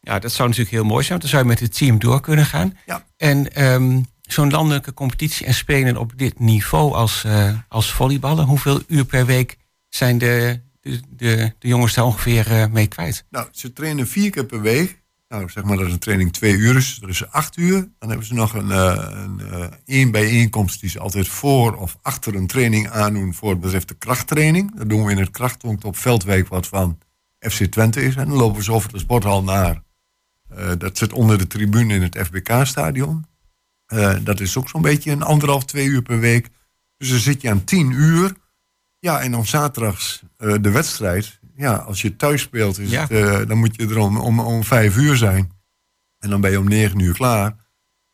Ja, 0.01 0.19
dat 0.19 0.33
zou 0.33 0.49
natuurlijk 0.49 0.75
heel 0.77 0.85
mooi 0.85 1.05
zijn. 1.05 1.19
Want 1.19 1.21
dan 1.21 1.31
zou 1.31 1.43
je 1.43 1.49
met 1.49 1.61
het 1.61 1.77
team 1.79 1.99
door 1.99 2.21
kunnen 2.21 2.47
gaan. 2.47 2.77
Ja. 2.87 3.07
En 3.17 3.53
ehm, 3.55 4.01
zo'n 4.21 4.51
landelijke 4.51 4.95
competitie 4.95 5.47
en 5.47 5.55
spelen 5.55 5.97
op 5.97 6.13
dit 6.17 6.39
niveau 6.39 6.95
als, 6.95 7.25
eh, 7.25 7.51
als 7.69 7.93
volleyballen. 7.93 8.45
Hoeveel 8.45 8.81
uur 8.87 9.05
per 9.05 9.27
week 9.27 9.57
zijn 9.89 10.19
de, 10.19 10.61
de, 10.81 11.01
de, 11.11 11.55
de 11.59 11.69
jongens 11.69 11.95
daar 11.95 12.05
ongeveer 12.05 12.53
eh, 12.53 12.67
mee 12.67 12.87
kwijt? 12.87 13.25
Nou, 13.31 13.49
ze 13.53 13.73
trainen 13.73 14.09
vier 14.09 14.31
keer 14.31 14.47
per 14.47 14.61
week. 14.61 15.02
Nou, 15.33 15.51
zeg 15.51 15.65
maar 15.65 15.77
dat 15.77 15.91
een 15.91 15.99
training 15.99 16.33
twee 16.33 16.55
uur 16.55 16.77
is. 16.77 16.99
Er 17.03 17.09
is 17.09 17.31
acht 17.31 17.57
uur. 17.57 17.89
Dan 17.99 18.09
hebben 18.09 18.27
ze 18.27 18.35
nog 18.35 18.55
een, 18.55 18.71
eh, 18.71 19.09
een 19.11 19.41
eh, 19.41 19.65
één 19.85 20.11
bijeenkomst 20.11 20.81
die 20.81 20.91
ze 20.91 20.99
altijd 20.99 21.29
voor 21.29 21.77
of 21.77 21.99
achter 22.03 22.35
een 22.35 22.47
training 22.47 22.91
aandoen 22.91 23.35
voor 23.35 23.51
het 23.51 23.61
betreft 23.61 23.89
de 23.89 23.95
krachttraining. 23.95 24.77
Dat 24.77 24.89
doen 24.89 25.05
we 25.05 25.11
in 25.11 25.19
het 25.19 25.31
krachtpunt 25.31 25.85
op 25.85 25.97
Veldwijk, 25.97 26.49
wat 26.49 26.67
van 26.67 26.99
FC 27.39 27.65
Twente 27.65 28.03
is. 28.03 28.17
En 28.17 28.29
dan 28.29 28.37
lopen 28.37 28.63
ze 28.63 28.73
over 28.73 28.93
de 28.93 28.99
sporthal 28.99 29.43
naar. 29.43 29.83
Eh, 30.49 30.71
dat 30.79 30.99
zit 30.99 31.13
onder 31.13 31.39
de 31.39 31.47
tribune 31.47 31.95
in 31.95 32.03
het 32.03 32.19
FBK-stadion. 32.19 33.27
Dat 34.23 34.41
is 34.41 34.57
ook 34.57 34.69
zo'n 34.69 34.83
beetje 34.83 35.11
een 35.11 35.23
anderhalf, 35.23 35.65
twee 35.65 35.87
uur 35.87 36.03
per 36.03 36.19
week. 36.19 36.49
Dus 36.97 37.09
dan 37.09 37.19
zit 37.19 37.43
je 37.43 37.51
aan 37.51 37.65
tien 37.65 37.91
uur. 37.91 38.35
Ja, 38.99 39.21
en 39.21 39.31
dan 39.31 39.47
zaterdags 39.47 40.23
de 40.37 40.71
wedstrijd. 40.71 41.41
Ja, 41.57 41.75
als 41.75 42.03
je 42.03 42.17
thuis 42.17 42.43
speelt, 42.43 42.79
is 42.79 42.91
Ja. 42.91 43.01
het, 43.01 43.11
eh, 43.11 43.47
dan 43.49 43.59
moet 43.59 43.77
je 43.77 43.89
er 43.89 43.99
om, 43.99 44.17
om, 44.17 44.41
om 44.41 44.65
vijf 44.65 44.97
uur 44.97 45.17
zijn. 45.17 45.51
En 46.19 46.31
dan 46.31 46.41
ben 46.41 46.51
je 46.51 46.59
om 46.59 46.69
negen 46.69 46.99
uur 46.99 47.15
klaar. 47.15 47.55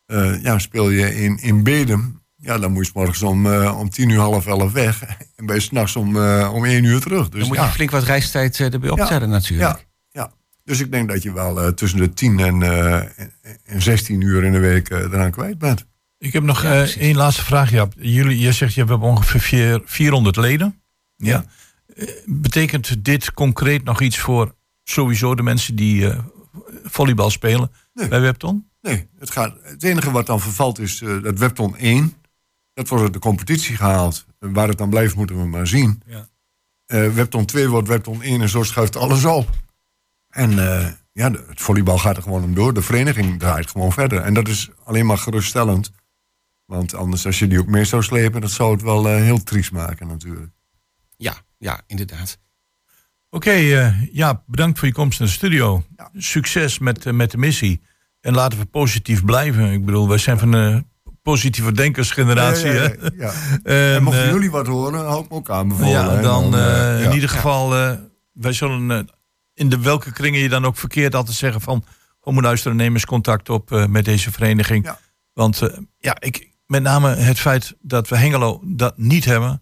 Eh, 0.05 0.43
ja, 0.43 0.59
speel 0.59 0.89
je 0.89 1.15
in, 1.23 1.37
in 1.41 1.63
Bedum. 1.63 2.21
Ja, 2.35 2.57
dan 2.57 2.71
moet 2.71 2.85
je 2.85 2.91
's 2.91 2.93
morgens 2.95 3.21
om, 3.23 3.45
eh, 3.53 3.79
om 3.79 3.89
tien 3.89 4.09
uur, 4.09 4.19
half 4.19 4.45
elf 4.47 4.71
weg. 4.71 5.03
En 5.35 5.45
ben 5.45 5.55
je 5.55 5.61
s'nachts 5.61 5.95
om, 5.95 6.15
eh, 6.17 6.51
om 6.53 6.65
één 6.65 6.83
uur 6.83 6.99
terug. 6.99 7.29
Dus 7.29 7.39
Dan 7.39 7.47
moet 7.47 7.57
ja. 7.57 7.65
je 7.65 7.71
flink 7.71 7.91
wat 7.91 8.03
reistijd 8.03 8.59
erbij 8.59 8.89
optellen 8.89 9.29
natuurlijk. 9.29 9.69
Ja, 9.69 9.79
ja. 10.21 10.31
Dus 10.63 10.79
ik 10.79 10.91
denk 10.91 11.09
dat 11.09 11.23
je 11.23 11.33
wel 11.33 11.61
eh, 11.61 11.67
tussen 11.71 11.99
de 11.99 12.13
10 12.13 12.39
en, 12.39 12.61
eh, 12.63 12.95
en, 12.95 13.31
en 13.65 13.81
16 13.81 14.21
uur 14.21 14.43
in 14.43 14.51
de 14.51 14.59
week 14.59 14.89
eraan 14.89 15.31
kwijt 15.31 15.57
bent. 15.57 15.85
Ik 16.17 16.33
heb 16.33 16.43
nog 16.43 16.63
eh, 16.63 16.81
één 16.97 17.15
laatste 17.15 17.43
vraag. 17.45 17.71
Jaap. 17.71 17.93
Jullie, 17.97 18.39
je 18.39 18.51
zegt 18.51 18.73
je 18.73 18.83
hebt 18.83 19.01
ongeveer 19.01 19.39
vier- 19.41 19.81
400 19.85 20.35
leden. 20.35 20.81
Ja. 21.15 21.45
Betekent 22.25 23.05
dit 23.05 23.33
concreet 23.33 23.83
nog 23.83 24.01
iets 24.01 24.17
voor 24.19 24.55
sowieso 24.83 25.35
de 25.35 25.43
mensen 25.43 25.75
die 25.75 26.09
eh, 26.09 26.19
volleybal 26.83 27.29
spelen 27.29 27.71
Nee. 27.93 28.07
bij 28.07 28.21
Webton? 28.21 28.69
Nee, 28.81 29.07
het, 29.19 29.31
gaat, 29.31 29.55
het 29.61 29.83
enige 29.83 30.11
wat 30.11 30.25
dan 30.25 30.39
vervalt 30.39 30.79
is 30.79 31.01
eh, 31.01 31.21
dat 31.23 31.37
Webton 31.37 31.77
1. 31.77 32.13
Dat 32.73 32.87
wordt 32.87 33.03
uit 33.03 33.13
de 33.13 33.19
competitie 33.19 33.75
gehaald. 33.75 34.25
En 34.39 34.53
waar 34.53 34.67
het 34.67 34.77
dan 34.77 34.89
blijft 34.89 35.15
moeten 35.15 35.37
we 35.41 35.47
maar 35.47 35.67
zien. 35.67 36.01
Ja. 36.05 36.27
Eh, 36.85 37.13
Webton 37.13 37.45
2 37.45 37.69
wordt 37.69 37.87
Webton 37.87 38.21
1 38.21 38.41
en 38.41 38.49
zo 38.49 38.63
schuift 38.63 38.95
alles 38.95 39.25
op. 39.25 39.49
En 40.29 40.59
eh, 40.59 40.91
ja, 41.11 41.29
de- 41.29 41.45
het 41.47 41.61
volleybal 41.61 41.97
gaat 41.97 42.17
er 42.17 42.23
gewoon 42.23 42.43
om 42.43 42.53
door. 42.55 42.73
De 42.73 42.81
vereniging 42.81 43.39
draait 43.39 43.69
gewoon 43.69 43.91
verder. 43.91 44.21
En 44.21 44.33
dat 44.33 44.47
is 44.47 44.69
alleen 44.83 45.05
maar 45.05 45.17
geruststellend. 45.17 45.91
Want 46.65 46.93
anders, 46.93 47.25
als 47.25 47.39
je 47.39 47.47
die 47.47 47.59
ook 47.59 47.67
mee 47.67 47.85
zou 47.85 48.03
slepen, 48.03 48.41
dat 48.41 48.51
zou 48.51 48.71
het 48.71 48.81
wel 48.81 49.05
heel 49.07 49.43
triest 49.43 49.71
maken 49.71 50.07
natuurlijk. 50.07 50.51
Ja, 51.17 51.35
ja, 51.59 51.81
inderdaad. 51.87 52.37
Oké, 53.29 53.51
eh, 53.51 54.13
ja, 54.13 54.43
bedankt 54.45 54.79
voor 54.79 54.87
je 54.87 54.93
komst 54.93 55.19
naar 55.19 55.27
de 55.27 55.33
studio. 55.33 55.83
Ja. 55.95 56.09
Succes 56.13 56.79
met, 56.79 57.05
eh, 57.05 57.13
met 57.13 57.31
de 57.31 57.37
missie. 57.37 57.81
En 58.21 58.33
laten 58.33 58.59
we 58.59 58.65
positief 58.65 59.25
blijven. 59.25 59.71
Ik 59.71 59.85
bedoel, 59.85 60.07
wij 60.07 60.17
zijn 60.17 60.39
van 60.39 60.51
de 60.51 60.83
positieve 61.21 61.71
denkersgeneratie. 61.71 62.67
Ja, 62.67 62.73
ja, 62.73 62.79
hè? 62.79 62.87
ja, 62.87 63.11
ja. 63.17 63.33
En, 63.63 63.95
En 63.95 64.03
mochten 64.03 64.23
eh, 64.23 64.31
jullie 64.31 64.51
wat 64.51 64.67
horen, 64.67 65.05
hou 65.05 65.23
ik 65.23 65.29
me 65.29 65.35
ook 65.35 65.49
aanbevolen. 65.49 65.91
ja, 65.91 66.21
dan 66.21 66.49
ja. 66.51 66.97
in 66.97 67.13
ieder 67.13 67.29
geval, 67.29 67.75
eh, 67.75 67.91
wij 68.31 68.53
zullen 68.53 69.09
in 69.53 69.69
de 69.69 69.79
welke 69.79 70.11
kringen 70.11 70.39
je 70.39 70.49
dan 70.49 70.65
ook 70.65 70.77
verkeerd 70.77 71.15
altijd 71.15 71.37
zeggen 71.37 71.61
van, 71.61 71.83
moet 72.33 72.43
luisteren, 72.43 72.77
neem 72.77 72.93
eens 72.93 73.05
contact 73.05 73.49
op 73.49 73.71
eh, 73.71 73.85
met 73.85 74.05
deze 74.05 74.31
vereniging. 74.31 74.85
Ja. 74.85 74.99
Want 75.33 75.61
eh, 75.61 75.77
ja, 75.97 76.19
ik, 76.19 76.51
met 76.65 76.83
name 76.83 77.15
het 77.15 77.39
feit 77.39 77.75
dat 77.81 78.07
we 78.07 78.17
Hengelo 78.17 78.61
dat 78.65 78.97
niet 78.97 79.25
hebben, 79.25 79.61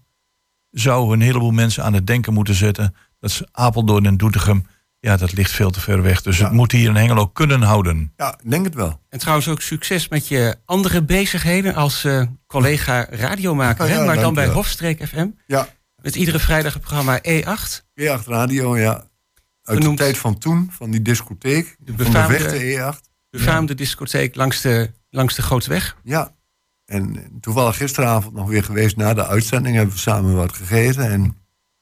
zou 0.80 1.14
een 1.14 1.22
heleboel 1.22 1.52
mensen 1.52 1.84
aan 1.84 1.94
het 1.94 2.08
denken 2.08 2.34
moeten 2.34 2.56
zetten. 2.56 2.96
Dat 3.20 3.30
is 3.30 3.42
Apeldoorn 3.52 4.06
en 4.06 4.18
Doetinchem, 4.18 4.68
ja, 5.00 5.18
dat 5.18 5.34
ligt 5.34 5.52
veel 5.52 5.70
te 5.72 5.80
ver 5.80 6.02
weg. 6.02 6.22
Dus 6.22 6.38
Ja. 6.38 6.44
het 6.44 6.54
moet 6.54 6.72
hier 6.72 6.90
in 6.90 6.96
Hengelo 6.96 7.28
kunnen 7.28 7.62
houden. 7.62 8.14
Ja, 8.18 8.34
ik 8.44 8.50
denk 8.50 8.66
het 8.66 8.76
wel. 8.76 9.02
En 9.10 9.20
trouwens 9.20 9.48
ook 9.48 9.62
succes 9.62 10.08
met 10.08 10.28
je 10.28 10.56
andere 10.66 11.04
bezigheden 11.04 11.76
als 11.76 12.04
eh, 12.04 12.22
collega 12.48 13.08
radiomaker. 13.10 13.86
Ja, 13.88 13.92
hè? 13.94 14.00
ja, 14.00 14.06
Maar 14.06 14.16
dan 14.20 14.34
bij. 14.34 14.48
Hofstreek 14.48 15.08
FM. 15.08 15.28
Ja, 15.48 15.68
Met 16.02 16.16
iedere 16.16 16.40
vrijdag 16.40 16.74
het 16.74 16.82
programma 16.82 17.20
E8. 17.20 17.84
E8 18.02 18.24
Radio, 18.26 18.78
ja. 18.78 18.94
Uit 19.64 19.78
Genoemd- 19.78 19.98
de 19.98 20.04
tijd 20.04 20.18
van 20.18 20.38
toen, 20.38 20.70
van 20.72 20.92
die 20.92 21.02
discotheek. 21.02 21.66
van 21.66 21.86
de 21.86 21.92
befaamde- 21.94 22.34
weg 22.44 22.52
de 22.52 22.94
E8. 23.00 23.10
Befaamde 23.30 23.76
discotheek 23.76 24.36
langs 24.36 24.62
de, 24.62 24.92
langs 25.10 25.36
de 25.36 25.42
Grote 25.42 25.70
Weg. 25.70 25.96
Ja. 26.04 26.36
En 26.88 27.38
toevallig 27.42 27.78
gisteravond 27.78 28.34
nog 28.34 28.48
weer 28.48 28.64
geweest 28.64 28.96
na 28.96 29.14
de 29.14 29.28
uitzending. 29.28 29.76
Hebben 29.76 29.94
we 29.94 30.02
samen 30.02 30.36
wat 30.36 30.54
gegeten. 30.54 31.12
En 31.12 31.38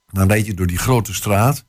dan 0.06 0.28
rijd 0.28 0.46
je 0.46 0.54
door 0.54 0.68
die 0.68 0.78
grote 0.78 1.14
straat. 1.14 1.66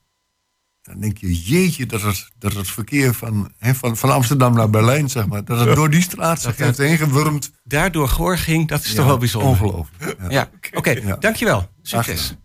Dan 0.82 1.00
denk 1.00 1.18
je, 1.18 1.42
jeetje, 1.42 1.86
dat 1.86 2.02
het, 2.02 2.30
dat 2.38 2.52
het 2.52 2.68
verkeer 2.68 3.14
van, 3.14 3.52
van, 3.58 3.96
van 3.96 4.10
Amsterdam 4.10 4.54
naar 4.54 4.70
Berlijn, 4.70 5.10
zeg 5.10 5.26
maar. 5.26 5.44
Dat 5.44 5.60
het 5.60 5.74
door 5.74 5.90
die 5.90 6.02
straat 6.02 6.40
zich 6.40 6.56
heeft 6.56 6.78
heen 6.78 6.96
gewurmd. 6.96 7.52
Daardoor 7.64 8.08
Goor 8.08 8.38
ging, 8.38 8.68
dat 8.68 8.84
is 8.84 8.94
toch 8.94 9.06
wel 9.06 9.18
bijzonder. 9.18 9.50
Ongelooflijk. 9.50 10.16
Ja. 10.20 10.28
Ja, 10.30 10.50
oké. 10.72 10.90
Ja. 10.90 11.16
Dankjewel. 11.16 11.68
Succes. 11.82 12.36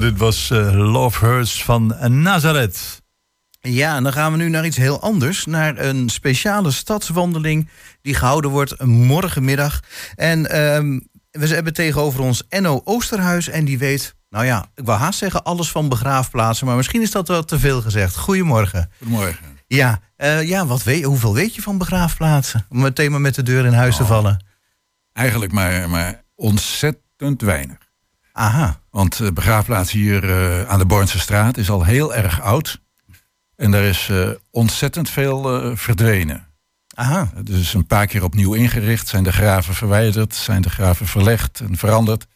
Dit 0.00 0.18
was 0.18 0.50
eh, 0.50 0.90
Love 0.92 1.26
Hurts 1.26 1.64
van 1.64 1.96
Nazareth. 2.22 3.02
Ja, 3.60 3.96
en 3.96 4.02
dan 4.02 4.12
gaan 4.12 4.32
we 4.32 4.38
nu 4.38 4.48
naar 4.48 4.66
iets 4.66 4.76
heel 4.76 5.00
anders. 5.00 5.46
Naar 5.46 5.78
een 5.78 6.08
speciale 6.08 6.70
stadswandeling 6.70 7.68
die 8.02 8.14
gehouden 8.14 8.50
wordt 8.50 8.84
morgenmiddag. 8.84 9.80
En 10.14 10.50
ehm, 10.50 11.00
we 11.30 11.46
hebben 11.46 11.72
tegenover 11.72 12.20
ons 12.20 12.42
Enno 12.48 12.80
Oosterhuis 12.84 13.48
en 13.48 13.64
die 13.64 13.78
weet... 13.78 14.14
Nou 14.28 14.44
ja, 14.44 14.66
ik 14.74 14.84
wou 14.84 14.98
haast 14.98 15.18
zeggen 15.18 15.44
alles 15.44 15.70
van 15.70 15.88
begraafplaatsen... 15.88 16.66
maar 16.66 16.76
misschien 16.76 17.02
is 17.02 17.10
dat 17.10 17.28
wel 17.28 17.44
te 17.44 17.58
veel 17.58 17.80
gezegd. 17.80 18.16
Goedemorgen. 18.16 18.90
Goedemorgen. 18.98 19.46
Ja, 19.66 20.00
eh, 20.16 20.48
ja 20.48 20.66
wat 20.66 20.82
weet, 20.82 21.04
hoeveel 21.04 21.34
weet 21.34 21.54
je 21.54 21.62
van 21.62 21.78
begraafplaatsen? 21.78 22.66
Om 22.68 22.80
meteen 22.80 23.10
maar 23.10 23.20
met 23.20 23.34
de 23.34 23.42
deur 23.42 23.64
in 23.64 23.72
huis 23.72 23.96
te 23.96 24.04
vallen. 24.04 24.44
Eigenlijk 25.12 25.52
maar, 25.52 25.90
maar 25.90 26.24
ontzettend 26.34 27.42
weinig. 27.42 27.89
Aha, 28.32 28.80
Want 28.90 29.16
de 29.16 29.32
begraafplaats 29.32 29.90
hier 29.92 30.30
eh, 30.30 30.68
aan 30.68 30.78
de 30.78 30.86
Bornse 30.86 31.18
straat 31.18 31.56
is 31.56 31.70
al 31.70 31.84
heel 31.84 32.14
erg 32.14 32.40
oud. 32.40 32.80
En 33.56 33.70
daar 33.70 33.82
is 33.84 34.08
eh, 34.08 34.30
ontzettend 34.50 35.10
veel 35.10 35.62
eh, 35.62 35.76
verdwenen. 35.76 36.46
aha. 36.94 37.32
Is 37.44 37.74
een 37.74 37.86
paar 37.86 38.06
keer 38.06 38.22
opnieuw 38.24 38.54
ingericht. 38.54 39.08
Zijn 39.08 39.24
de 39.24 39.32
graven 39.32 39.74
verwijderd, 39.74 40.34
zijn 40.34 40.62
de 40.62 40.70
graven 40.70 41.06
verlegd 41.06 41.60
en 41.60 41.76
veranderd. 41.76 42.26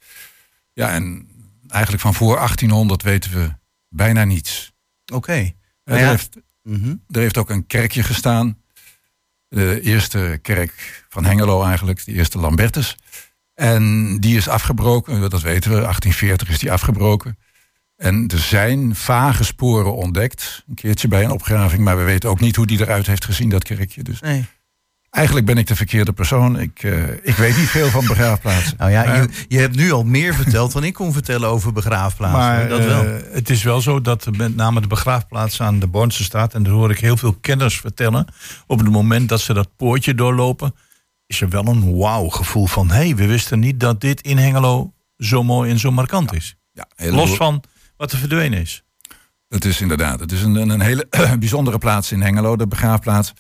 Ja, 0.73 0.91
en 0.91 1.29
eigenlijk 1.69 2.03
van 2.03 2.15
voor 2.15 2.37
1800 2.37 3.03
weten 3.03 3.31
we 3.33 3.51
bijna 3.89 4.25
niets. 4.25 4.73
Oké. 5.13 5.33
Nou 5.33 5.53
er, 5.85 5.99
ja. 5.99 6.09
heeft, 6.11 6.37
Mhm. 6.63 6.95
er 7.09 7.21
heeft 7.21 7.37
ook 7.39 7.51
een 7.51 7.67
kerkje 7.67 8.03
gestaan. 8.03 8.59
De 9.49 9.81
eerste 9.81 10.39
kerk 10.43 11.05
van 11.09 11.25
Hengelo 11.25 11.63
eigenlijk, 11.65 12.05
de 12.05 12.13
eerste 12.13 12.39
Lambertus. 12.39 12.97
En 13.55 14.17
die 14.21 14.37
is 14.37 14.49
afgebroken, 14.49 15.31
dat 15.31 15.43
weten 15.43 15.71
we, 15.71 15.77
1840 15.77 16.49
is 16.49 16.59
die 16.59 16.73
afgebroken. 16.73 17.39
En 17.97 18.29
er 18.33 18.39
zijn 18.39 18.95
vage 18.95 19.45
sporen 19.45 19.95
ontdekt, 19.95 20.65
een 20.69 20.75
keertje 20.75 21.09
bij 21.09 21.25
een 21.25 21.31
opgraving, 21.31 21.83
maar 21.85 21.97
we 21.97 22.03
weten 22.03 22.31
ook 22.31 22.41
niet 22.41 22.57
hoe 22.57 22.67
die 22.67 22.81
eruit 22.81 23.07
heeft 23.07 23.25
gezien, 23.25 23.49
dat 23.49 23.65
kerkje. 23.65 24.03
Dus 24.03 24.21
Nee. 24.21 24.45
eigenlijk 25.11 25.47
ben 25.47 25.59
ik 25.59 25.67
de 25.67 25.77
verkeerde 25.77 26.13
persoon. 26.13 26.59
Ik, 26.61 26.83
eh, 26.83 27.09
ik 27.23 27.35
weet 27.37 27.57
niet 27.57 27.69
veel 27.69 27.89
van 27.89 28.07
begraafplaatsen. 28.07 28.75
Nou 28.79 28.91
ja, 28.91 29.05
Maar- 29.05 29.23
je, 29.23 29.29
je 29.49 29.59
hebt 29.59 29.77
nu 29.77 29.93
al 29.93 30.05
meer 30.05 30.35
verteld 30.35 30.73
dan 30.73 30.85
ik 30.85 30.95
kon 30.95 31.13
vertellen 31.13 31.49
over 31.49 31.73
begraafplaatsen. 31.73 32.39
Maar 32.41 32.69
dat 32.69 32.85
wel. 32.85 33.05
eh, 33.05 33.13
het 33.33 33.51
is 33.51 33.63
wel 33.63 33.81
zo 33.81 34.01
dat 34.01 34.27
met 34.37 34.57
name 34.57 34.81
de 34.81 34.87
begraafplaats 34.87 35.61
aan 35.61 35.79
de 35.79 35.87
Bornse 35.87 36.25
straat... 36.25 36.55
en 36.55 36.63
daar 36.63 36.73
hoor 36.73 36.91
ik 36.91 36.99
heel 36.99 37.17
veel 37.17 37.33
kenners 37.41 37.81
vertellen... 37.81 38.27
op 38.67 38.79
het 38.79 38.91
moment 38.91 39.29
dat 39.29 39.41
ze 39.41 39.53
dat 39.53 39.69
poortje 39.77 40.15
doorlopen... 40.15 40.75
is 41.27 41.41
er 41.41 41.49
wel 41.49 41.67
een 41.67 41.97
wauw 41.97 42.29
gevoel 42.29 42.67
van... 42.67 42.91
hé, 42.91 42.95
hey, 42.95 43.17
we 43.17 43.27
wisten 43.27 43.59
niet 43.59 43.81
dat 43.81 44.01
dit 44.01 44.21
in 44.21 44.39
Hengelo 44.39 44.93
zo 45.17 45.43
mooi 45.43 45.71
en 45.71 45.79
zo 45.79 45.91
markant 45.91 46.35
is. 46.35 46.57
Ja, 46.73 46.87
Los 46.97 47.37
van 47.37 47.63
wat 47.97 48.13
er 48.13 48.19
verdwenen 48.19 48.61
is. 48.61 48.85
Het 49.49 49.65
is 49.65 49.81
inderdaad. 49.81 50.21
Het 50.21 50.33
is 50.33 50.43
een, 50.43 50.55
een, 50.55 50.81
hele 50.81 51.07
bijzondere 51.39 51.79
plaats 51.79 52.13
in 52.13 52.21
Hengelo, 52.21 52.57
de 52.57 52.67
begraafplaats. 52.67 53.33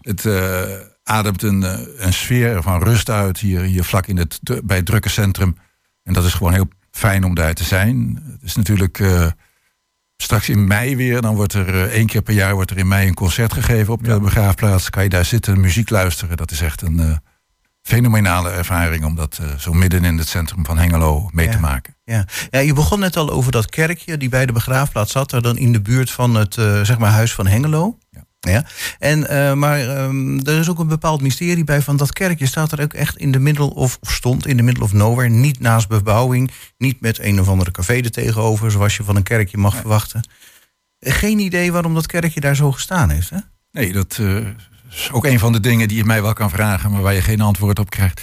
Het 0.00 0.26
eh, 0.26 0.62
ademt 1.02 1.42
een, 1.42 1.62
eh, 1.62 1.78
een 1.96 2.12
sfeer 2.12 2.62
van 2.62 2.82
rust 2.82 3.10
uit 3.10 3.38
hier, 3.38 3.60
hier 3.60 3.84
vlak 3.84 4.06
in 4.06 4.16
het, 4.16 4.40
bij 4.64 4.76
het 4.76 4.86
drukke 4.86 5.08
centrum. 5.08 5.56
En 6.02 6.12
dat 6.12 6.24
is 6.24 6.34
gewoon 6.34 6.52
heel 6.52 6.68
fijn 6.90 7.24
om 7.24 7.34
daar 7.34 7.54
te 7.54 7.64
zijn. 7.64 8.22
Het 8.30 8.42
is 8.42 8.54
natuurlijk 8.54 8.98
eh, 8.98 9.26
straks 10.16 10.48
in 10.48 10.66
mei 10.66 10.96
weer. 10.96 11.22
Dan 11.22 11.34
wordt 11.34 11.52
er 11.52 11.90
één 11.90 12.06
keer 12.06 12.22
per 12.22 12.34
jaar 12.34 12.54
wordt 12.54 12.70
er 12.70 12.78
in 12.78 12.88
mei 12.88 13.08
een 13.08 13.14
concert 13.14 13.52
gegeven 13.52 13.92
op 13.92 14.04
de 14.04 14.20
begraafplaats. 14.20 14.90
Kan 14.90 15.02
je 15.02 15.08
daar 15.08 15.24
zitten, 15.24 15.60
muziek 15.60 15.90
luisteren. 15.90 16.36
Dat 16.36 16.50
is 16.50 16.60
echt 16.60 16.82
een 16.82 17.20
fenomenale 17.82 18.50
ervaring 18.50 19.04
om 19.04 19.14
dat 19.14 19.38
eh, 19.42 19.54
zo 19.58 19.72
midden 19.72 20.04
in 20.04 20.18
het 20.18 20.28
centrum 20.28 20.64
van 20.64 20.78
Hengelo 20.78 21.28
mee 21.32 21.46
Ja. 21.46 21.52
te 21.52 21.58
maken. 21.60 21.96
Ja. 22.04 22.24
ja, 22.50 22.58
je 22.58 22.72
begon 22.74 23.00
net 23.00 23.16
al 23.16 23.30
over 23.30 23.52
dat 23.52 23.70
kerkje 23.70 24.16
die 24.16 24.28
bij 24.28 24.46
de 24.46 24.52
begraafplaats 24.52 25.12
zat. 25.12 25.30
Daar 25.30 25.42
dan 25.42 25.58
in 25.58 25.72
de 25.72 25.80
buurt 25.80 26.10
van 26.10 26.34
het 26.34 26.56
eh, 26.56 26.80
zeg 26.82 26.98
maar 26.98 27.10
huis 27.10 27.34
van 27.34 27.46
Hengelo. 27.46 27.98
Ja. 28.10 28.24
Ja. 28.40 28.64
En, 28.98 29.28
eh, 29.28 29.52
maar 29.52 29.80
ehm, 29.80 30.38
er 30.38 30.58
is 30.58 30.68
ook 30.68 30.78
een 30.78 30.86
bepaald 30.88 31.20
mysterie 31.22 31.64
bij 31.64 31.82
van 31.82 31.96
dat 31.96 32.12
kerkje. 32.12 32.46
Staat 32.46 32.72
er 32.72 32.80
ook 32.82 32.92
echt 32.92 33.16
in 33.16 33.32
de 33.32 33.38
middel 33.38 33.68
of, 33.68 33.98
of 34.00 34.12
stond 34.12 34.46
in 34.46 34.56
de 34.56 34.62
middle 34.62 34.84
of 34.84 34.92
nowhere. 34.92 35.28
Niet 35.28 35.60
naast 35.60 35.88
bebouwing. 35.88 36.50
Niet 36.78 37.00
met 37.00 37.18
een 37.18 37.40
of 37.40 37.48
andere 37.48 37.70
café 37.70 37.94
er 37.94 38.10
tegenover. 38.10 38.70
Zoals 38.70 38.96
je 38.96 39.04
van 39.04 39.16
een 39.16 39.22
kerkje 39.22 39.56
mag 39.58 39.74
verwachten. 39.76 40.28
Geen 41.00 41.38
idee 41.38 41.72
waarom 41.72 41.94
dat 41.94 42.06
kerkje 42.06 42.40
daar 42.40 42.56
zo 42.56 42.72
gestaan 42.72 43.10
heeft. 43.10 43.30
Hè? 43.30 43.38
Nee, 43.72 43.92
dat 43.92 44.18
is 44.92 45.10
ook 45.12 45.24
een 45.24 45.38
van 45.38 45.52
de 45.52 45.60
dingen 45.60 45.88
die 45.88 45.96
je 45.96 46.04
mij 46.04 46.22
wel 46.22 46.32
kan 46.32 46.50
vragen, 46.50 46.90
maar 46.90 47.02
waar 47.02 47.14
je 47.14 47.22
geen 47.22 47.40
antwoord 47.40 47.78
op 47.78 47.90
krijgt. 47.90 48.22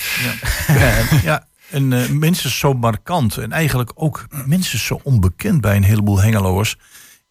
Ja, 1.23 1.47
en 1.69 1.93
eh, 1.93 2.09
minstens 2.09 2.59
zo 2.59 2.73
markant 2.73 3.37
en 3.37 3.51
eigenlijk 3.51 3.91
ook 3.95 4.27
minstens 4.45 4.85
zo 4.85 4.99
onbekend 5.03 5.61
bij 5.61 5.75
een 5.75 5.83
heleboel 5.83 6.21
Hengeloers 6.21 6.77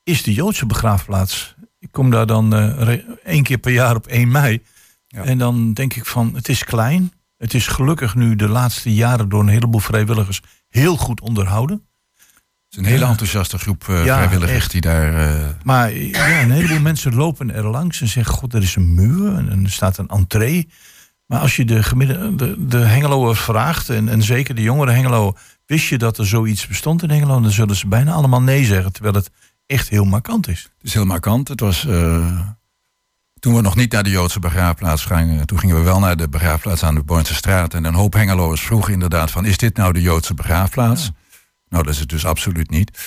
is 0.03 0.23
de 0.23 0.33
Joodse 0.33 0.67
begraafplaats. 0.67 1.55
Ik 1.79 1.89
kom 1.93 2.11
daar 2.11 2.27
dan 2.27 2.55
re- 2.75 3.05
één 3.25 3.43
keer 3.43 3.59
per 3.59 3.73
jaar 3.73 3.97
op 3.97 4.07
1 4.07 4.31
mei. 4.31 4.63
Ja. 5.07 5.23
En 5.25 5.39
dan 5.39 5.73
denk 5.73 5.95
ik 5.95 6.07
van, 6.07 6.35
het 6.35 6.49
is 6.49 6.65
klein. 6.65 7.13
Het 7.37 7.55
is 7.55 7.67
gelukkig 7.67 8.15
nu 8.15 8.37
de 8.37 8.49
laatste 8.49 8.95
jaren 8.95 9.29
door 9.29 9.41
een 9.41 9.49
heleboel 9.49 9.81
vrijwilligers 9.81 10.41
heel 10.69 10.97
goed 10.97 11.21
onderhouden. 11.21 11.87
Is 12.77 12.83
een 12.83 12.89
hele 12.89 13.05
enthousiaste 13.05 13.59
groep 13.59 13.85
eh, 13.89 14.05
Ja, 14.05 14.17
vrijwilligers 14.17 14.57
echt. 14.59 14.71
die 14.71 14.81
daar. 14.81 15.15
eh, 15.15 15.45
Maar 15.63 15.93
ja, 15.93 16.41
een 16.43 16.51
heleboel 16.51 16.81
mensen 16.81 17.15
lopen 17.15 17.55
er 17.55 17.67
langs 17.67 18.01
en 18.01 18.09
zeggen: 18.09 18.35
God, 18.35 18.55
er 18.55 18.63
is 18.63 18.77
een 18.77 18.95
muur 18.95 19.35
en 19.37 19.65
er 19.65 19.71
staat 19.71 19.99
een 19.99 20.09
entree. 20.09 20.69
Maar 21.27 21.41
als 21.41 21.57
je 21.57 21.65
de, 21.65 21.83
gemiddelde, 21.83 22.57
de, 22.67 22.67
de 22.67 23.35
vraagt, 23.35 23.89
en, 23.91 24.09
en 24.09 24.23
zeker 24.23 24.55
de 24.55 24.63
jongere 24.63 24.91
Hengelo, 24.91 25.37
wist 25.67 25.87
je 25.89 25.99
dat 25.99 26.19
er 26.19 26.27
zoiets 26.27 26.67
bestond 26.67 27.03
in 27.03 27.11
Hengelo? 27.11 27.41
Dan 27.41 27.51
zullen 27.51 27.77
ze 27.77 27.87
bijna 27.87 28.13
allemaal 28.13 28.43
nee 28.43 28.65
zeggen, 28.65 28.93
terwijl 28.93 29.15
het 29.15 29.31
echt 29.67 29.89
heel 29.89 30.05
markant 30.05 30.49
is. 30.49 30.63
het 30.79 30.87
is 30.87 30.95
heel 30.95 31.05
markant. 31.05 31.49
Het 31.49 31.61
was. 31.61 31.87
eh, 31.87 32.41
toen 33.39 33.55
we 33.55 33.61
nog 33.61 33.77
niet 33.77 33.93
naar 33.93 34.03
de 34.03 34.11
Joodse 34.11 34.39
begraafplaats 34.39 35.05
gingen, 35.05 35.47
toen 35.47 35.59
gingen 35.59 35.77
we 35.77 35.83
wel 35.83 35.99
naar 35.99 36.17
de 36.17 36.29
begraafplaats 36.29 36.83
aan 36.83 36.95
de 36.95 37.03
Bornse 37.03 37.35
straat. 37.35 37.75
En 37.75 37.85
een 37.85 37.95
hoop 37.95 38.13
Hengeloers 38.13 38.61
vroegen 38.61 38.93
inderdaad: 38.93 39.31
van, 39.31 39.45
is 39.45 39.57
dit 39.57 39.77
nou 39.77 39.93
de 39.93 40.01
Joodse 40.01 40.35
begraafplaats? 40.35 41.11
Nou, 41.69 41.85
dat 41.85 41.93
is 41.93 42.01
het 42.01 42.09
dus 42.09 42.27
absoluut 42.27 42.71
niet. 42.71 42.99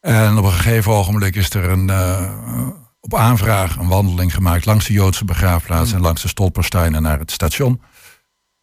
En 0.00 0.36
op 0.38 0.44
een 0.44 0.52
gegeven 0.52 0.92
ogenblik 0.92 1.36
is 1.36 1.50
er 1.50 1.64
een, 1.64 1.90
eh, 1.90 2.68
op 3.00 3.14
aanvraag 3.14 3.76
een 3.76 3.88
wandeling 3.88 4.34
gemaakt 4.34 4.64
langs 4.64 4.86
de 4.86 4.92
Joodse 4.92 5.24
begraafplaats 5.24 5.92
en 5.92 6.00
langs 6.00 6.22
de 6.22 6.28
Stolpersteinen 6.28 7.02
naar 7.02 7.18
het 7.18 7.30
station. 7.30 7.80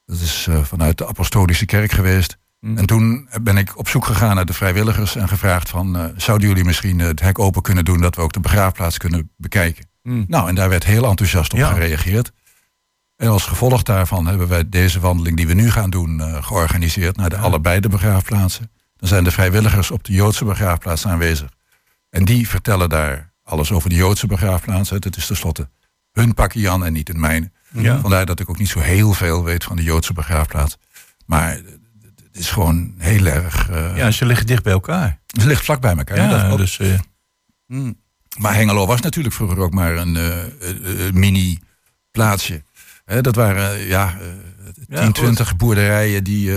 Dat 0.06 0.20
is 0.20 0.48
eh, 0.50 0.64
vanuit 0.64 0.98
de 0.98 1.08
Apostolische 1.08 1.66
Kerk 1.66 1.92
geweest. 1.92 2.38
En 2.76 2.86
toen 2.86 3.30
ben 3.42 3.58
ik 3.58 3.78
op 3.78 3.88
zoek 3.88 4.06
gegaan 4.06 4.36
naar 4.36 4.46
de 4.46 4.54
vrijwilligers 4.54 5.16
en 5.16 5.28
gevraagd 5.28 5.70
van, 5.70 5.98
eh, 5.98 6.06
zouden 6.16 6.48
jullie 6.48 6.64
misschien 6.64 7.00
het 7.00 7.20
hek 7.20 7.40
open 7.40 7.62
kunnen 7.62 7.86
doen 7.86 8.02
dat 8.02 8.16
we 8.16 8.22
ook 8.22 8.34
de 8.34 8.40
begraafplaats 8.40 8.98
kunnen 8.98 9.32
bekijken? 9.38 9.86
Nou, 10.28 10.50
en 10.50 10.56
daar 10.56 10.70
werd 10.70 10.84
heel 10.84 11.06
enthousiast 11.06 11.54
op 11.54 11.60
Ja. 11.60 11.72
gereageerd. 11.74 12.32
En 13.16 13.28
als 13.28 13.46
gevolg 13.46 13.84
daarvan 13.84 14.28
hebben 14.28 14.48
wij 14.48 14.70
deze 14.70 15.00
wandeling 15.00 15.38
die 15.38 15.48
we 15.48 15.54
nu 15.54 15.72
gaan 15.72 15.90
doen 15.90 16.44
georganiseerd 16.44 17.16
naar 17.16 17.30
de 17.30 17.38
allebei 17.38 17.80
de 17.80 17.90
begraafplaatsen. 17.90 18.72
Dan 19.04 19.12
zijn 19.12 19.24
de 19.24 19.32
vrijwilligers 19.32 19.92
op 19.92 20.04
de 20.04 20.14
Joodse 20.14 20.46
begraafplaats 20.46 21.08
aanwezig. 21.08 21.50
En 22.10 22.26
die 22.26 22.50
vertellen 22.50 22.90
daar 22.90 23.34
alles 23.44 23.72
over 23.72 23.90
de 23.90 23.96
Joodse 23.96 24.28
begraafplaats. 24.28 24.90
Het 24.90 25.16
is 25.18 25.26
tenslotte 25.28 25.70
hun 26.12 26.34
pakje 26.34 26.60
Jan 26.60 26.86
en 26.86 26.94
niet 26.94 27.08
het 27.08 27.18
mijne. 27.18 27.52
Ja. 27.70 28.00
Vandaar 28.00 28.26
dat 28.26 28.40
ik 28.40 28.50
ook 28.50 28.58
niet 28.58 28.70
zo 28.70 28.80
heel 28.80 29.14
veel 29.14 29.44
weet 29.44 29.64
van 29.64 29.76
de 29.76 29.84
Joodse 29.84 30.14
begraafplaats. 30.14 30.78
Maar 31.26 31.50
het 31.52 32.30
is 32.32 32.50
gewoon 32.50 32.94
heel 32.98 33.26
erg... 33.26 33.70
eh, 33.70 33.98
Ja, 33.98 34.12
ze 34.12 34.26
liggen 34.26 34.46
dicht 34.46 34.64
bij 34.64 34.74
elkaar. 34.74 35.20
Het 35.28 35.44
ligt 35.44 35.64
vlak 35.64 35.82
bij 35.82 35.96
elkaar. 35.98 36.18
Ja, 36.18 36.48
dat 36.48 36.58
dus 36.58 36.80
eh, 36.80 37.00
Maar 38.38 38.54
Hengelo 38.56 38.86
was 38.86 39.02
natuurlijk 39.02 39.36
vroeger 39.36 39.58
ook 39.60 39.74
maar 39.74 39.96
een 39.96 40.16
eh, 40.16 41.12
mini-plaatsje. 41.14 42.64
Hè, 43.06 43.22
dat 43.22 43.36
waren 43.36 43.80
ja, 43.80 44.18
eh, 44.20 44.28
Ja, 44.88 44.98
10, 44.98 45.06
goed. 45.06 45.16
20 45.16 45.56
boerderijen 45.56 46.24
die 46.24 46.52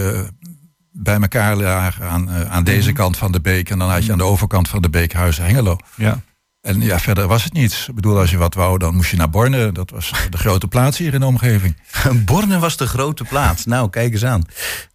bij 0.98 1.20
elkaar 1.20 1.56
lagen 1.56 2.08
aan, 2.08 2.30
eh, 2.30 2.50
aan 2.50 2.64
deze 2.64 2.88
Mhm. 2.88 2.96
kant 2.96 3.16
van 3.16 3.32
de 3.32 3.40
beek. 3.40 3.70
En 3.70 3.78
dan 3.78 3.90
had 3.90 4.04
je 4.04 4.12
aan 4.12 4.18
de 4.18 4.24
overkant 4.24 4.68
van 4.68 4.82
de 4.82 4.90
beek 4.90 5.12
Huizen 5.12 5.44
Hengelo. 5.44 5.76
ja. 5.96 6.20
En 6.60 6.80
ja, 6.80 6.98
verder 6.98 7.26
was 7.26 7.44
het 7.44 7.52
niets. 7.52 7.88
Ik 7.88 7.94
bedoel, 7.94 8.18
als 8.18 8.30
je 8.30 8.36
wat 8.36 8.54
wou, 8.54 8.78
dan 8.78 8.94
moest 8.94 9.10
je 9.10 9.16
naar 9.16 9.30
Borne. 9.30 9.72
Dat 9.72 9.90
was 9.90 10.12
de 10.30 10.36
grote 10.38 10.66
plaats 10.68 10.98
hier 10.98 11.14
in 11.14 11.20
de 11.20 11.26
omgeving. 11.26 11.76
Borne 12.24 12.58
was 12.58 12.76
de 12.76 12.86
grote 12.86 13.24
plaats. 13.24 13.64
Nou, 13.64 13.90
kijk 13.90 14.12
eens 14.12 14.24
aan. 14.24 14.42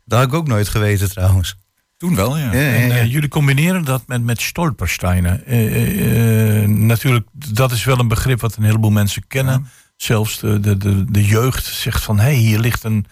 Dat 0.05 0.19
had 0.19 0.27
ik 0.27 0.33
ook 0.33 0.47
nooit 0.47 0.67
geweten 0.67 1.09
trouwens. 1.09 1.55
Toen 1.97 2.15
wel, 2.15 2.37
ja. 2.37 2.53
Ja, 2.53 2.59
ja, 2.59 2.73
En 2.73 2.91
eh, 2.91 3.11
jullie 3.11 3.29
combineren 3.29 3.85
dat 3.85 4.03
met, 4.07 4.23
met 4.23 4.41
stolpersteinen. 4.41 5.45
Eh, 5.45 6.67
natuurlijk, 6.67 7.27
dat 7.31 7.71
is 7.71 7.83
wel 7.83 7.99
een 7.99 8.07
begrip 8.07 8.41
wat 8.41 8.55
een 8.55 8.63
heleboel 8.63 8.91
mensen 8.91 9.27
kennen. 9.27 9.67
Zelfs 9.95 10.39
de, 10.39 10.59
de, 10.59 10.77
de, 10.77 11.11
de 11.11 11.25
jeugd 11.25 11.65
zegt 11.65 12.03
van... 12.03 12.17
hé, 12.17 12.23
hey, 12.23 12.33
hier 12.33 12.59
ligt 12.59 12.83
een, 12.83 13.05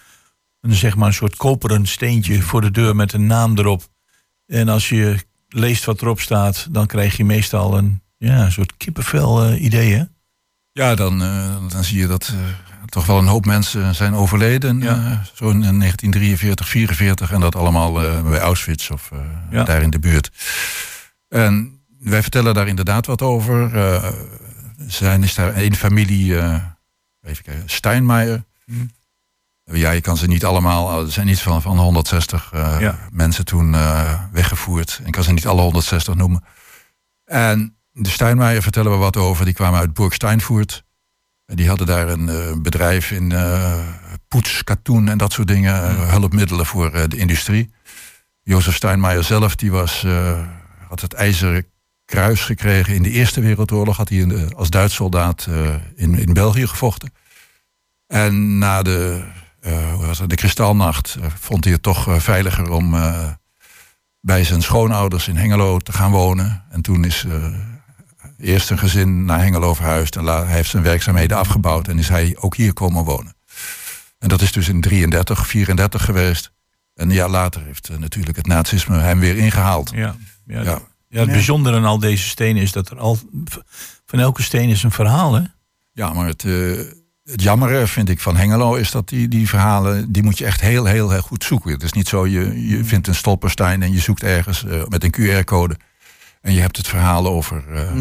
een, 0.61 0.73
zeg 0.73 0.95
maar 0.95 1.07
een 1.07 1.13
soort 1.13 1.35
koperen 1.35 1.85
steentje 1.85 2.41
voor 2.41 2.61
de 2.61 2.71
deur 2.71 2.95
met 2.95 3.13
een 3.13 3.25
naam 3.27 3.57
erop. 3.57 3.87
En 4.45 4.69
als 4.69 4.89
je 4.89 5.17
leest 5.47 5.85
wat 5.85 6.01
erop 6.01 6.19
staat... 6.19 6.67
dan 6.71 6.87
krijg 6.87 7.17
je 7.17 7.25
meestal 7.25 7.77
een, 7.77 8.01
ja, 8.17 8.45
een 8.45 8.51
soort 8.51 8.77
kippenvel 8.77 9.43
eh 9.43 9.63
idee, 9.63 9.93
hè? 9.93 10.03
Ja, 10.71 10.95
dan, 10.95 11.21
eh, 11.21 11.55
dan 11.69 11.83
zie 11.83 11.99
je 11.99 12.07
dat 12.07 12.33
eh, 12.33 12.39
toch 12.85 13.05
wel 13.05 13.17
een 13.17 13.27
hoop 13.27 13.45
mensen 13.45 13.95
zijn 13.95 14.13
overleden. 14.13 14.81
Ja. 14.81 15.23
zo 15.33 15.49
in 15.49 15.59
1943, 15.59 16.67
44. 16.69 17.31
En 17.31 17.39
dat 17.39 17.55
allemaal 17.55 17.93
bij 18.23 18.39
Auschwitz 18.39 18.89
of 18.89 19.11
Ja. 19.51 19.63
daar 19.63 19.81
in 19.81 19.89
de 19.89 19.99
buurt. 19.99 20.31
En 21.27 21.81
wij 21.99 22.21
vertellen 22.21 22.53
daar 22.53 22.67
inderdaad 22.67 23.05
wat 23.05 23.21
over. 23.21 23.71
Zijn, 24.87 25.23
is 25.23 25.35
daar 25.35 25.53
één 25.53 25.75
familie, 25.75 26.35
even 27.21 27.43
kijken, 27.43 27.63
Steinmeier. 27.65 28.43
Ja, 29.71 29.91
je 29.91 30.01
kan 30.01 30.17
ze 30.17 30.27
niet 30.27 30.45
allemaal, 30.45 31.01
er 31.05 31.11
zijn 31.11 31.27
iets 31.27 31.41
van, 31.41 31.61
van 31.61 31.77
160 31.79 32.49
eh, 32.53 32.75
Ja. 32.79 32.99
mensen 33.11 33.45
toen 33.45 33.73
eh, 33.75 34.23
weggevoerd. 34.31 35.01
Ik 35.05 35.11
kan 35.11 35.23
ze 35.23 35.31
niet 35.31 35.47
alle 35.47 35.61
160 35.61 36.15
noemen. 36.15 36.43
En 37.25 37.77
de 37.91 38.09
Steinmeier 38.09 38.61
vertellen 38.61 38.91
we 38.91 38.97
wat 38.97 39.17
over. 39.17 39.45
Die 39.45 39.53
kwamen 39.53 39.79
uit 39.79 39.93
Burg 39.93 40.13
Steinfurt. 40.13 40.83
En 41.45 41.55
die 41.55 41.67
hadden 41.67 41.87
daar 41.87 42.07
een 42.09 42.29
eh, 42.29 42.53
bedrijf 42.61 43.11
in 43.11 43.31
eh 43.31 43.79
poets, 44.27 44.63
katoen 44.63 45.07
en 45.09 45.17
dat 45.17 45.31
soort 45.33 45.47
dingen. 45.47 45.83
eh, 45.83 46.09
hulpmiddelen 46.09 46.65
voor 46.65 46.91
eh, 46.93 47.03
de 47.07 47.17
industrie. 47.17 47.73
Jozef 48.41 48.75
Steinmeier 48.75 49.23
zelf, 49.23 49.55
die 49.55 49.71
was, 49.71 50.03
eh, 50.03 50.39
had 50.87 51.01
het 51.01 51.13
ijzeren 51.13 51.65
kruis 52.05 52.41
gekregen 52.41 52.93
in 52.95 53.03
de 53.03 53.09
Eerste 53.11 53.41
Wereldoorlog. 53.41 53.97
Had 53.97 54.09
hij 54.09 54.17
in 54.17 54.29
de- 54.29 54.51
als 54.55 54.69
Duits 54.69 54.95
soldaat 54.95 55.45
eh, 55.49 55.73
in, 55.95 56.15
in 56.15 56.33
België 56.33 56.67
gevochten. 56.67 57.13
En 58.07 58.57
na 58.57 58.81
de, 58.81 59.21
eh, 59.23 59.31
hoe 59.61 60.05
was 60.05 60.19
het, 60.19 60.29
de 60.29 60.35
kristalnacht 60.35 61.17
eh, 61.21 61.27
vond 61.39 61.63
hij 61.63 61.73
het 61.73 61.83
toch 61.83 62.07
eh, 62.07 62.19
veiliger 62.19 62.69
om 62.71 62.93
eh, 62.95 63.29
bij 64.21 64.43
zijn 64.43 64.61
schoonouders 64.61 65.27
in 65.27 65.35
Hengelo 65.37 65.77
te 65.79 65.91
gaan 65.93 66.11
wonen. 66.11 66.63
En 66.69 66.81
toen 66.81 67.03
is 67.05 67.25
eh, 67.27 67.45
eerst 68.37 68.69
een 68.69 68.77
gezin 68.79 69.25
naar 69.25 69.39
Hengelo 69.39 69.73
verhuisd. 69.73 70.15
En 70.15 70.25
hij 70.25 70.45
heeft 70.45 70.69
zijn 70.69 70.83
werkzaamheden 70.83 71.37
afgebouwd 71.37 71.87
en 71.87 71.99
is 71.99 72.09
hij 72.09 72.35
ook 72.39 72.55
hier 72.55 72.73
komen 72.73 73.03
wonen. 73.03 73.33
En 74.19 74.27
dat 74.29 74.41
is 74.41 74.51
dus 74.51 74.67
in 74.69 74.81
33, 74.81 75.47
34 75.47 76.05
geweest. 76.05 76.51
En 76.95 77.09
een 77.09 77.15
jaar 77.15 77.29
later 77.29 77.63
heeft 77.63 77.89
eh, 77.89 77.97
natuurlijk 77.97 78.37
het 78.37 78.47
nazisme 78.47 78.97
hem 78.97 79.19
weer 79.19 79.37
ingehaald. 79.37 79.91
Ja, 79.95 80.15
ja, 80.45 80.61
Ja. 80.61 80.79
ja. 81.07 81.19
het 81.19 81.31
bijzondere 81.31 81.77
aan 81.77 81.85
al 81.85 81.99
deze 81.99 82.27
stenen 82.27 82.61
is 82.61 82.71
dat 82.71 82.89
er 82.89 82.97
al 82.99 83.19
van 84.05 84.19
elke 84.19 84.41
steen 84.41 84.69
is 84.69 84.83
een 84.83 84.91
verhaal, 84.91 85.33
hè? 85.33 85.41
Ja, 85.91 86.13
maar 86.13 86.27
het, 86.27 86.43
eh, 86.43 86.79
het 87.31 87.41
jammere 87.41 87.87
vind 87.87 88.09
ik 88.09 88.19
van 88.19 88.35
Hengelo 88.35 88.75
is 88.75 88.91
dat 88.91 89.09
die, 89.09 89.27
die 89.27 89.49
verhalen, 89.49 90.11
die 90.11 90.23
moet 90.23 90.37
je 90.37 90.45
echt 90.45 90.61
heel, 90.61 90.85
heel, 90.85 91.09
heel 91.09 91.21
goed 91.21 91.43
zoeken. 91.43 91.71
Het 91.71 91.83
is 91.83 91.91
niet 91.93 92.07
zo, 92.07 92.27
je, 92.27 92.67
je 92.67 92.83
vindt 92.83 93.07
een 93.07 93.15
stolperstein 93.15 93.81
en 93.81 93.91
je 93.91 93.99
zoekt 93.99 94.23
ergens 94.23 94.65
eh, 94.65 94.81
met 94.87 95.03
een 95.03 95.13
QR-code. 95.19 95.77
En 96.41 96.53
je 96.53 96.61
hebt 96.61 96.77
het 96.77 96.87
verhaal 96.87 97.27
over. 97.27 97.63
eh, 97.73 97.91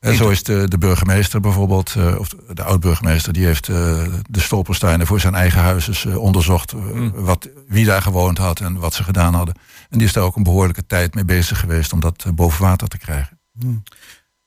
En 0.00 0.14
zo 0.16 0.28
is 0.28 0.42
de, 0.42 0.68
de 0.68 0.78
burgemeester 0.78 1.40
bijvoorbeeld, 1.40 1.94
eh, 1.96 2.18
of 2.18 2.28
de 2.54 2.62
oud-burgemeester, 2.62 3.32
die 3.32 3.44
heeft 3.44 3.66
de 3.66 4.40
stolpersteinen 4.40 5.06
voor 5.06 5.20
zijn 5.20 5.34
eigen 5.34 5.60
huis 5.60 6.06
onderzocht. 6.06 6.72
eh, 6.72 6.78
wat, 7.14 7.48
wie 7.68 7.84
daar 7.84 8.02
gewoond 8.02 8.38
had 8.38 8.60
en 8.60 8.74
wat 8.78 8.94
ze 8.94 9.04
gedaan 9.04 9.34
hadden. 9.34 9.54
En 9.90 9.98
die 9.98 10.06
is 10.06 10.12
daar 10.12 10.24
ook 10.24 10.36
een 10.36 10.42
behoorlijke 10.42 10.86
tijd 10.86 11.14
mee 11.14 11.24
bezig 11.24 11.60
geweest 11.60 11.92
om 11.92 12.00
dat 12.00 12.26
boven 12.34 12.62
water 12.62 12.88
te 12.88 12.98
krijgen. 12.98 13.38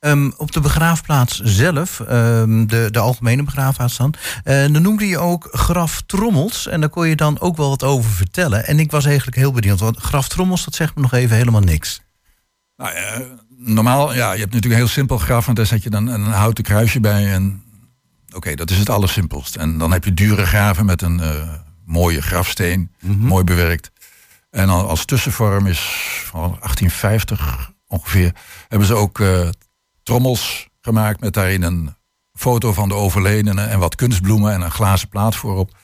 Ehm, 0.01 0.31
op 0.37 0.51
de 0.51 0.59
begraafplaats 0.59 1.39
zelf, 1.39 1.99
ehm, 1.99 2.65
de, 2.65 2.87
de 2.91 2.99
algemene 2.99 3.43
begraafplaats 3.43 3.97
dan, 3.97 4.13
eh, 4.43 4.61
dan 4.61 4.81
noemde 4.81 5.07
je 5.07 5.17
ook 5.17 5.47
graftrommels. 5.51 6.67
En 6.67 6.79
daar 6.79 6.89
kon 6.89 7.07
je 7.07 7.15
dan 7.15 7.39
ook 7.39 7.57
wel 7.57 7.69
wat 7.69 7.83
over 7.83 8.11
vertellen. 8.11 8.65
En 8.67 8.79
ik 8.79 8.91
was 8.91 9.05
eigenlijk 9.05 9.37
heel 9.37 9.51
benieuwd, 9.51 9.79
want 9.79 9.97
graftrommels, 9.97 10.65
dat 10.65 10.75
zegt 10.75 10.95
me 10.95 11.01
nog 11.01 11.13
even 11.13 11.35
helemaal 11.35 11.61
niks. 11.61 12.01
Nou, 12.75 12.93
normaal, 13.57 14.13
ja, 14.13 14.31
je 14.31 14.39
hebt 14.39 14.53
natuurlijk 14.53 14.71
een 14.71 14.85
heel 14.85 14.87
simpel 14.87 15.17
graf, 15.17 15.45
want 15.45 15.57
daar 15.57 15.65
zet 15.65 15.83
je 15.83 15.89
dan 15.89 16.07
een 16.07 16.23
houten 16.23 16.63
kruisje 16.63 16.99
bij. 16.99 17.33
En 17.33 17.63
oké, 18.35 18.55
dat 18.55 18.69
is 18.69 18.77
het 18.77 18.89
allersimpelst. 18.89 19.55
En 19.55 19.77
dan 19.77 19.91
heb 19.91 20.03
je 20.03 20.13
dure 20.13 20.45
graven 20.45 20.85
met 20.85 21.01
een 21.01 21.19
eh, 21.19 21.53
mooie 21.85 22.21
grafsteen, 22.21 22.91
mooi 23.01 23.43
bewerkt. 23.43 23.91
En 24.49 24.69
al 24.69 24.87
als 24.87 25.05
tussenvorm 25.05 25.67
is 25.67 25.79
van 26.25 26.41
1850 26.41 27.71
ongeveer, 27.87 28.35
hebben 28.67 28.87
ze 28.87 28.93
ook 28.93 29.19
eh, 29.19 29.49
trommels 30.03 30.67
gemaakt 30.81 31.19
met 31.19 31.33
daarin 31.33 31.61
een 31.63 31.95
foto 32.33 32.73
van 32.73 32.87
de 32.89 32.95
overledene 32.95 33.63
en 33.63 33.79
wat 33.79 33.95
kunstbloemen 33.95 34.53
en 34.53 34.61
een 34.61 34.71
glazen 34.71 35.07
plaat 35.07 35.35
voorop. 35.35 35.77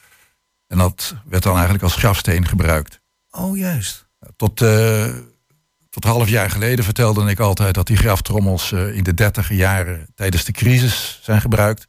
En 0.66 0.78
dat 0.78 1.14
werd 1.24 1.42
dan 1.42 1.52
eigenlijk 1.54 1.84
als 1.84 1.94
grafsteen 1.94 2.46
gebruikt. 2.46 3.00
Oh, 3.30 3.56
juist. 3.56 4.08
Tot, 4.36 4.62
eh, 4.62 5.06
tot 5.90 6.04
half 6.04 6.28
jaar 6.28 6.50
geleden 6.50 6.84
vertelde 6.84 7.30
ik 7.30 7.38
altijd 7.40 7.74
dat 7.74 7.86
die 7.86 7.96
graftrommels 7.96 8.72
eh, 8.72 8.96
in 8.96 9.02
de 9.02 9.14
dertiger 9.14 9.54
jaren 9.56 10.06
tijdens 10.14 10.44
de 10.44 10.52
crisis 10.52 11.18
zijn 11.22 11.40
gebruikt. 11.40 11.88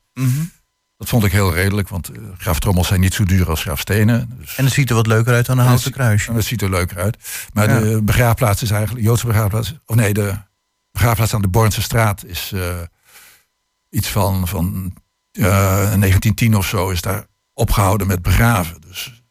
Dat 0.98 1.10
vond 1.10 1.24
ik 1.24 1.32
heel 1.32 1.54
redelijk, 1.54 1.89
want 1.89 2.10
eh, 2.10 2.18
graftrommels 2.38 2.88
zijn 2.88 3.00
niet 3.00 3.13
zo 3.13 3.24
duur 3.24 3.50
als 3.50 3.62
grafstenen. 3.62 4.36
Dus, 4.39 4.56
En 4.56 4.65
het 4.65 4.74
ziet 4.74 4.89
er 4.89 4.96
wat 4.96 5.08
leuker 5.08 5.34
uit 5.34 5.46
dan 5.46 5.58
een 5.60 5.65
houten 5.65 5.92
kruisje. 5.92 6.30
En 6.30 6.36
het 6.36 6.46
ziet 6.46 6.62
er 6.62 6.70
leuker 6.70 6.98
uit. 7.00 7.18
Maar 7.54 7.70
Ja. 7.70 7.80
de 7.80 8.02
begraafplaats 8.04 8.62
is 8.62 8.72
eigenlijk, 8.72 9.06
Joodse 9.06 9.26
begraafplaats, 9.26 9.74
of 9.86 9.96
nee, 9.96 10.13
de 10.13 10.34
begraafplaats 10.91 11.34
aan 11.34 11.41
de 11.41 11.47
Bornse 11.47 11.82
straat 11.82 12.25
is 12.25 12.52
eh, 12.52 12.78
iets 13.89 14.08
van, 14.08 14.47
van 14.47 14.93
eh, 15.32 15.43
1910 15.43 16.56
of 16.56 16.67
zo 16.67 16.89
is 16.89 17.02
daar 17.02 17.25
opgehouden 17.54 18.08
met 18.08 18.21
begraven. 18.21 18.82
Dus 18.88 19.23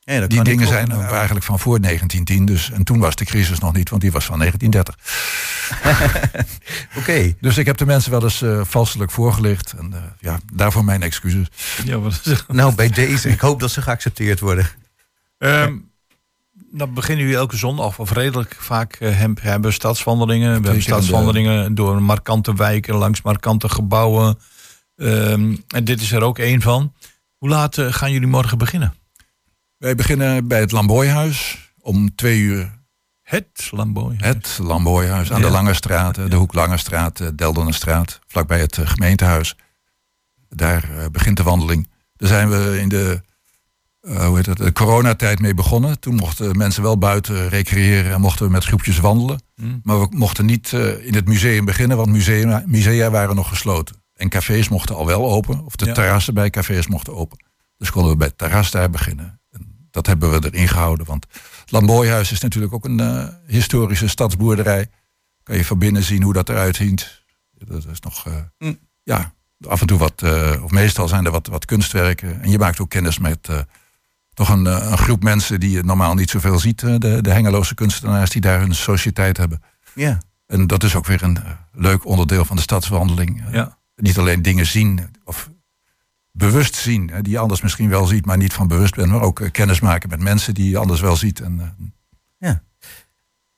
Ja, 0.00 0.20
dat 0.20 0.30
die 0.30 0.42
dingen 0.42 0.66
ook 0.66 0.72
zijn 0.72 0.90
eigenlijk 0.90 1.44
van 1.44 1.58
voor 1.58 1.80
1910. 1.80 2.44
Dus, 2.44 2.70
en 2.70 2.84
toen 2.84 2.98
was 2.98 3.14
de 3.14 3.24
crisis 3.24 3.58
nog 3.58 3.72
niet, 3.72 3.90
want 3.90 4.02
die 4.02 4.12
was 4.12 4.24
van 4.24 4.38
1930. 4.38 5.12
Oké. 6.98 7.34
Dus 7.40 7.58
ik 7.58 7.66
heb 7.66 7.76
de 7.76 7.86
mensen 7.86 8.10
wel 8.10 8.22
eens 8.22 8.42
eh 8.42 8.60
valselijk 8.64 9.10
voorgelicht. 9.10 9.72
En 9.72 9.92
eh, 9.92 10.02
ja, 10.18 10.38
daarvoor 10.52 10.84
mijn 10.84 11.02
excuses. 11.02 11.48
Ja, 11.84 11.98
wat 11.98 12.20
is 12.24 12.44
Nou, 12.48 12.74
bij 12.74 12.88
deze. 12.88 13.28
Ik 13.28 13.40
hoop 13.40 13.60
dat 13.60 13.70
ze 13.70 13.82
geaccepteerd 13.82 14.40
worden. 14.40 14.68
Ehm 15.38 15.76
dan 16.76 16.94
beginnen 16.94 17.24
jullie 17.24 17.38
elke 17.40 17.56
zondag, 17.56 17.98
of 17.98 18.10
redelijk 18.12 18.56
vaak 18.58 18.94
eh, 18.94 19.16
hem- 19.16 19.36
hebben 19.40 19.68
we 19.68 19.74
stadswandelingen. 19.76 20.48
We 20.60 20.64
hebben 20.64 20.82
stadswandelingen 20.82 21.74
door 21.74 22.02
markante 22.02 22.54
wijken, 22.54 22.94
langs 22.94 23.22
markante 23.22 23.68
gebouwen. 23.68 24.38
Ehm, 24.96 25.56
en 25.68 25.84
dit 25.84 26.00
is 26.00 26.12
er 26.12 26.22
ook 26.22 26.38
één 26.38 26.60
van. 26.62 26.92
Hoe 27.38 27.48
laat 27.48 27.78
eh, 27.78 27.92
gaan 27.92 28.12
jullie 28.12 28.28
morgen 28.28 28.58
beginnen? 28.58 28.94
Wij 29.76 29.94
beginnen 29.94 30.48
bij 30.48 30.60
het 30.60 30.72
Lamboyhuis 30.72 31.58
om 31.80 32.14
twee 32.14 32.38
uur. 32.38 32.82
Het 33.22 33.68
Lamboy. 33.70 34.14
Het 34.18 34.58
Lamboyhuis 34.62 35.32
aan 35.32 35.40
Ja. 35.40 35.46
de 35.46 35.52
Lange 35.52 35.74
Straat, 35.74 36.18
eh, 36.18 36.24
de 36.28 36.36
hoek 36.36 36.54
Lange 36.54 36.76
Straat, 36.76 37.38
Deldenenstraat, 37.38 38.20
vlakbij 38.26 38.60
het 38.60 38.78
eh, 38.78 38.86
gemeentehuis. 38.86 39.56
Daar 40.48 40.88
begint 41.10 41.36
de 41.36 41.42
wandeling. 41.42 41.88
Daar 42.16 42.28
zijn 42.28 42.48
we 42.50 42.78
in 42.80 42.88
de, 42.88 43.20
eh, 44.04 44.26
hoe 44.26 44.36
heet 44.36 44.46
het, 44.46 44.56
de 44.56 44.72
coronatijd 44.72 45.40
mee 45.40 45.54
begonnen. 45.54 46.00
Toen 46.00 46.14
mochten 46.14 46.56
mensen 46.56 46.82
wel 46.82 46.98
buiten 46.98 47.48
recreëren 47.48 48.12
en 48.12 48.20
mochten 48.20 48.46
we 48.46 48.52
met 48.52 48.64
groepjes 48.64 48.98
wandelen. 48.98 49.42
Hmm. 49.54 49.80
Maar 49.82 50.00
we 50.00 50.06
mochten 50.10 50.46
niet 50.46 50.72
eh, 50.72 51.06
in 51.06 51.14
het 51.14 51.26
museum 51.26 51.64
beginnen, 51.64 51.96
want 51.96 52.08
musea, 52.10 52.62
musea 52.66 53.10
waren 53.10 53.36
nog 53.36 53.48
gesloten. 53.48 53.96
En 54.14 54.28
cafés 54.28 54.68
mochten 54.68 54.94
al 54.96 55.06
wel 55.06 55.30
open, 55.32 55.64
of 55.64 55.76
de 55.76 55.86
Ja. 55.86 55.92
terrassen 55.92 56.34
bij 56.34 56.50
cafés 56.50 56.86
mochten 56.86 57.14
open. 57.14 57.44
Dus 57.76 57.90
konden 57.90 58.10
we 58.10 58.16
bij 58.16 58.26
het 58.26 58.38
terras 58.38 58.70
daar 58.70 58.90
beginnen. 58.90 59.40
En 59.50 59.88
dat 59.90 60.06
hebben 60.06 60.30
we 60.40 60.50
erin 60.52 60.68
gehouden, 60.68 61.06
want 61.06 61.26
het 61.60 61.70
Lamboyhuis 61.70 62.32
is 62.32 62.40
natuurlijk 62.40 62.72
ook 62.74 62.84
een 62.84 63.00
eh, 63.00 63.26
historische 63.46 64.08
stadsboerderij. 64.08 64.86
Kan 65.42 65.56
je 65.56 65.64
van 65.64 65.78
binnen 65.78 66.02
zien 66.02 66.22
hoe 66.22 66.32
dat 66.32 66.48
eruit 66.48 66.76
ziet. 66.76 67.22
Dat 67.52 67.84
is 67.92 68.00
nog, 68.00 68.26
eh, 68.26 68.32
Mm. 68.58 68.78
ja, 69.02 69.32
af 69.68 69.80
en 69.80 69.86
toe 69.86 69.98
wat, 69.98 70.22
of 70.62 70.70
meestal 70.70 71.08
zijn 71.08 71.24
er 71.24 71.30
wat, 71.30 71.46
wat 71.46 71.64
kunstwerken. 71.64 72.42
En 72.42 72.50
je 72.50 72.58
maakt 72.58 72.80
ook 72.80 72.90
kennis 72.90 73.18
met 73.18 73.48
toch 74.34 74.48
een, 74.48 74.66
eh, 74.66 74.90
een 74.90 74.98
groep 74.98 75.22
mensen 75.22 75.60
die 75.60 75.70
je 75.70 75.82
normaal 75.82 76.14
niet 76.14 76.30
zoveel 76.30 76.58
ziet. 76.58 76.82
eh, 76.82 76.94
de, 76.98 77.22
de 77.22 77.30
Hengeloze 77.30 77.74
kunstenaars 77.74 78.30
die 78.30 78.40
daar 78.40 78.60
hun 78.60 78.74
sociëteit 78.74 79.36
hebben. 79.36 79.62
Ja. 79.94 80.18
En 80.46 80.66
dat 80.66 80.82
is 80.82 80.94
ook 80.94 81.06
weer 81.06 81.22
een 81.22 81.36
eh, 81.36 81.50
leuk 81.72 82.06
onderdeel 82.06 82.44
van 82.44 82.56
de 82.56 82.62
stadswandeling. 82.62 83.42
Ja. 83.52 83.78
Niet 83.96 84.18
alleen 84.18 84.42
dingen 84.42 84.66
zien 84.66 85.00
of 85.24 85.50
bewust 86.32 86.74
zien, 86.74 87.10
die 87.22 87.32
je 87.32 87.38
anders 87.38 87.60
misschien 87.60 87.88
wel 87.88 88.06
ziet, 88.06 88.26
maar 88.26 88.36
niet 88.36 88.52
van 88.52 88.68
bewust 88.68 88.94
bent. 88.94 89.10
Maar 89.10 89.20
ook 89.20 89.48
kennis 89.52 89.80
maken 89.80 90.08
met 90.08 90.20
mensen 90.20 90.54
die 90.54 90.70
je 90.70 90.78
anders 90.78 91.00
wel 91.00 91.16
ziet. 91.16 91.40
En, 91.40 91.60
eh, 91.60 92.50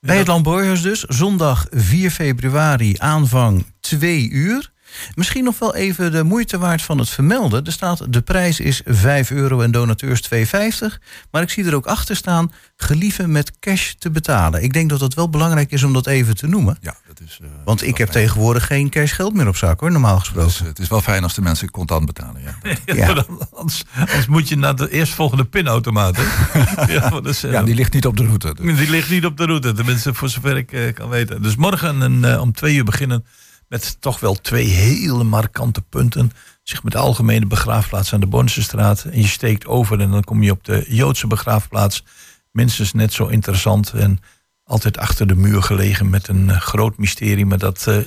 Bij 0.01 0.19
het 0.19 0.27
Lamborghus 0.27 0.83
dus, 0.83 1.01
zondag 1.01 1.67
4 1.71 2.11
februari, 2.11 2.95
aanvang 2.99 3.65
2 3.81 4.31
uur. 4.31 4.73
Misschien 5.15 5.45
nog 5.45 5.59
wel 5.59 5.75
even 5.75 6.13
de 6.13 6.23
moeite 6.23 6.59
waard 6.59 6.83
van 6.83 6.99
het 6.99 7.09
vermelden. 7.09 7.65
Er 7.65 7.73
staat, 7.73 8.13
de 8.13 8.21
prijs 8.21 8.61
is 8.61 8.81
5 8.85 9.31
euro 9.31 9.61
en 9.61 9.71
donateurs 9.71 10.23
2,50. 10.35 10.99
Maar 11.31 11.43
ik 11.43 11.51
zie 11.51 11.65
er 11.65 11.75
ook 11.75 11.87
achter 11.87 12.17
staan, 12.17 12.53
gelieven 12.77 13.33
met 13.33 13.59
cash 13.59 13.93
te 13.99 14.11
betalen. 14.11 14.63
Ik 14.63 14.73
denk 14.73 14.91
dat 14.91 15.01
het 15.01 15.15
wel 15.15 15.31
belangrijk 15.31 15.71
is 15.73 15.83
om 15.83 15.93
dat 15.93 16.07
even 16.07 16.37
te 16.37 16.47
noemen. 16.47 16.79
ja, 16.81 16.95
dat 17.07 17.21
is, 17.27 17.39
eh, 17.43 17.49
Want 17.65 17.83
ik 17.83 17.97
heb 17.99 18.11
fijn. 18.11 18.25
tegenwoordig 18.25 18.67
geen 18.67 18.91
cash 18.91 19.15
geld 19.15 19.35
meer 19.35 19.49
op 19.49 19.57
zak 19.57 19.81
hoor, 19.81 19.91
normaal 19.93 20.19
gesproken. 20.19 20.49
Dus, 20.49 20.59
het 20.59 20.79
is 20.79 20.89
wel 20.89 21.01
fijn 21.01 21.23
als 21.23 21.35
de 21.35 21.43
mensen 21.43 21.71
contant 21.71 22.07
betalen. 22.07 22.41
Ja, 22.87 22.95
Ja. 22.95 23.15
Dan- 23.15 23.49
anders, 23.53 23.85
anders 23.99 24.27
moet 24.27 24.49
je 24.49 24.57
naar 24.57 24.77
de 24.77 24.91
eerstvolgende 24.91 25.45
pinautomaat. 25.45 26.17
hè? 26.19 26.25
ja, 26.95 27.09
dat 27.11 27.27
is, 27.27 27.41
ja 27.41 27.63
die 27.63 27.75
ligt 27.75 27.93
niet 27.93 28.07
op 28.07 28.17
de 28.17 28.25
route. 28.25 28.55
dus. 28.61 28.77
Die 28.79 28.91
ligt 28.91 29.11
niet 29.11 29.25
op 29.25 29.37
de 29.37 29.45
route, 29.45 29.73
tenminste 29.73 30.15
voor 30.15 30.29
zover 30.29 30.57
ik 30.57 30.73
eh, 30.73 30.95
kan 30.95 31.09
weten. 31.09 31.43
Dus 31.43 31.57
morgen 31.57 32.01
een, 32.01 32.25
eh, 32.25 32.41
om 32.41 32.53
twee 32.53 32.75
uur 32.75 32.85
beginnen 32.85 33.25
met 33.69 34.01
toch 34.01 34.21
wel 34.21 34.35
twee 34.35 34.67
hele 34.67 35.25
markante 35.25 35.83
punten. 35.83 36.33
Zeg 36.63 36.83
met 36.83 36.93
de 36.93 36.99
algemene 36.99 37.47
begraafplaats 37.47 38.13
aan 38.13 38.21
de 38.21 38.27
Bornse 38.27 38.63
straat. 38.63 39.05
En 39.05 39.21
je 39.21 39.27
steekt 39.27 39.67
over 39.67 40.01
en 40.01 40.11
dan 40.11 40.25
kom 40.25 40.43
je 40.43 40.51
op 40.51 40.65
de 40.65 40.85
Joodse 40.89 41.27
begraafplaats. 41.27 42.05
Minstens 42.53 42.93
net 42.93 43.13
zo 43.13 43.27
interessant. 43.27 43.93
En 43.93 44.21
altijd 44.65 44.99
achter 44.99 45.27
de 45.27 45.35
muur 45.35 45.63
gelegen 45.63 46.11
met 46.11 46.29
een 46.29 46.51
eh, 46.51 46.61
groot 46.61 46.99
mysterie. 46.99 47.47
Maar 47.47 47.59
dat 47.59 47.87
eh, 47.87 47.99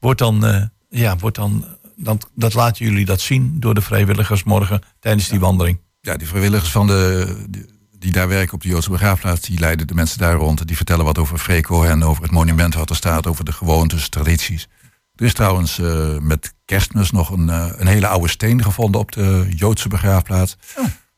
wordt 0.00 0.18
dan, 0.18 0.46
eh, 0.46 0.62
ja, 0.88 1.16
wordt 1.16 1.36
dan, 1.36 1.64
dan, 1.96 2.20
dat 2.34 2.54
laten 2.54 2.86
jullie 2.86 3.04
dat 3.04 3.20
zien 3.20 3.60
door 3.60 3.74
de 3.74 3.80
vrijwilligers 3.80 4.44
morgen 4.44 4.80
tijdens 5.00 5.28
die 5.28 5.40
wandeling. 5.40 5.78
Ja, 6.00 6.16
die 6.16 6.28
vrijwilligers 6.28 6.70
van 6.70 6.86
de, 6.86 7.36
die, 7.48 7.66
die 7.98 8.12
daar 8.12 8.28
werken 8.28 8.54
op 8.54 8.62
de 8.62 8.68
Joodse 8.68 8.90
begraafplaats, 8.90 9.40
die 9.40 9.58
leiden 9.58 9.86
de 9.86 9.94
mensen 9.94 10.18
daar 10.18 10.34
rond. 10.34 10.60
en 10.60 10.66
Die 10.66 10.76
vertellen 10.76 11.04
wat 11.04 11.18
over 11.18 11.38
Freco 11.38 11.82
en 11.82 12.04
over 12.04 12.22
het 12.22 12.32
monument 12.32 12.74
wat 12.74 12.90
er 12.90 12.96
staat, 12.96 13.26
over 13.26 13.44
de 13.44 13.52
gewoontes, 13.52 14.08
tradities. 14.08 14.68
Er 15.16 15.24
is 15.24 15.34
trouwens 15.34 15.78
eh, 15.78 16.18
met 16.18 16.54
kerstmis 16.64 17.10
nog 17.10 17.30
een, 17.30 17.50
eh, 17.50 17.66
een 17.76 17.86
hele 17.86 18.06
oude 18.06 18.28
steen 18.28 18.62
gevonden 18.62 19.00
op 19.00 19.12
de 19.12 19.46
Joodse 19.56 19.88
begraafplaats. 19.88 20.56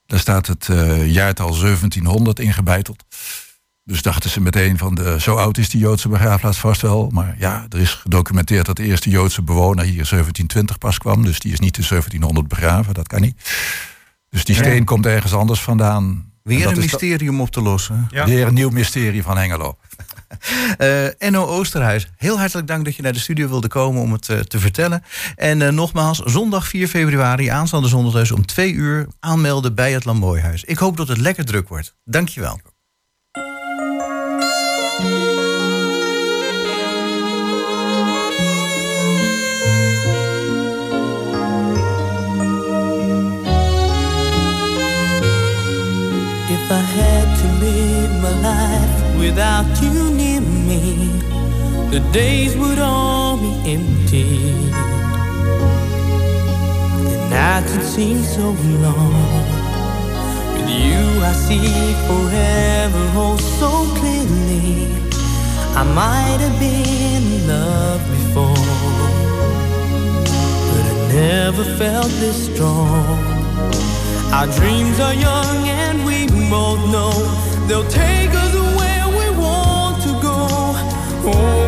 Daar 0.06 0.18
staat 0.18 0.46
het 0.46 0.68
eh, 0.68 1.12
jaartal 1.12 1.54
1700 1.54 2.38
ingebeiteld. 2.38 3.04
Dus 3.84 4.02
dachten 4.02 4.30
ze 4.30 4.40
meteen 4.40 4.78
van, 4.78 4.94
de, 4.94 5.20
zo 5.20 5.36
oud 5.36 5.58
is 5.58 5.70
die 5.70 5.80
Joodse 5.80 6.08
begraafplaats 6.08 6.58
vast 6.58 6.80
wel. 6.80 7.10
Maar 7.12 7.34
ja, 7.38 7.66
er 7.68 7.78
is 7.78 7.90
gedocumenteerd 7.90 8.66
dat 8.66 8.76
de 8.76 8.84
eerste 8.84 9.10
Joodse 9.10 9.42
bewoner 9.42 9.84
hier 9.84 9.94
1720 9.94 10.78
pas 10.78 10.98
kwam. 10.98 11.22
Dus 11.22 11.38
die 11.38 11.52
is 11.52 11.60
niet 11.60 11.78
in 11.78 11.84
1700 11.88 12.48
begraven, 12.48 12.94
dat 12.94 13.08
kan 13.08 13.20
niet. 13.20 13.50
Dus 14.30 14.44
die 14.44 14.54
steen 14.54 14.84
komt 14.84 15.06
ergens 15.06 15.34
anders 15.34 15.60
vandaan. 15.60 16.32
Weer 16.42 16.66
een 16.66 16.78
mysterium 16.78 17.40
op 17.40 17.50
te 17.50 17.62
lossen. 17.62 18.06
Ja. 18.10 18.24
Weer 18.24 18.46
een 18.46 18.54
nieuw 18.54 18.70
mysterie 18.70 19.22
van 19.22 19.36
Hengelo. 19.38 19.76
Eh 20.78 21.22
Enno 21.22 21.44
Oosterhuis, 21.46 22.08
heel 22.16 22.38
hartelijk 22.38 22.66
dank 22.66 22.84
dat 22.84 22.96
je 22.96 23.02
naar 23.02 23.12
de 23.12 23.18
studio 23.18 23.48
wilde 23.48 23.68
komen 23.68 24.02
om 24.02 24.12
het 24.12 24.28
eh, 24.28 24.38
te 24.38 24.58
vertellen. 24.58 25.02
En 25.36 25.62
eh, 25.62 25.68
nogmaals, 25.68 26.18
zondag 26.18 26.66
4 26.66 26.88
februari, 26.88 27.46
aanstaande 27.46 27.88
zondag 27.88 28.12
dus 28.12 28.32
om 28.32 28.46
2 28.46 28.72
uur 28.72 29.06
aanmelden 29.20 29.74
bij 29.74 29.92
het 29.92 30.04
Lamooihuis. 30.04 30.64
Ik 30.64 30.78
hoop 30.78 30.96
dat 30.96 31.08
het 31.08 31.18
lekker 31.18 31.44
druk 31.44 31.68
wordt. 31.68 31.94
Dankjewel. 32.04 32.60
If 46.50 46.70
I 46.70 46.80
had 46.80 47.38
to 47.40 47.46
live 47.64 48.12
my 48.20 48.30
life 48.48 49.18
without 49.18 49.82
you 49.82 50.17
me, 50.68 51.08
the 51.90 52.00
days 52.12 52.56
would 52.56 52.78
all 52.78 53.38
be 53.38 53.52
empty. 53.74 54.28
The 57.12 57.18
nights 57.30 57.72
would 57.74 57.88
seem 57.96 58.18
so 58.22 58.46
long. 58.84 59.46
With 60.54 60.70
you, 60.84 61.02
I 61.30 61.32
see 61.46 61.72
forever 62.08 63.04
oh 63.24 63.36
so 63.60 63.70
clearly. 63.98 64.86
I 65.80 65.84
might 66.00 66.40
have 66.44 66.56
been 66.60 67.22
in 67.36 67.48
love 67.48 68.02
before, 68.16 68.66
but 70.70 70.84
I 70.92 70.96
never 71.12 71.64
felt 71.80 72.12
this 72.22 72.38
strong. 72.52 73.18
Our 74.36 74.46
dreams 74.58 75.00
are 75.00 75.14
young 75.14 75.58
and 75.84 76.04
we 76.04 76.26
both 76.50 76.82
know 76.92 77.12
they'll 77.66 77.88
take 77.88 78.30
us 78.34 78.54
where 78.54 78.67
Oh 81.30 81.67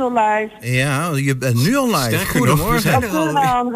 zo 0.00 0.08
live. 0.08 0.50
Ja, 0.76 1.10
je 1.14 1.36
bent 1.36 1.54
nu 1.62 1.76
al 1.76 1.86
live. 1.86 2.04
Sterker 2.18 2.46
nog, 2.46 2.70
we 2.70 2.80
zijn 2.80 3.02
er 3.02 3.08
al. 3.08 3.26
Goedemorgen, 3.26 3.70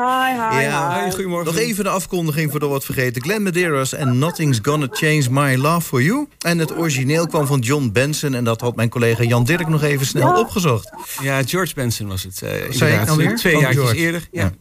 hi, 0.51 0.57
hi, 0.59 0.63
Ja. 0.65 1.05
hi. 1.05 1.11
Goedemorgen. 1.11 1.47
Nog 1.47 1.57
even 1.63 1.85
de 1.85 1.91
afkondiging 1.91 2.51
voordat 2.51 2.69
we 2.69 2.75
het 2.75 2.85
vergeten. 2.85 3.23
Glenn 3.23 3.43
Medeiros 3.43 3.93
en 3.93 4.19
Nothing's 4.19 4.59
Gonna 4.63 4.87
Change 4.91 5.27
My 5.31 5.55
Love 5.57 5.81
For 5.81 6.03
You. 6.03 6.27
En 6.39 6.59
het 6.59 6.77
origineel 6.77 7.27
kwam 7.27 7.47
van 7.47 7.59
John 7.59 7.91
Benson. 7.93 8.35
En 8.35 8.45
dat 8.45 8.61
had 8.61 8.77
mijn 8.77 8.89
collega 8.89 9.23
Jan 9.23 9.45
Dirk 9.45 9.69
nog 9.69 9.83
even 9.83 10.07
snel 10.07 10.39
opgezocht. 10.39 10.91
Ja, 11.21 11.43
George 11.43 11.75
Benson 11.75 12.09
was 12.09 12.23
het. 12.23 12.43
eh 12.43 12.51
Zei 12.71 12.95
ik 12.95 13.05
nou 13.07 13.17
weer? 13.19 13.37
Twee 13.37 13.59
jaar 13.59 13.91
eerder. 13.93 14.29
Ja. 14.33 14.53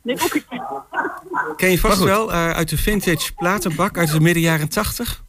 Ken 1.56 1.72
je 1.72 1.80
vast 1.80 2.00
wel 2.04 2.32
eh, 2.32 2.50
uit 2.52 2.70
de 2.70 2.78
vintage 2.78 3.34
platenbak 3.34 3.98
uit 3.98 4.12
de 4.12 4.20
midden 4.20 4.44
jaren 4.44 4.70
tachtig? 4.70 5.24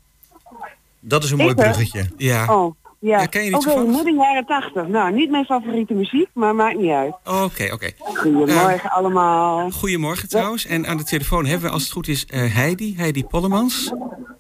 Dat 1.01 1.25
is 1.25 1.31
een 1.31 1.37
mooi 1.39 1.55
bruggetje. 1.55 2.11
Ja. 2.17 2.47
Oh, 2.55 2.75
ja. 3.05 3.21
Ja, 3.21 3.27
ken 3.27 3.45
je 3.45 3.57
Oké, 3.57 3.81
midden 3.81 4.15
jaren 4.15 4.47
tachtig. 4.47 4.87
Nou, 4.87 5.13
niet 5.13 5.31
mijn 5.31 5.45
favoriete 5.45 5.95
muziek, 5.95 6.29
maar 6.33 6.55
maakt 6.55 6.79
niet 6.79 6.91
uit. 6.91 7.15
Oké, 7.25 7.73
oké. 7.73 7.91
Goedemorgen 7.99 8.91
allemaal. 8.91 9.71
Goedemorgen 9.71 10.29
trouwens. 10.29 10.67
En 10.67 10.87
aan 10.87 10.97
de 10.97 11.05
telefoon 11.05 11.47
hebben 11.47 11.67
we, 11.69 11.73
als 11.75 11.83
het 11.83 11.93
goed 11.93 12.09
is, 12.09 12.27
eh, 12.27 12.55
Heidi. 12.55 12.97
Heidi 12.97 13.25
Pollemans. 13.25 13.93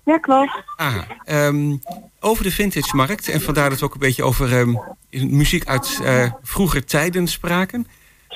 Ja, 0.04 0.18
klopt. 0.18 0.62
Ah, 0.76 0.96
ehm, 1.24 1.76
over 2.20 2.44
de 2.44 2.50
vintage 2.50 2.96
markt. 2.96 3.28
En 3.28 3.40
vandaar 3.40 3.70
dat 3.70 3.78
we 3.78 3.84
ook 3.84 3.94
een 3.94 4.00
beetje 4.00 4.24
over 4.24 4.52
ehm, 4.58 4.74
muziek 5.10 5.66
uit 5.66 6.00
eh, 6.04 6.32
vroeger 6.42 6.84
tijden 6.84 7.26
spraken. 7.26 7.86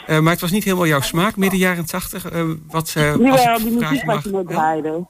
Eh, 0.07 0.19
maar 0.19 0.33
het 0.33 0.41
was 0.41 0.51
niet 0.51 0.65
helemaal 0.65 0.87
jouw 0.87 1.01
smaak, 1.01 1.37
midden 1.37 1.59
jaren 1.59 1.87
tachtig. 1.87 2.31
eh, 2.31 2.45
wat, 2.67 2.95
eh, 2.97 3.31
als 3.31 3.41
ik 3.41 3.57
die 3.69 3.79
muziek 3.79 4.05
wat 4.05 4.23
je 4.25 4.45
draaide. 4.47 5.07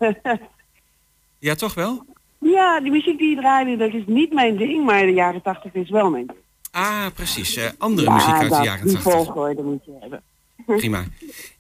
Ja, 1.39 1.55
toch 1.55 1.75
wel? 1.75 2.05
Ja, 2.51 2.81
die 2.81 2.91
muziek 2.91 3.19
die 3.19 3.31
je 3.31 3.37
draaide, 3.37 3.77
dat 3.77 3.93
is 3.93 4.03
niet 4.07 4.33
mijn 4.33 4.57
ding, 4.57 4.85
maar 4.85 5.01
de 5.03 5.13
jaren 5.13 5.43
tachtig 5.43 5.75
is 5.75 5.91
wel 5.91 6.11
mijn 6.11 6.27
ding. 6.27 6.39
Ah, 6.71 7.07
precies. 7.15 7.57
eh, 7.57 7.69
andere 7.79 8.11
muziek 8.11 8.35
uit 8.35 8.51
de 8.51 8.63
jaren 8.63 8.85
die 8.87 8.95
tachtig. 8.95 9.13
volgorde 9.13 9.63
moet 9.63 9.85
je 9.85 9.93
hebben. 10.01 10.23
Prima. 10.79 11.05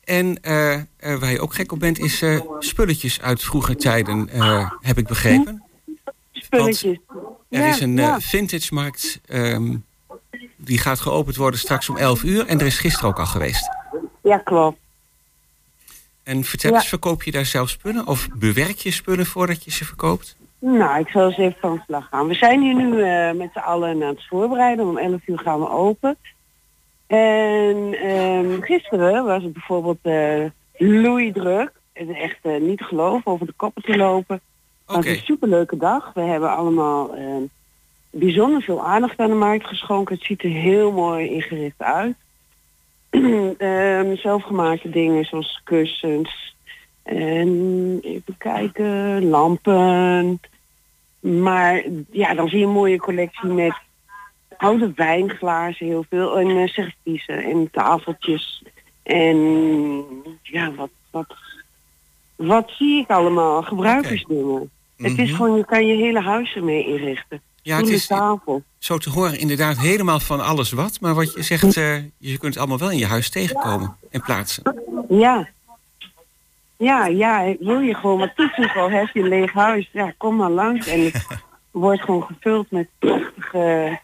En 0.04 0.42
eh, 0.42 0.74
eh, 0.74 0.82
waar 0.96 1.30
je 1.30 1.40
ook 1.40 1.54
gek 1.54 1.72
op 1.72 1.78
bent, 1.78 1.98
is 1.98 2.22
spulletjes 2.58 3.20
uit 3.20 3.42
vroeger 3.42 3.76
tijden, 3.76 4.28
heb 4.80 4.98
ik 4.98 5.06
begrepen. 5.06 5.62
Spulletjes. 6.32 6.98
Er 7.48 7.60
Ja, 7.60 7.66
is 7.66 7.80
een 7.80 7.96
ja. 7.96 8.20
vintage 8.20 8.74
markt, 8.74 9.20
ehm, 9.26 9.76
die 10.56 10.78
gaat 10.78 11.00
geopend 11.00 11.36
worden 11.36 11.60
straks 11.60 11.88
om 11.88 11.96
11 11.96 12.22
uur. 12.22 12.46
En 12.46 12.60
er 12.60 12.66
is 12.66 12.78
gisteren 12.78 13.08
ook 13.08 13.18
al 13.18 13.26
geweest. 13.26 13.68
Ja, 14.22 14.38
klopt. 14.38 14.78
En 16.22 16.44
vertel 16.44 16.74
eens, 16.74 16.88
verkoop 16.88 17.22
je 17.22 17.30
daar 17.30 17.46
zelf 17.46 17.68
spullen? 17.70 18.06
Of 18.06 18.28
bewerk 18.34 18.76
je 18.78 18.90
spullen 18.90 19.26
voordat 19.26 19.64
je 19.64 19.70
ze 19.70 19.84
verkoopt? 19.84 20.36
Nou, 20.58 21.00
ik 21.00 21.08
zal 21.08 21.26
eens 21.26 21.36
even 21.36 21.60
van 21.60 21.82
slag 21.86 22.08
gaan. 22.08 22.26
We 22.26 22.34
zijn 22.34 22.60
hier 22.60 22.74
nu 22.74 23.02
eh, 23.02 23.32
met 23.32 23.50
z'n 23.52 23.58
allen 23.58 24.02
aan 24.02 24.08
het 24.08 24.26
voorbereiden. 24.26 24.88
Om 24.88 24.98
11 24.98 25.20
uur 25.26 25.38
gaan 25.38 25.60
we 25.60 25.70
open. 25.70 26.16
En 27.06 27.94
ehm, 27.94 28.60
gisteren 28.60 29.24
was 29.24 29.42
het 29.42 29.52
bijvoorbeeld 29.52 29.98
eh 30.02 30.44
Louis 30.76 31.32
Druk. 31.32 31.72
Het 31.92 32.08
is 32.08 32.16
echt 32.16 32.38
eh, 32.42 32.60
niet 32.60 32.78
te 32.78 32.84
geloven 32.84 33.32
over 33.32 33.46
de 33.46 33.52
koppen 33.52 33.82
te 33.82 33.96
lopen. 33.96 34.34
Het 34.34 34.96
Oké, 34.96 35.08
was 35.08 35.16
een 35.16 35.24
superleuke 35.24 35.76
dag. 35.76 36.10
We 36.14 36.20
hebben 36.20 36.56
allemaal 36.56 37.14
ehm, 37.14 37.42
bijzonder 38.10 38.62
veel 38.62 38.84
aandacht 38.84 39.18
aan 39.18 39.30
de 39.30 39.34
markt 39.34 39.66
geschonken. 39.66 40.14
Het 40.14 40.24
ziet 40.24 40.42
er 40.42 40.50
heel 40.50 40.92
mooi 40.92 41.28
ingericht 41.28 41.82
uit. 41.82 42.16
Ehm, 43.58 44.16
zelfgemaakte 44.16 44.90
dingen 44.90 45.24
zoals 45.24 45.60
kussens. 45.64 46.56
En 47.08 47.98
even 48.02 48.34
kijken, 48.38 49.24
lampen. 49.28 50.40
Maar 51.20 51.82
ja, 52.10 52.34
dan 52.34 52.48
zie 52.48 52.58
je 52.58 52.64
een 52.64 52.70
mooie 52.72 52.98
collectie 52.98 53.48
met 53.48 53.74
oude 54.56 54.92
wijnglazen 54.94 55.86
heel 55.86 56.04
veel. 56.08 56.38
En 56.38 56.48
uh, 56.48 56.66
serviezen 56.68 57.42
en 57.44 57.68
tafeltjes. 57.72 58.62
En 59.02 59.36
ja, 60.42 60.72
wat, 60.74 60.90
wat, 61.10 61.34
wat 62.36 62.70
zie 62.70 63.00
ik 63.02 63.08
allemaal? 63.10 63.62
Gebruikersdingen. 63.62 64.70
Het 64.96 65.18
is 65.18 65.28
Mhm. 65.28 65.36
gewoon, 65.36 65.56
je 65.56 65.64
kan 65.64 65.86
je 65.86 65.96
hele 65.96 66.20
huis 66.20 66.54
ermee 66.54 66.86
inrichten. 66.86 67.40
ja, 67.62 67.76
het 67.76 67.88
is 67.88 68.06
tafel. 68.06 68.62
zo 68.78 68.98
te 68.98 69.10
horen 69.10 69.38
inderdaad 69.38 69.78
helemaal 69.78 70.20
van 70.20 70.40
alles 70.40 70.72
wat. 70.72 71.00
Maar 71.00 71.14
wat 71.14 71.32
je 71.34 71.42
zegt, 71.42 71.76
eh, 71.76 71.96
je 72.18 72.38
kunt 72.38 72.42
het 72.54 72.56
allemaal 72.58 72.78
wel 72.78 72.90
in 72.90 72.98
je 72.98 73.06
huis 73.06 73.30
tegenkomen 73.30 73.96
en 74.10 74.20
plaatsen. 74.22 74.62
Ja. 75.08 75.48
Ja, 76.78 77.06
ja, 77.06 77.54
wil 77.60 77.80
je 77.80 77.94
gewoon 77.94 78.18
wat 78.18 78.36
toetsen, 78.36 78.90
heb 78.90 79.08
je 79.12 79.20
een 79.20 79.28
leeg 79.28 79.52
huis. 79.52 79.88
Ja, 79.92 80.12
kom 80.16 80.36
maar 80.36 80.50
langs. 80.50 80.86
En 80.86 81.04
het 81.04 81.26
wordt 81.70 82.00
gewoon 82.00 82.22
gevuld 82.22 82.70
met 82.70 82.88
prachtige 82.98 83.98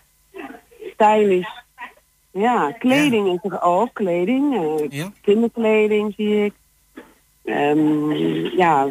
stylish. 0.93 1.49
Ja, 2.31 2.73
kleding 2.73 3.29
is 3.29 3.51
er 3.53 3.63
ook. 3.63 3.91
Kleding, 3.93 4.55
eh, 4.55 4.89
Ja? 4.91 5.13
kinderkleding 5.23 6.15
zie 6.17 6.45
ik. 6.45 6.53
Ehm, 7.45 8.11
ja, 8.57 8.87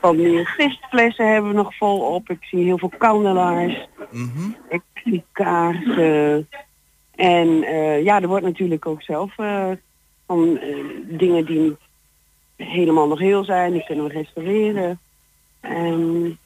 van 0.00 0.16
die 0.16 0.44
gistflessen 0.44 1.32
hebben 1.32 1.50
we 1.50 1.56
nog 1.56 1.76
volop. 1.76 2.30
Ik 2.30 2.44
zie 2.44 2.64
heel 2.64 2.78
veel 2.78 2.92
kandelaars. 2.98 3.86
Mhm. 4.10 4.50
Ik 4.68 4.82
zie 5.04 5.24
kaarsen. 5.32 6.48
En 7.14 7.62
eh, 7.62 8.04
ja, 8.04 8.20
er 8.20 8.28
wordt 8.28 8.44
natuurlijk 8.44 8.86
ook 8.86 9.02
zelf 9.02 9.38
eh, 9.38 9.70
van 10.26 10.60
dingen 11.08 11.44
die 11.44 11.58
niet 11.58 11.83
helemaal 12.56 13.08
nog 13.08 13.18
heel 13.18 13.44
zijn, 13.44 13.72
die 13.72 13.84
kunnen 13.84 14.04
we 14.04 14.12
restaureren. 14.12 14.98
En 15.60 16.38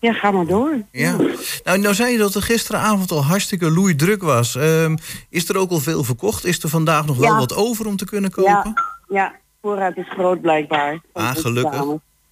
ja, 0.00 0.12
ga 0.12 0.30
maar 0.30 0.46
door. 0.46 0.82
Ja. 0.90 1.16
Nou, 1.64 1.78
nou 1.78 1.94
zei 1.94 2.12
je 2.12 2.18
dat 2.18 2.34
er 2.34 2.42
gisteravond 2.42 3.10
al 3.10 3.24
hartstikke 3.24 3.70
loei 3.70 3.96
druk 3.96 4.22
was. 4.22 4.56
Ehm, 4.56 4.96
is 5.28 5.48
er 5.48 5.56
ook 5.56 5.70
al 5.70 5.78
veel 5.78 6.04
verkocht? 6.04 6.44
Is 6.44 6.62
er 6.62 6.68
vandaag 6.68 7.06
nog 7.06 7.16
wel 7.16 7.36
wat 7.36 7.56
over 7.56 7.86
om 7.86 7.96
te 7.96 8.04
kunnen 8.04 8.30
kopen? 8.30 8.52
Ja, 8.52 8.74
ja, 9.08 9.34
voorraad 9.62 9.96
is 9.96 10.08
groot 10.08 10.40
blijkbaar. 10.40 11.00
Ah, 11.12 11.30
gelukkig. 11.30 11.84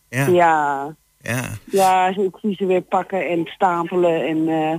Ja. 0.09 0.27
Ja, 0.27 0.95
ja. 1.20 1.43
ja, 1.64 2.07
ik 2.07 2.37
zie 2.43 2.55
ze 2.55 2.66
weer 2.66 2.83
pakken 2.83 3.29
en 3.29 3.47
stapelen 3.47 4.27
en 4.27 4.49
eh, 4.49 4.79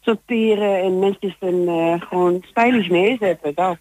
sorteren 0.00 0.82
en 0.82 0.98
netjes 0.98 1.36
en 1.40 1.68
eh, 1.68 2.00
gewoon 2.08 2.44
stylish 2.50 2.88
neerzetten. 2.88 3.54
Dat. 3.54 3.76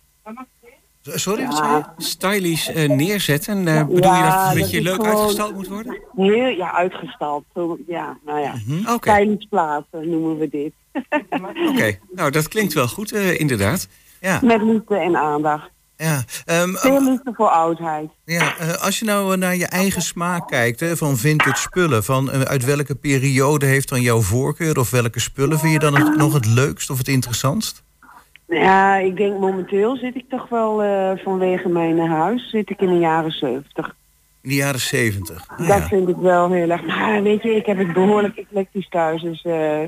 Sorry, 1.02 1.46
wat 1.46 1.56
zei 1.58 1.76
je? 1.76 1.84
Stylish 2.04 2.68
eh, 2.68 2.90
neerzetten, 2.90 3.68
eh, 3.68 3.86
bedoel 3.86 3.96
je 3.96 4.02
dat 4.24 4.34
het 4.44 4.52
een 4.56 4.62
beetje 4.62 4.82
leuk 4.82 4.94
gewoon- 4.96 5.08
uitgestald 5.16 5.54
moet 5.56 5.68
worden? 5.68 6.02
heel 6.16 6.48
ja, 6.48 6.74
uitgestald. 6.74 7.44
Ja, 7.88 8.18
nou 8.26 8.40
ja. 8.40 8.54
Stylish 8.98 9.46
plaatsen 9.50 10.10
noemen 10.10 10.38
we 10.38 10.50
dit. 10.50 10.74
oké. 11.70 11.98
Nou, 12.16 12.32
dat 12.32 12.48
klinkt 12.48 12.74
wel 12.74 12.88
goed, 12.88 13.12
inderdaad. 13.12 13.88
Ja, 14.22 14.40
Met 14.44 14.62
liefde 14.62 14.96
en 14.96 15.16
aandacht. 15.18 15.70
ja. 15.98 16.24
Ehm, 16.46 16.74
Veel 16.74 17.04
liefde 17.04 17.32
voor 17.36 17.50
oudheid. 17.50 18.10
ja 18.26 18.54
als 18.82 19.00
je 19.00 19.06
nou 19.06 19.38
naar 19.38 19.56
je 19.56 19.66
eigen 19.68 20.02
smaak 20.02 20.48
kijkt 20.48 20.80
hè, 20.80 20.98
van 20.98 21.18
vintage 21.18 21.62
spullen, 21.62 22.04
van 22.04 22.30
uit 22.32 22.66
welke 22.66 22.96
periode 22.96 23.66
heeft 23.66 23.90
dan 23.90 24.02
jouw 24.02 24.22
voorkeur 24.22 24.80
of 24.80 24.90
welke 24.90 25.20
spullen 25.20 25.60
vind 25.60 25.74
je 25.74 25.80
dan 25.80 25.96
het, 26.00 26.18
nog 26.18 26.34
het 26.34 26.46
leukst 26.46 26.90
of 26.90 26.98
het 26.98 27.08
interessantst? 27.08 27.84
Ja, 28.50 28.96
ik 28.96 29.18
denk 29.18 29.40
momenteel 29.40 29.98
zit 29.98 30.16
ik 30.16 30.30
toch 30.30 30.50
wel 30.50 30.84
eh, 30.84 31.12
vanwege 31.24 31.70
mijn 31.70 32.00
huis 32.00 32.50
zit 32.50 32.70
ik 32.70 32.82
in 32.82 32.88
de 32.88 33.00
jaren 33.00 33.32
70. 33.32 33.96
In 34.42 34.50
de 34.50 34.56
jaren 34.56 34.80
zeventig. 34.80 35.46
Ah, 35.48 35.58
Dat 35.58 35.68
ja. 35.68 35.88
vind 35.88 36.10
ik 36.10 36.16
wel 36.16 36.52
heel 36.52 36.70
erg. 36.70 36.86
Maar 36.86 37.24
weet 37.24 37.44
je, 37.44 37.56
ik 37.56 37.66
heb 37.66 37.78
het 37.78 37.94
behoorlijk 37.94 38.38
eclectisch 38.38 38.90
thuis. 38.90 39.22
Dus 39.22 39.42
eh, 39.42 39.80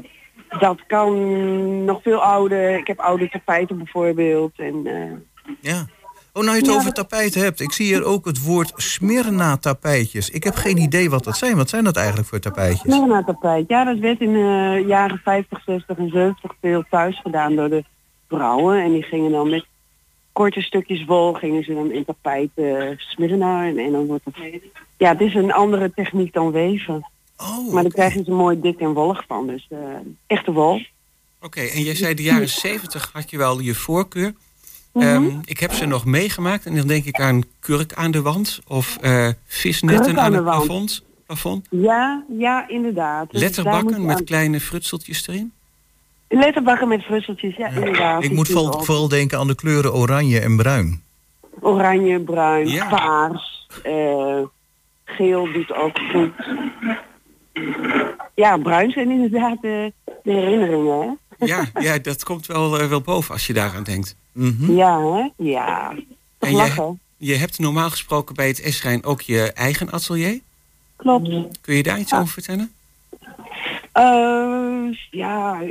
dat 0.59 0.79
kan 0.87 1.85
nog 1.85 2.01
veel 2.01 2.23
ouder. 2.23 2.77
Ik 2.77 2.87
heb 2.87 2.99
oude 2.99 3.29
tapijten 3.29 3.77
bijvoorbeeld. 3.77 4.51
En 4.55 4.81
eh, 4.85 5.53
ja. 5.59 5.85
Oh, 6.33 6.43
nou 6.43 6.55
je 6.55 6.61
het 6.61 6.71
Ja, 6.71 6.77
over 6.77 6.93
tapijten 6.93 7.41
hebt. 7.41 7.59
Ik 7.59 7.71
zie 7.71 7.85
hier 7.85 8.03
ook 8.03 8.25
het 8.25 8.43
woord 8.43 8.71
Smyrna 8.75 9.57
tapijtjes. 9.57 10.29
Ik 10.29 10.43
heb 10.43 10.55
geen 10.55 10.77
idee 10.77 11.09
wat 11.09 11.23
dat 11.23 11.37
zijn. 11.37 11.55
Wat 11.55 11.69
zijn 11.69 11.83
dat 11.83 11.95
eigenlijk 11.95 12.27
voor 12.27 12.39
tapijtjes? 12.39 12.93
Smyrna 12.93 13.23
tapijt. 13.23 13.67
Ja, 13.67 13.83
dat 13.83 13.97
werd 13.97 14.19
in 14.21 14.33
de 14.33 14.83
jaren 14.87 15.21
50, 15.23 15.61
60 15.65 15.97
en 15.97 16.09
70 16.09 16.51
veel 16.61 16.83
thuis 16.89 17.19
gedaan 17.21 17.55
door 17.55 17.69
de 17.69 17.83
vrouwen. 18.35 18.83
En 18.83 18.91
die 18.91 19.03
gingen 19.03 19.31
dan 19.31 19.49
met 19.49 19.65
korte 20.31 20.61
stukjes 20.61 21.05
wol 21.05 21.33
gingen 21.33 21.63
ze 21.63 21.73
dan 21.73 21.91
in 21.91 22.05
tapijt 22.05 22.49
uh, 22.55 22.89
Smyrna. 22.97 23.65
En, 23.67 23.77
en 23.77 23.91
dan 23.91 24.05
wordt 24.05 24.25
het... 24.25 24.35
Ja, 24.97 25.09
het 25.11 25.21
is 25.21 25.33
een 25.33 25.51
andere 25.53 25.91
techniek 25.95 26.33
dan 26.33 26.51
weven. 26.51 27.07
Oh, 27.37 27.57
Maar 27.57 27.65
dan 27.83 27.85
oké. 27.85 27.89
krijg 27.93 28.13
je 28.13 28.23
ze 28.23 28.31
mooi 28.31 28.59
dik 28.61 28.79
en 28.79 28.93
wollig 28.93 29.23
van. 29.27 29.47
Dus 29.47 29.67
eh, 29.69 29.77
echte 30.27 30.51
wol. 30.51 30.81
Oké, 31.41 31.61
en 31.61 31.81
jij 31.81 31.95
zei 31.95 32.13
de 32.13 32.23
jaren 32.23 32.49
70 32.49 33.09
had 33.13 33.29
je 33.29 33.37
wel 33.37 33.59
je 33.59 33.75
voorkeur. 33.75 34.33
Mhm. 34.93 35.05
Ehm, 35.05 35.29
ik 35.45 35.59
heb 35.59 35.71
ze 35.71 35.85
nog 35.85 36.05
meegemaakt 36.05 36.65
en 36.65 36.75
dan 36.75 36.87
denk 36.87 37.05
ik 37.05 37.19
aan 37.19 37.43
kurk 37.59 37.93
aan 37.93 38.11
de 38.11 38.21
wand 38.21 38.59
of 38.67 38.97
eh, 39.01 39.29
visnetten 39.45 40.11
aan, 40.19 40.19
aan 40.25 40.33
het 40.33 40.43
plafond. 40.43 41.03
plafond. 41.25 41.67
Ja, 41.69 42.23
ja, 42.37 42.67
inderdaad. 42.67 43.31
Dus 43.31 43.41
Letterbakken 43.41 44.05
met 44.05 44.17
aan- 44.17 44.23
kleine 44.23 44.59
frutseltjes 44.59 45.27
erin. 45.27 45.51
Letterbakken 46.33 46.87
met 46.87 47.01
frusseltjes, 47.03 47.55
ja, 47.55 47.67
inderdaad. 47.67 48.23
Ik 48.23 48.31
moet 48.31 48.47
vooral, 48.47 48.83
vooral 48.83 49.07
denken 49.07 49.37
aan 49.39 49.47
de 49.47 49.55
kleuren 49.55 49.93
oranje 49.93 50.39
en 50.39 50.57
bruin. 50.57 51.01
Oranje, 51.59 52.19
bruin, 52.19 52.67
Ja. 52.67 52.87
paars, 52.89 53.67
eh, 53.83 54.39
geel 55.05 55.51
doet 55.51 55.73
ook 55.73 55.99
goed. 56.11 56.31
Ja, 58.35 58.57
bruin 58.57 58.91
zijn 58.91 59.11
inderdaad 59.11 59.61
de, 59.61 59.93
de 60.23 60.31
herinneringen, 60.31 60.99
hè? 61.37 61.45
Ja, 61.45 61.65
ja 61.79 61.97
dat 61.97 62.23
komt 62.23 62.45
wel, 62.45 62.79
eh, 62.79 62.87
wel 62.87 63.01
boven 63.01 63.33
als 63.33 63.47
je 63.47 63.53
daaraan 63.53 63.83
denkt. 63.83 64.15
Mhm. 64.31 64.71
Ja, 64.71 64.99
hè? 65.13 65.29
Ja. 65.45 65.93
Toch 66.37 66.49
En 66.49 66.55
lachen. 66.55 66.99
Je 67.17 67.35
hebt 67.35 67.59
normaal 67.59 67.89
gesproken 67.89 68.35
bij 68.35 68.47
het 68.47 68.61
Esrijn 68.61 69.03
ook 69.03 69.21
je 69.21 69.51
eigen 69.53 69.91
atelier. 69.91 70.39
Klopt. 70.95 71.29
Kun 71.61 71.75
je 71.75 71.83
daar 71.83 71.99
iets 71.99 72.13
over 72.13 72.27
vertellen? 72.27 72.71
Eh, 73.91 74.97
ja, 75.11 75.61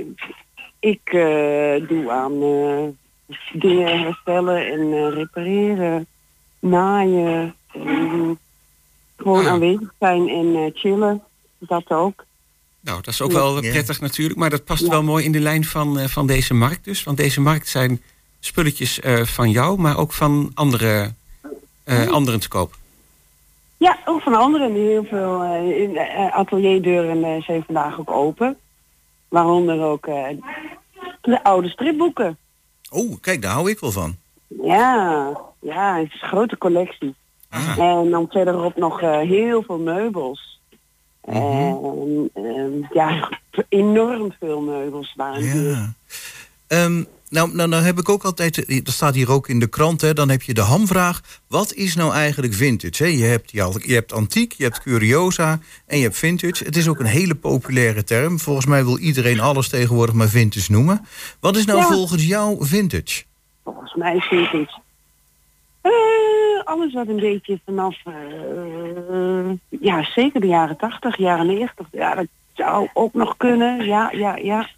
ik 0.80 1.00
eh, 1.04 1.88
doe 1.88 2.10
aan 2.10 2.42
eh, 2.42 3.38
dingen 3.60 4.00
herstellen 4.00 4.66
en 4.72 4.80
eh, 4.92 5.12
repareren, 5.14 6.06
naaien. 6.58 7.54
en 7.72 8.38
gewoon 9.16 9.44
Ah. 9.46 9.52
aanwezig 9.52 9.92
zijn 9.98 10.28
en 10.28 10.54
eh, 10.56 10.70
chillen. 10.74 11.22
Dat 11.58 11.90
ook. 11.90 12.24
Nou, 12.80 12.96
dat 13.02 13.06
is 13.14 13.20
ook 13.22 13.32
wel 13.32 13.60
prettig 13.60 14.00
natuurlijk. 14.00 14.38
Maar 14.38 14.50
dat 14.50 14.64
past 14.64 14.82
Ja. 14.84 14.88
wel 14.90 15.02
mooi 15.02 15.24
in 15.24 15.32
de 15.32 15.40
lijn 15.40 15.64
van, 15.64 15.98
eh, 15.98 16.06
van 16.08 16.26
deze 16.26 16.54
markt 16.54 16.84
dus. 16.84 17.04
Want 17.04 17.16
deze 17.16 17.40
markt 17.40 17.68
zijn 17.68 18.02
spulletjes 18.40 19.00
eh, 19.00 19.22
van 19.24 19.50
jou, 19.50 19.78
maar 19.80 19.98
ook 19.98 20.12
van 20.12 20.50
andere, 20.54 21.12
eh, 21.84 22.08
anderen 22.08 22.40
te 22.40 22.48
koop. 22.48 22.74
Ja, 23.76 23.98
ook 24.04 24.22
van 24.22 24.34
anderen. 24.34 24.74
Heel 24.74 25.04
veel 25.04 25.42
in, 25.64 25.98
atelierdeuren 26.32 27.24
eh, 27.24 27.42
zijn 27.42 27.62
vandaag 27.66 27.98
ook 28.00 28.10
open. 28.10 28.56
Waaronder 29.30 29.82
ook 29.82 30.06
eh, 30.06 30.28
de 31.20 31.44
oude 31.44 31.68
stripboeken. 31.68 32.38
Oh, 32.90 33.20
kijk, 33.20 33.42
daar 33.42 33.52
hou 33.52 33.70
ik 33.70 33.78
wel 33.80 33.90
van. 33.90 34.16
Ja, 34.46 35.40
ja, 35.60 35.96
het 35.96 36.12
is 36.12 36.22
een 36.22 36.28
grote 36.28 36.58
collectie. 36.58 37.14
Ah. 37.48 37.78
En 37.78 38.10
dan 38.10 38.26
verderop 38.30 38.76
nog 38.76 39.02
eh, 39.02 39.18
heel 39.18 39.62
veel 39.62 39.78
meubels. 39.78 40.60
En 41.20 42.30
ehm, 42.34 42.92
ja, 42.92 43.28
enorm 43.68 44.32
veel 44.40 44.60
meubels 44.60 45.14
waren. 45.16 45.42
Ja. 45.42 45.94
Nou, 47.30 47.54
nou, 47.54 47.68
nou 47.68 47.82
heb 47.82 47.98
ik 47.98 48.08
ook 48.08 48.22
altijd, 48.22 48.64
eh, 48.64 48.84
dat 48.84 48.94
staat 48.94 49.14
hier 49.14 49.30
ook 49.30 49.48
in 49.48 49.58
de 49.58 49.66
krant, 49.66 50.00
hè, 50.00 50.12
dan 50.12 50.28
heb 50.28 50.42
je 50.42 50.54
de 50.54 50.60
hamvraag. 50.60 51.20
Wat 51.46 51.72
is 51.74 51.94
nou 51.94 52.12
eigenlijk 52.12 52.54
vintage? 52.54 53.02
Hè? 53.02 53.08
Je, 53.08 53.24
hebt, 53.24 53.50
je, 53.50 53.94
hebt 53.94 54.12
antiek, 54.12 54.52
je 54.52 54.62
hebt 54.62 54.80
curiosa 54.80 55.58
en 55.86 55.96
je 55.96 56.02
hebt 56.02 56.16
vintage. 56.16 56.64
Het 56.64 56.76
is 56.76 56.88
ook 56.88 56.98
een 57.00 57.06
hele 57.06 57.34
populaire 57.34 58.04
term. 58.04 58.38
Volgens 58.38 58.66
mij 58.66 58.84
wil 58.84 58.98
iedereen 58.98 59.40
alles 59.40 59.68
tegenwoordig 59.68 60.14
maar 60.14 60.28
vintage 60.28 60.72
noemen. 60.72 61.06
Wat 61.40 61.56
is 61.56 61.64
nou 61.64 61.78
Ja. 61.78 61.86
volgens 61.86 62.26
jou 62.26 62.66
vintage? 62.66 63.22
Volgens 63.64 63.94
mij 63.94 64.20
vind 64.20 64.52
ik 64.52 64.70
eh, 65.80 65.90
alles 66.64 66.92
wat 66.92 67.08
een 67.08 67.20
beetje 67.20 67.60
vanaf, 67.64 67.96
eh, 68.04 69.50
ja, 69.80 70.04
zeker 70.04 70.40
de 70.40 70.46
jaren 70.46 70.76
80, 70.76 71.16
jaren 71.16 71.46
90. 71.46 71.86
Ja, 71.92 72.14
dat 72.14 72.26
zou 72.52 72.88
ook 72.92 73.14
nog 73.14 73.36
kunnen. 73.36 73.86
Ja, 73.86 74.10
ja, 74.12 74.36
ja. 74.36 74.68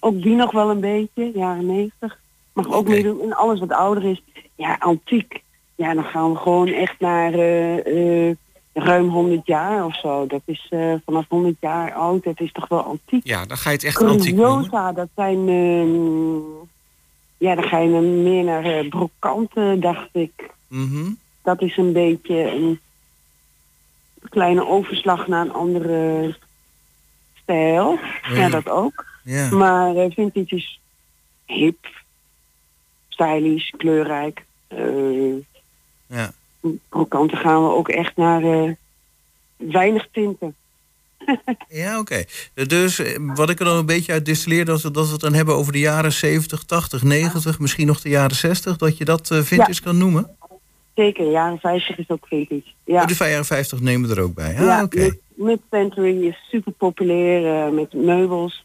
Ook 0.00 0.22
die 0.22 0.34
nog 0.34 0.52
wel 0.52 0.70
een 0.70 0.80
beetje, 0.80 1.30
jaren 1.34 1.66
90. 1.66 2.18
Mag 2.52 2.66
ook 2.66 2.74
Oké. 2.74 2.90
meedoen. 2.90 3.22
En 3.22 3.36
alles 3.36 3.60
wat 3.60 3.72
ouder 3.72 4.04
is, 4.04 4.22
ja, 4.54 4.76
antiek. 4.78 5.42
Ja, 5.74 5.94
dan 5.94 6.04
gaan 6.04 6.32
we 6.32 6.38
gewoon 6.38 6.68
echt 6.68 7.00
naar 7.00 7.32
eh, 7.32 8.28
eh, 8.28 8.36
ruim 8.72 9.08
100 9.08 9.46
jaar 9.46 9.84
of 9.84 9.98
zo. 9.98 10.26
Dat 10.26 10.42
is 10.44 10.66
eh, 10.70 10.94
vanaf 11.04 11.24
100 11.28 11.56
jaar 11.60 11.92
oud. 11.92 12.24
Dat 12.24 12.40
is 12.40 12.52
toch 12.52 12.68
wel 12.68 12.82
antiek. 12.82 13.26
Ja, 13.26 13.46
dan 13.46 13.56
ga 13.56 13.70
je 13.70 13.76
het 13.76 13.84
echt 13.84 14.02
antiek 14.02 14.34
noemen. 14.34 14.54
Curiosa, 14.54 14.92
dat 14.92 15.08
zijn... 15.14 15.48
ehm, 15.48 16.66
ja, 17.36 17.54
dan 17.54 17.64
ga 17.64 17.78
je 17.78 17.88
meer 18.00 18.44
naar 18.44 18.84
brokanten, 18.84 19.80
dacht 19.80 20.08
ik. 20.12 20.50
Mhm. 20.68 21.10
Dat 21.42 21.62
is 21.62 21.76
een 21.76 21.92
beetje 21.92 22.50
een 22.50 22.80
kleine 24.28 24.66
overslag 24.66 25.26
naar 25.26 25.44
een 25.44 25.52
andere 25.52 26.34
stijl. 27.42 27.98
Ja. 28.34 28.48
dat 28.48 28.68
ook. 28.68 29.04
Maar 29.50 29.96
eh, 29.96 30.10
vintage 30.10 30.54
is 30.56 30.80
hip, 31.46 31.86
stylish, 33.08 33.70
kleurrijk. 33.70 34.44
Eh 34.68 35.34
Ja. 36.06 36.32
brokanten 36.88 37.38
gaan 37.38 37.62
we 37.62 37.70
ook 37.70 37.88
echt 37.88 38.16
naar 38.16 38.42
eh, 38.42 38.70
weinig 39.56 40.08
tinten. 40.12 40.54
Ja, 41.68 41.98
oké. 41.98 42.24
Dus 42.54 43.02
wat 43.16 43.50
ik 43.50 43.58
er 43.58 43.64
dan 43.64 43.76
een 43.76 43.86
beetje 43.86 44.12
uit 44.12 44.24
distilleer, 44.24 44.64
dat 44.64 44.82
we, 44.82 44.90
dat 44.90 45.06
we 45.06 45.12
het 45.12 45.20
dan 45.20 45.34
hebben 45.34 45.54
over 45.54 45.72
de 45.72 45.78
jaren 45.78 46.12
70, 46.12 46.62
80, 46.62 47.02
90, 47.02 47.58
misschien 47.58 47.86
nog 47.86 48.00
de 48.00 48.08
jaren 48.08 48.36
60, 48.36 48.76
dat 48.76 48.96
je 48.98 49.04
dat 49.04 49.28
vintage 49.42 49.82
kan 49.82 49.98
noemen? 49.98 50.36
Zeker, 50.94 51.30
jaren 51.30 51.58
50 51.58 51.98
is 51.98 52.08
ook 52.08 52.26
vintage. 52.26 52.62
Ja. 52.84 53.00
Oh, 53.02 53.06
de 53.06 53.14
jaren 53.18 53.44
50 53.44 53.80
nemen 53.80 54.08
we 54.08 54.14
er 54.16 54.22
ook 54.22 54.34
bij. 54.34 54.54
Ah, 54.56 54.60
ja, 54.64 54.82
oké. 54.82 54.98
mid- 54.98 55.20
Mid-century 55.34 56.26
is 56.26 56.36
super 56.50 56.72
populair 56.72 57.72
met 57.72 57.92
meubels. 57.92 58.64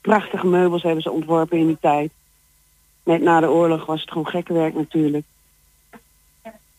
Prachtige 0.00 0.46
meubels 0.46 0.82
hebben 0.82 1.02
ze 1.02 1.10
ontworpen 1.10 1.58
in 1.58 1.66
die 1.66 1.78
tijd. 1.80 2.10
Net 3.02 3.22
na 3.22 3.40
de 3.40 3.50
oorlog 3.50 3.86
was 3.86 4.00
het 4.00 4.10
gewoon 4.10 4.26
gekke 4.28 4.52
werk 4.52 4.74
natuurlijk. 4.74 5.24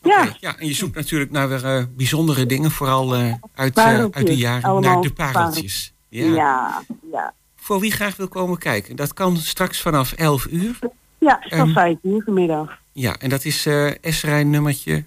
Ja, 0.04 0.28
ja, 0.40 0.58
en 0.58 0.68
je 0.68 0.74
zoekt 0.74 0.96
natuurlijk 0.96 1.32
naar 1.32 1.50
weer 1.50 1.66
eh, 1.66 1.84
bijzondere 1.96 2.46
dingen, 2.46 2.72
vooral 2.72 3.16
eh, 3.16 3.34
uit, 3.56 3.78
eh, 3.78 4.06
uit 4.12 4.26
die 4.28 4.38
jaren, 4.38 4.64
allemaal 4.70 4.94
naar 4.94 5.02
de 5.02 5.14
pareltjes. 5.14 5.94
ja, 6.10 6.26
Ja. 6.26 6.82
ja. 7.12 7.34
Voor 7.56 7.80
wie 7.80 7.92
graag 7.92 8.16
wil 8.16 8.28
komen 8.28 8.58
kijken, 8.58 8.96
dat 8.96 9.14
kan 9.14 9.38
straks 9.38 9.82
vanaf 9.82 10.12
11 10.12 10.46
uur. 10.50 10.80
Ja, 11.18 11.40
Ehm, 11.40 11.62
al 11.62 11.68
vijf 11.68 11.98
uur 12.02 12.22
vanmiddag. 12.26 12.78
Ja, 12.92 13.16
en 13.20 13.30
dat 13.30 13.46
is 13.46 13.66
eh 13.66 13.92
S-rijn 14.02 14.50
nummertje 14.50 15.04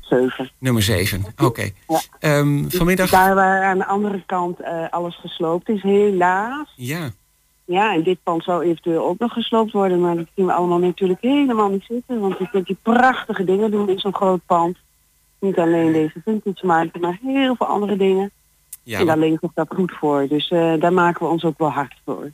Zeven. 0.00 0.50
nummer 0.58 0.82
7. 0.82 1.24
Oké. 1.36 1.70
Ja. 1.88 2.00
Ehm, 2.18 2.68
vanmiddag. 2.68 3.10
Daar 3.10 3.34
waar 3.34 3.62
aan 3.64 3.78
de 3.78 3.86
andere 3.86 4.22
kant 4.26 4.58
alles 4.90 5.16
gesloopt 5.20 5.68
is, 5.68 5.82
helaas. 5.82 6.72
Ja, 6.76 7.10
Ja, 7.70 7.94
en 7.94 8.02
dit 8.02 8.18
pand 8.22 8.44
zou 8.44 8.62
eventueel 8.62 9.06
ook 9.06 9.18
nog 9.18 9.32
gesloopt 9.32 9.72
worden, 9.72 10.00
maar 10.00 10.16
dat 10.16 10.26
zien 10.34 10.46
we 10.46 10.52
allemaal 10.52 10.78
natuurlijk 10.78 11.20
helemaal 11.20 11.68
niet 11.68 11.84
zitten. 11.88 12.20
Want 12.20 12.38
je 12.38 12.48
kunt 12.50 12.66
die 12.66 12.76
prachtige 12.82 13.44
dingen 13.44 13.70
doen 13.70 13.88
in 13.88 13.98
zo'n 13.98 14.14
groot 14.14 14.40
pand. 14.46 14.76
Niet 15.38 15.58
alleen 15.58 15.92
deze 15.92 16.20
vintage 16.24 16.66
markt, 16.66 17.00
maar 17.00 17.18
heel 17.22 17.54
veel 17.56 17.66
andere 17.66 17.96
dingen. 17.96 18.30
ja 18.82 18.98
en 18.98 19.06
daar 19.06 19.18
leent 19.18 19.38
zich 19.40 19.50
dat 19.54 19.68
goed 19.74 19.92
voor. 19.92 20.26
Dus 20.28 20.50
eh, 20.50 20.74
daar 20.80 20.92
maken 20.92 21.26
we 21.26 21.32
ons 21.32 21.44
ook 21.44 21.58
wel 21.58 21.70
hard 21.70 21.94
voor. 22.04 22.30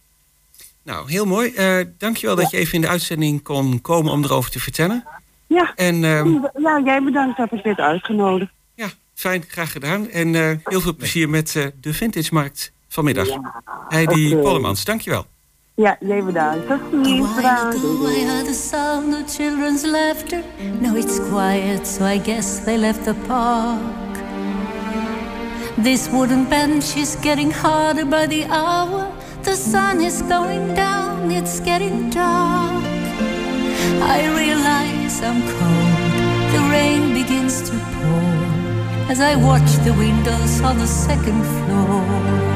nou 0.82 1.10
heel 1.10 1.24
mooi. 1.24 1.54
Eh 1.54 1.80
dankjewel 1.98 2.36
dat 2.36 2.50
je 2.50 2.56
even 2.56 2.74
in 2.74 2.80
de 2.80 2.88
uitzending 2.88 3.42
kon 3.42 3.80
komen 3.80 4.12
om 4.12 4.24
erover 4.24 4.50
te 4.50 4.60
vertellen. 4.60 5.04
Ja, 5.46 5.72
En 5.74 6.04
ehm, 6.04 6.32
ja 6.62 6.80
jij 6.84 7.02
bedankt 7.02 7.36
dat 7.36 7.52
ik 7.52 7.62
werd 7.62 7.78
uitgenodigd. 7.78 8.50
ja, 8.74 8.88
fijn, 9.14 9.44
graag 9.48 9.72
gedaan. 9.72 10.08
En 10.08 10.34
heel 10.64 10.80
veel 10.80 10.96
plezier 10.96 11.28
met 11.28 11.72
de 11.80 11.94
Vintage 11.94 12.34
Markt 12.34 12.74
vanmiddag. 12.96 13.26
Heidi 13.88 14.32
oké. 14.32 14.42
Pollemans, 14.42 14.84
dankjewel. 14.84 15.24
Ja, 15.74 15.96
jij 16.00 16.24
bedankt. 16.24 16.66
Tot 16.66 16.80
ziens. 17.02 17.34
Bedankt. 17.34 17.76
I 17.76 18.24
heard 18.24 18.46
the 18.46 18.68
sound 18.70 19.14
of 19.14 19.34
children's 19.36 19.84
laughter. 19.84 20.40
Now 20.80 20.96
it's 20.96 21.18
quiet, 21.30 21.86
so 21.86 22.04
I 22.04 22.20
guess 22.24 22.64
they 22.64 22.78
left 22.78 23.04
the 23.04 23.14
park. 23.26 24.16
This 25.82 26.08
wooden 26.10 26.48
bench 26.48 26.96
is 26.96 27.16
getting 27.20 27.52
harder 27.52 28.06
by 28.06 28.26
the 28.26 28.46
hour. 28.50 29.06
The 29.42 29.54
sun 29.54 30.00
is 30.00 30.22
going 30.28 30.74
down, 30.74 31.30
it's 31.30 31.60
getting 31.60 32.10
dark. 32.10 32.84
I 34.02 34.26
realize 34.34 35.22
I'm 35.22 35.42
cold, 35.42 36.52
the 36.52 36.60
rain 36.70 37.12
begins 37.12 37.62
to 37.62 37.76
pour 38.00 39.10
as 39.10 39.20
I 39.20 39.36
watch 39.36 39.70
the 39.84 39.92
windows 39.92 40.60
on 40.60 40.78
the 40.78 40.86
second 40.86 41.44
floor. 41.44 42.55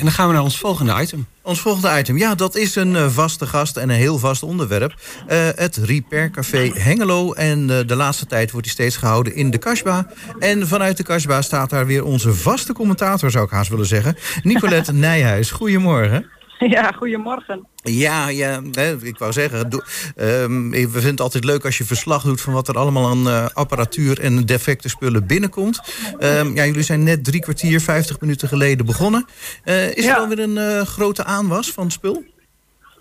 En 0.00 0.06
dan 0.06 0.14
gaan 0.14 0.26
we 0.26 0.34
naar 0.34 0.42
ons 0.42 0.58
volgende 0.58 1.00
item. 1.00 1.26
Ons 1.42 1.60
volgende 1.60 1.98
item, 1.98 2.18
ja, 2.18 2.34
dat 2.34 2.56
is 2.56 2.74
een 2.74 2.96
eh, 2.96 3.08
vaste 3.08 3.46
gast 3.46 3.76
en 3.76 3.88
een 3.88 3.96
heel 3.96 4.18
vast 4.18 4.42
onderwerp. 4.42 4.94
Eh, 5.26 5.38
het 5.54 5.76
Repair 5.76 6.30
Café 6.30 6.70
Hengelo. 6.74 7.32
En 7.32 7.70
eh, 7.70 7.86
de 7.86 7.96
laatste 7.96 8.26
tijd 8.26 8.50
wordt 8.50 8.66
die 8.66 8.74
steeds 8.74 8.96
gehouden 8.96 9.34
in 9.34 9.50
de 9.50 9.58
Kasbah. 9.58 10.04
En 10.38 10.68
vanuit 10.68 10.96
de 10.96 11.02
Kasbah 11.02 11.42
staat 11.42 11.70
daar 11.70 11.86
weer 11.86 12.04
onze 12.04 12.34
vaste 12.34 12.72
commentator, 12.72 13.30
zou 13.30 13.44
ik 13.44 13.50
haast 13.50 13.70
willen 13.70 13.86
zeggen. 13.86 14.16
Nicolette 14.42 14.92
Nijhuis. 15.06 15.50
Goedemorgen. 15.50 16.26
Ja, 16.76 16.92
goedemorgen. 16.92 17.66
Ja, 17.82 18.28
ja 18.28 18.62
hè, 18.72 18.96
ik 19.02 19.18
wou 19.18 19.32
zeggen, 19.32 19.70
doe- 19.70 19.84
ehm, 20.16 20.70
we 20.70 20.88
vinden 20.90 21.10
het 21.10 21.20
altijd 21.20 21.44
leuk 21.44 21.64
als 21.64 21.78
je 21.78 21.84
verslag 21.84 22.22
doet 22.22 22.40
van 22.40 22.52
wat 22.52 22.68
er 22.68 22.78
allemaal 22.78 23.08
aan 23.08 23.28
eh, 23.28 23.46
apparatuur 23.52 24.20
en 24.20 24.46
defecte 24.46 24.88
spullen 24.88 25.26
binnenkomt. 25.26 25.80
Ehm, 26.18 26.54
ja, 26.54 26.64
jullie 26.66 26.82
zijn 26.82 27.02
net 27.02 27.24
drie 27.24 27.40
kwartier, 27.40 27.80
vijftig 27.80 28.20
minuten 28.20 28.48
geleden 28.48 28.86
begonnen. 28.86 29.26
Eh, 29.64 29.96
is 29.96 30.04
Ja. 30.04 30.14
er 30.14 30.20
alweer 30.20 30.38
een 30.38 30.58
eh, 30.58 30.80
grote 30.82 31.24
aanwas 31.24 31.70
van 31.70 31.90
spul? 31.90 32.24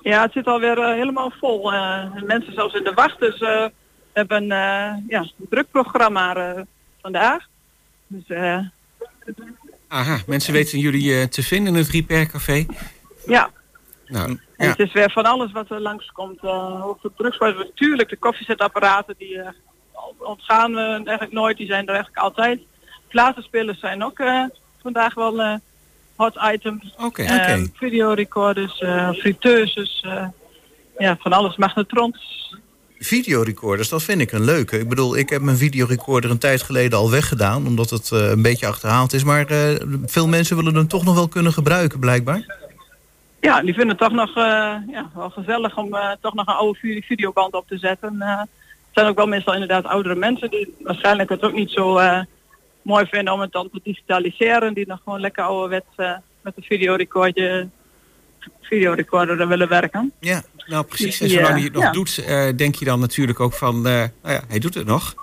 Ja, 0.01 0.21
het 0.21 0.31
zit 0.31 0.45
alweer 0.45 0.93
helemaal 0.95 1.31
vol. 1.39 1.73
Eh, 1.73 2.03
mensen 2.25 2.53
zelfs 2.53 2.73
in 2.75 2.83
de 2.83 2.93
wacht, 2.95 3.19
dus 3.19 3.33
eh, 3.39 3.39
we 3.39 3.71
hebben 4.13 4.37
een 4.43 4.51
eh, 4.51 5.07
ja, 5.07 5.19
een 5.19 5.31
druk 5.49 5.71
programma 5.71 6.35
eh, 6.35 6.61
vandaag. 7.01 7.45
Dus 8.07 8.23
eh, 8.27 8.57
Aha, 9.87 10.17
mensen 10.27 10.53
weten 10.53 10.79
jullie 10.79 11.19
eh, 11.19 11.23
te 11.23 11.43
vinden 11.43 11.73
in 11.73 11.79
het 11.79 11.89
Repair 11.89 12.25
Café. 12.27 12.65
Ja, 13.25 13.49
Nou, 14.07 14.29
en 14.29 14.39
Ja. 14.57 14.69
het 14.69 14.79
is 14.79 14.93
weer 14.93 15.11
van 15.11 15.23
alles 15.23 15.51
wat 15.51 15.69
er 15.69 15.81
langskomt. 15.81 16.43
Uh, 16.43 16.85
ook 16.87 17.01
de 17.01 17.53
natuurlijk 17.57 18.09
de 18.09 18.17
koffiezetapparaten, 18.17 19.15
die 19.17 19.41
eh, 19.41 19.49
ontgaan 20.17 20.73
we 20.73 20.81
eigenlijk 20.81 21.31
nooit, 21.31 21.57
die 21.57 21.67
zijn 21.67 21.83
er 21.87 21.93
eigenlijk 21.93 22.23
altijd. 22.23 22.59
Platenspelers 23.07 23.79
zijn 23.79 24.03
ook 24.03 24.19
eh, 24.19 24.43
vandaag 24.81 25.13
wel 25.13 25.41
eh, 25.41 25.55
hot 26.15 26.35
items. 26.53 26.93
oké. 26.97 27.23
Eh, 27.23 27.63
videorecorders, 27.73 28.79
eh 28.79 29.09
friteuses, 29.11 30.01
eh, 30.05 30.27
ja, 30.97 31.17
van 31.19 31.33
alles, 31.33 31.57
magnetrons. 31.57 32.37
Videorecorders, 32.99 33.89
dat 33.89 34.03
vind 34.03 34.21
ik 34.21 34.31
een 34.31 34.43
leuke. 34.43 34.79
Ik 34.79 34.89
bedoel, 34.89 35.17
ik 35.17 35.29
heb 35.29 35.41
mijn 35.41 35.57
videorecorder 35.57 36.29
een 36.31 36.37
tijd 36.37 36.61
geleden 36.61 36.97
al 36.99 37.11
weggedaan... 37.11 37.67
omdat 37.67 37.89
het 37.89 38.11
eh, 38.11 38.29
een 38.29 38.41
beetje 38.41 38.67
achterhaald 38.67 39.13
is. 39.13 39.23
Maar 39.23 39.45
eh, 39.45 39.75
veel 40.05 40.27
mensen 40.27 40.55
willen 40.55 40.75
hem 40.75 40.87
toch 40.87 41.03
nog 41.03 41.15
wel 41.15 41.27
kunnen 41.27 41.53
gebruiken, 41.53 41.99
blijkbaar. 41.99 42.57
Ja, 43.41 43.61
die 43.61 43.73
vinden 43.73 43.89
het 43.89 43.97
toch 43.97 44.11
nog 44.11 44.29
eh, 44.29 44.75
ja, 44.87 45.09
wel 45.15 45.29
gezellig 45.29 45.77
om 45.77 45.95
eh, 45.95 46.11
toch 46.21 46.33
nog 46.33 46.47
een 46.47 46.53
oude 46.53 46.79
vi- 46.79 47.01
videoband 47.01 47.53
op 47.53 47.67
te 47.67 47.77
zetten. 47.77 48.21
Eh, 48.21 48.39
het 48.39 48.47
zijn 48.93 49.07
ook 49.07 49.17
wel 49.17 49.27
meestal 49.27 49.53
inderdaad 49.53 49.85
oudere 49.85 50.15
mensen 50.15 50.49
die 50.49 50.75
waarschijnlijk 50.79 51.29
het 51.29 51.43
ook 51.43 51.53
niet 51.53 51.69
zo 51.71 51.99
mooi 52.81 53.05
vinden 53.05 53.33
om 53.33 53.39
het 53.39 53.51
dan 53.51 53.69
te 53.69 53.79
digitaliseren. 53.83 54.73
Die 54.73 54.87
nog 54.87 55.01
gewoon 55.03 55.19
lekker 55.19 55.43
ouderwets 55.43 55.95
met 56.41 56.53
een 56.55 56.63
videorecorder, 56.63 57.69
videorecorder 58.61 59.47
willen 59.47 59.67
werken. 59.67 60.11
Ja, 60.19 60.41
Nou, 60.65 60.85
precies. 60.85 61.21
En 61.21 61.29
zolang 61.29 61.53
hij 61.53 61.63
het 61.63 61.73
nog 61.73 61.83
ja. 61.83 61.91
doet, 61.91 62.23
denk 62.57 62.75
je 62.75 62.85
dan 62.85 62.99
natuurlijk 62.99 63.39
ook 63.39 63.53
van... 63.53 63.81
nou 63.81 64.09
ja, 64.23 64.41
hij 64.47 64.59
doet 64.59 64.73
het 64.73 64.85
nog. 64.85 65.15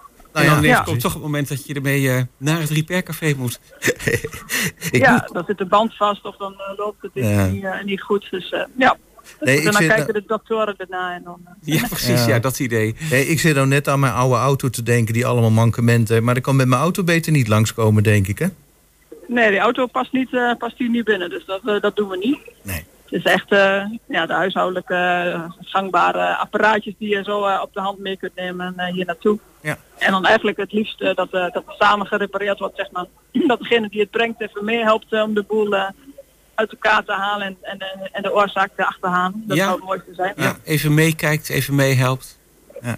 Nou 0.45 0.49
en 0.49 0.55
dan 0.55 0.63
ja, 0.63 0.77
ja. 0.77 0.83
komt 0.83 1.01
toch 1.01 1.13
het 1.13 1.23
moment 1.23 1.49
dat 1.49 1.67
je 1.67 1.75
ermee 1.75 2.11
eh, 2.11 2.23
naar 2.37 2.61
het 2.61 2.71
Repair 2.71 3.03
Café 3.03 3.35
moet. 3.37 3.61
ik 4.91 4.97
ja, 4.97 5.13
moet- 5.13 5.33
dan 5.33 5.45
zit 5.47 5.59
de 5.59 5.67
band 5.67 5.95
vast 5.97 6.25
of 6.25 6.37
dan 6.37 6.53
eh, 6.53 6.79
loopt 6.79 7.03
het 7.03 7.11
Ja. 7.15 7.47
niet, 7.47 7.65
eh, 7.65 7.83
niet 7.85 8.03
goed. 8.03 8.27
Dus 8.31 8.51
eh, 8.51 8.61
ja, 8.79 8.97
Nee, 9.41 9.61
en 9.61 9.67
ik 9.67 9.73
dan 9.73 9.87
kijken 9.87 10.15
de 10.15 10.25
doktoren 10.27 10.75
erna 10.77 11.15
en 11.15 11.23
dan... 11.25 11.41
Ja, 11.61 11.87
precies. 11.89 12.21
Ja. 12.21 12.29
Ja, 12.29 12.39
dat 12.39 12.59
idee. 12.59 12.95
Hey, 12.99 13.23
ik 13.23 13.41
zit 13.41 13.55
nou 13.55 13.67
net 13.67 13.89
aan 13.89 14.01
mijn 14.01 14.13
oude 14.13 14.35
auto 14.37 14.71
te 14.71 14.83
denken, 14.83 15.15
die 15.15 15.27
allemaal 15.27 15.51
mankementen. 15.51 16.25
Maar 16.25 16.37
ik 16.37 16.43
kan 16.43 16.57
met 16.57 16.69
mijn 16.69 16.81
auto 16.81 17.03
beter 17.05 17.33
niet 17.33 17.49
langskomen, 17.49 18.03
denk 18.03 18.27
ik, 18.27 18.39
hè? 18.39 18.47
Nee, 19.29 19.51
die 19.51 19.59
auto 19.59 19.87
past, 19.87 20.13
niet, 20.13 20.33
eh, 20.35 20.53
past 20.59 20.79
hier 20.79 20.89
niet 20.89 21.05
binnen, 21.05 21.31
dus 21.31 21.45
dat, 21.45 21.61
eh, 21.65 21.81
dat 21.81 21.97
doen 21.97 22.09
we 22.09 22.17
niet. 22.17 22.39
Nee. 22.63 22.85
Het 23.07 23.25
is 23.25 23.33
echt 23.33 23.51
eh, 23.53 23.83
ja, 24.09 24.27
de 24.27 24.33
huishoudelijke 24.33 24.95
eh, 24.95 25.43
gangbare 25.61 26.37
apparaatjes 26.37 26.95
die 26.99 27.09
je 27.09 27.23
zo 27.23 27.45
eh, 27.45 27.61
op 27.63 27.75
de 27.75 27.81
hand 27.81 27.99
mee 27.99 28.17
kunt 28.17 28.35
nemen 28.35 28.85
hier 28.93 29.05
naartoe. 29.07 29.39
Ja. 29.61 29.77
En 29.99 30.11
dan 30.11 30.25
eigenlijk 30.25 30.57
het 30.57 30.73
liefst 30.73 30.99
dat, 30.99 31.19
eh, 31.31 31.31
dat 31.31 31.55
het 31.55 31.75
samen 31.79 32.07
gerepareerd 32.07 32.59
wordt, 32.59 32.77
zeg 32.77 32.91
maar. 32.91 33.05
Dat 33.47 33.59
degene 33.59 33.89
die 33.89 34.01
het 34.01 34.11
brengt 34.11 34.41
even 34.41 34.65
mee 34.65 34.83
helpt 34.83 35.13
om 35.13 35.35
de 35.35 35.43
boel 35.43 35.75
uit 36.55 36.71
elkaar 36.73 37.05
te 37.05 37.13
halen 37.13 37.57
en, 37.63 37.79
en, 38.13 38.23
de 38.23 38.35
oorzaak 38.35 38.71
te 38.77 38.87
achterhalen. 38.87 39.45
Dat 39.47 39.57
Ja. 39.57 39.65
zou 39.65 39.77
het 39.77 39.85
mooiste 39.87 40.15
zijn. 40.15 40.33
Ja, 40.37 40.57
even 40.65 40.95
meekijkt, 40.95 41.49
even 41.49 41.75
meehelpt. 41.75 42.39
Ja. 42.83 42.97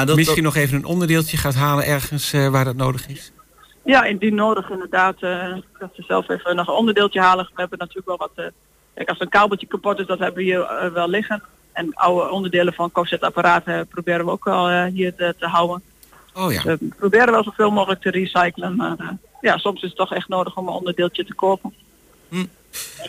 Ah, 0.00 0.06
dat, 0.06 0.16
Misschien 0.16 0.42
dat- 0.44 0.54
nog 0.54 0.62
even 0.62 0.76
een 0.76 0.84
onderdeeltje 0.84 1.36
gaat 1.36 1.54
halen 1.54 1.84
ergens 1.84 2.32
eh, 2.32 2.48
waar 2.48 2.64
dat 2.64 2.76
nodig 2.76 3.08
is. 3.08 3.32
Ja, 3.84 4.04
indien 4.04 4.34
nodig 4.34 4.70
inderdaad. 4.70 5.22
eh, 5.22 5.52
dat 5.78 5.90
ze 5.94 6.02
zelf 6.02 6.28
even 6.28 6.56
nog 6.56 6.68
een 6.68 6.74
onderdeeltje 6.74 7.20
halen. 7.20 7.44
We 7.44 7.60
hebben 7.60 7.78
natuurlijk 7.78 8.06
wel 8.06 8.16
wat... 8.16 8.30
eh, 8.34 8.44
kijk, 8.96 9.08
als 9.08 9.20
een 9.20 9.28
kabeltje 9.28 9.66
kapot 9.66 9.98
is, 9.98 10.06
dat 10.06 10.18
hebben 10.18 10.36
we 10.36 10.42
hier 10.42 10.60
eh, 10.60 10.92
wel 10.92 11.08
liggen. 11.08 11.42
En 11.72 11.94
oude 11.94 12.30
onderdelen 12.30 12.72
van 12.72 12.92
koffiezetapparaten 12.92 13.86
proberen 13.86 14.24
we 14.24 14.30
ook 14.30 14.44
wel 14.44 14.68
eh, 14.68 14.84
hier 14.84 15.14
te, 15.14 15.34
te 15.38 15.46
houden. 15.46 15.82
Oh 16.34 16.52
ja. 16.52 16.62
We 16.62 16.78
proberen 16.96 17.32
wel 17.32 17.44
zoveel 17.44 17.70
mogelijk 17.70 18.00
te 18.00 18.10
recyclen. 18.10 18.76
Maar 18.76 18.98
eh, 18.98 19.08
ja, 19.40 19.58
soms 19.58 19.82
is 19.82 19.88
het 19.88 19.98
toch 19.98 20.12
echt 20.12 20.28
nodig 20.28 20.56
om 20.56 20.66
een 20.66 20.74
onderdeeltje 20.74 21.24
te 21.24 21.34
kopen. 21.34 21.74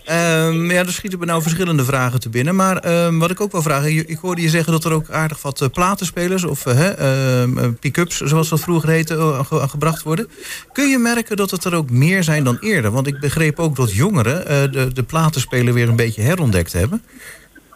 Ehm, 0.05 0.72
ja, 0.72 0.80
er 0.80 0.91
schieten 0.91 1.20
me 1.20 1.26
nou 1.26 1.41
verschillende 1.41 1.84
vragen 1.84 2.20
te 2.20 2.30
binnen. 2.30 2.55
Maar 2.55 2.78
ehm, 2.78 3.18
wat 3.18 3.30
ik 3.32 3.41
ook 3.41 3.51
wil 3.51 3.61
vragen, 3.61 4.09
ik 4.09 4.18
hoorde 4.18 4.41
je 4.41 4.49
zeggen 4.49 4.72
dat 4.72 4.86
er 4.86 4.91
ook 4.93 5.09
aardig 5.09 5.41
wat 5.41 5.61
eh, 5.61 5.70
platenspelers 5.70 6.43
of 6.43 6.65
eh, 6.65 7.53
pick-ups, 7.80 8.18
zoals 8.22 8.49
dat 8.49 8.59
vroeger 8.59 8.89
heette, 8.89 9.43
ge- 9.47 9.68
gebracht 9.68 10.03
worden. 10.03 10.28
Kun 10.74 10.88
je 10.89 10.97
merken 10.97 11.38
dat 11.38 11.51
het 11.51 11.63
er 11.63 11.76
ook 11.76 11.89
meer 11.89 12.24
zijn 12.24 12.43
dan 12.43 12.57
eerder? 12.59 12.91
Want 12.91 13.07
ik 13.07 13.20
begreep 13.20 13.59
ook 13.59 13.76
dat 13.76 13.93
jongeren 13.93 14.72
de, 14.72 14.93
de 14.93 15.03
platenspeler 15.03 15.74
weer 15.74 15.89
een 15.89 15.95
beetje 15.95 16.22
herontdekt 16.22 16.74
hebben. 16.74 17.03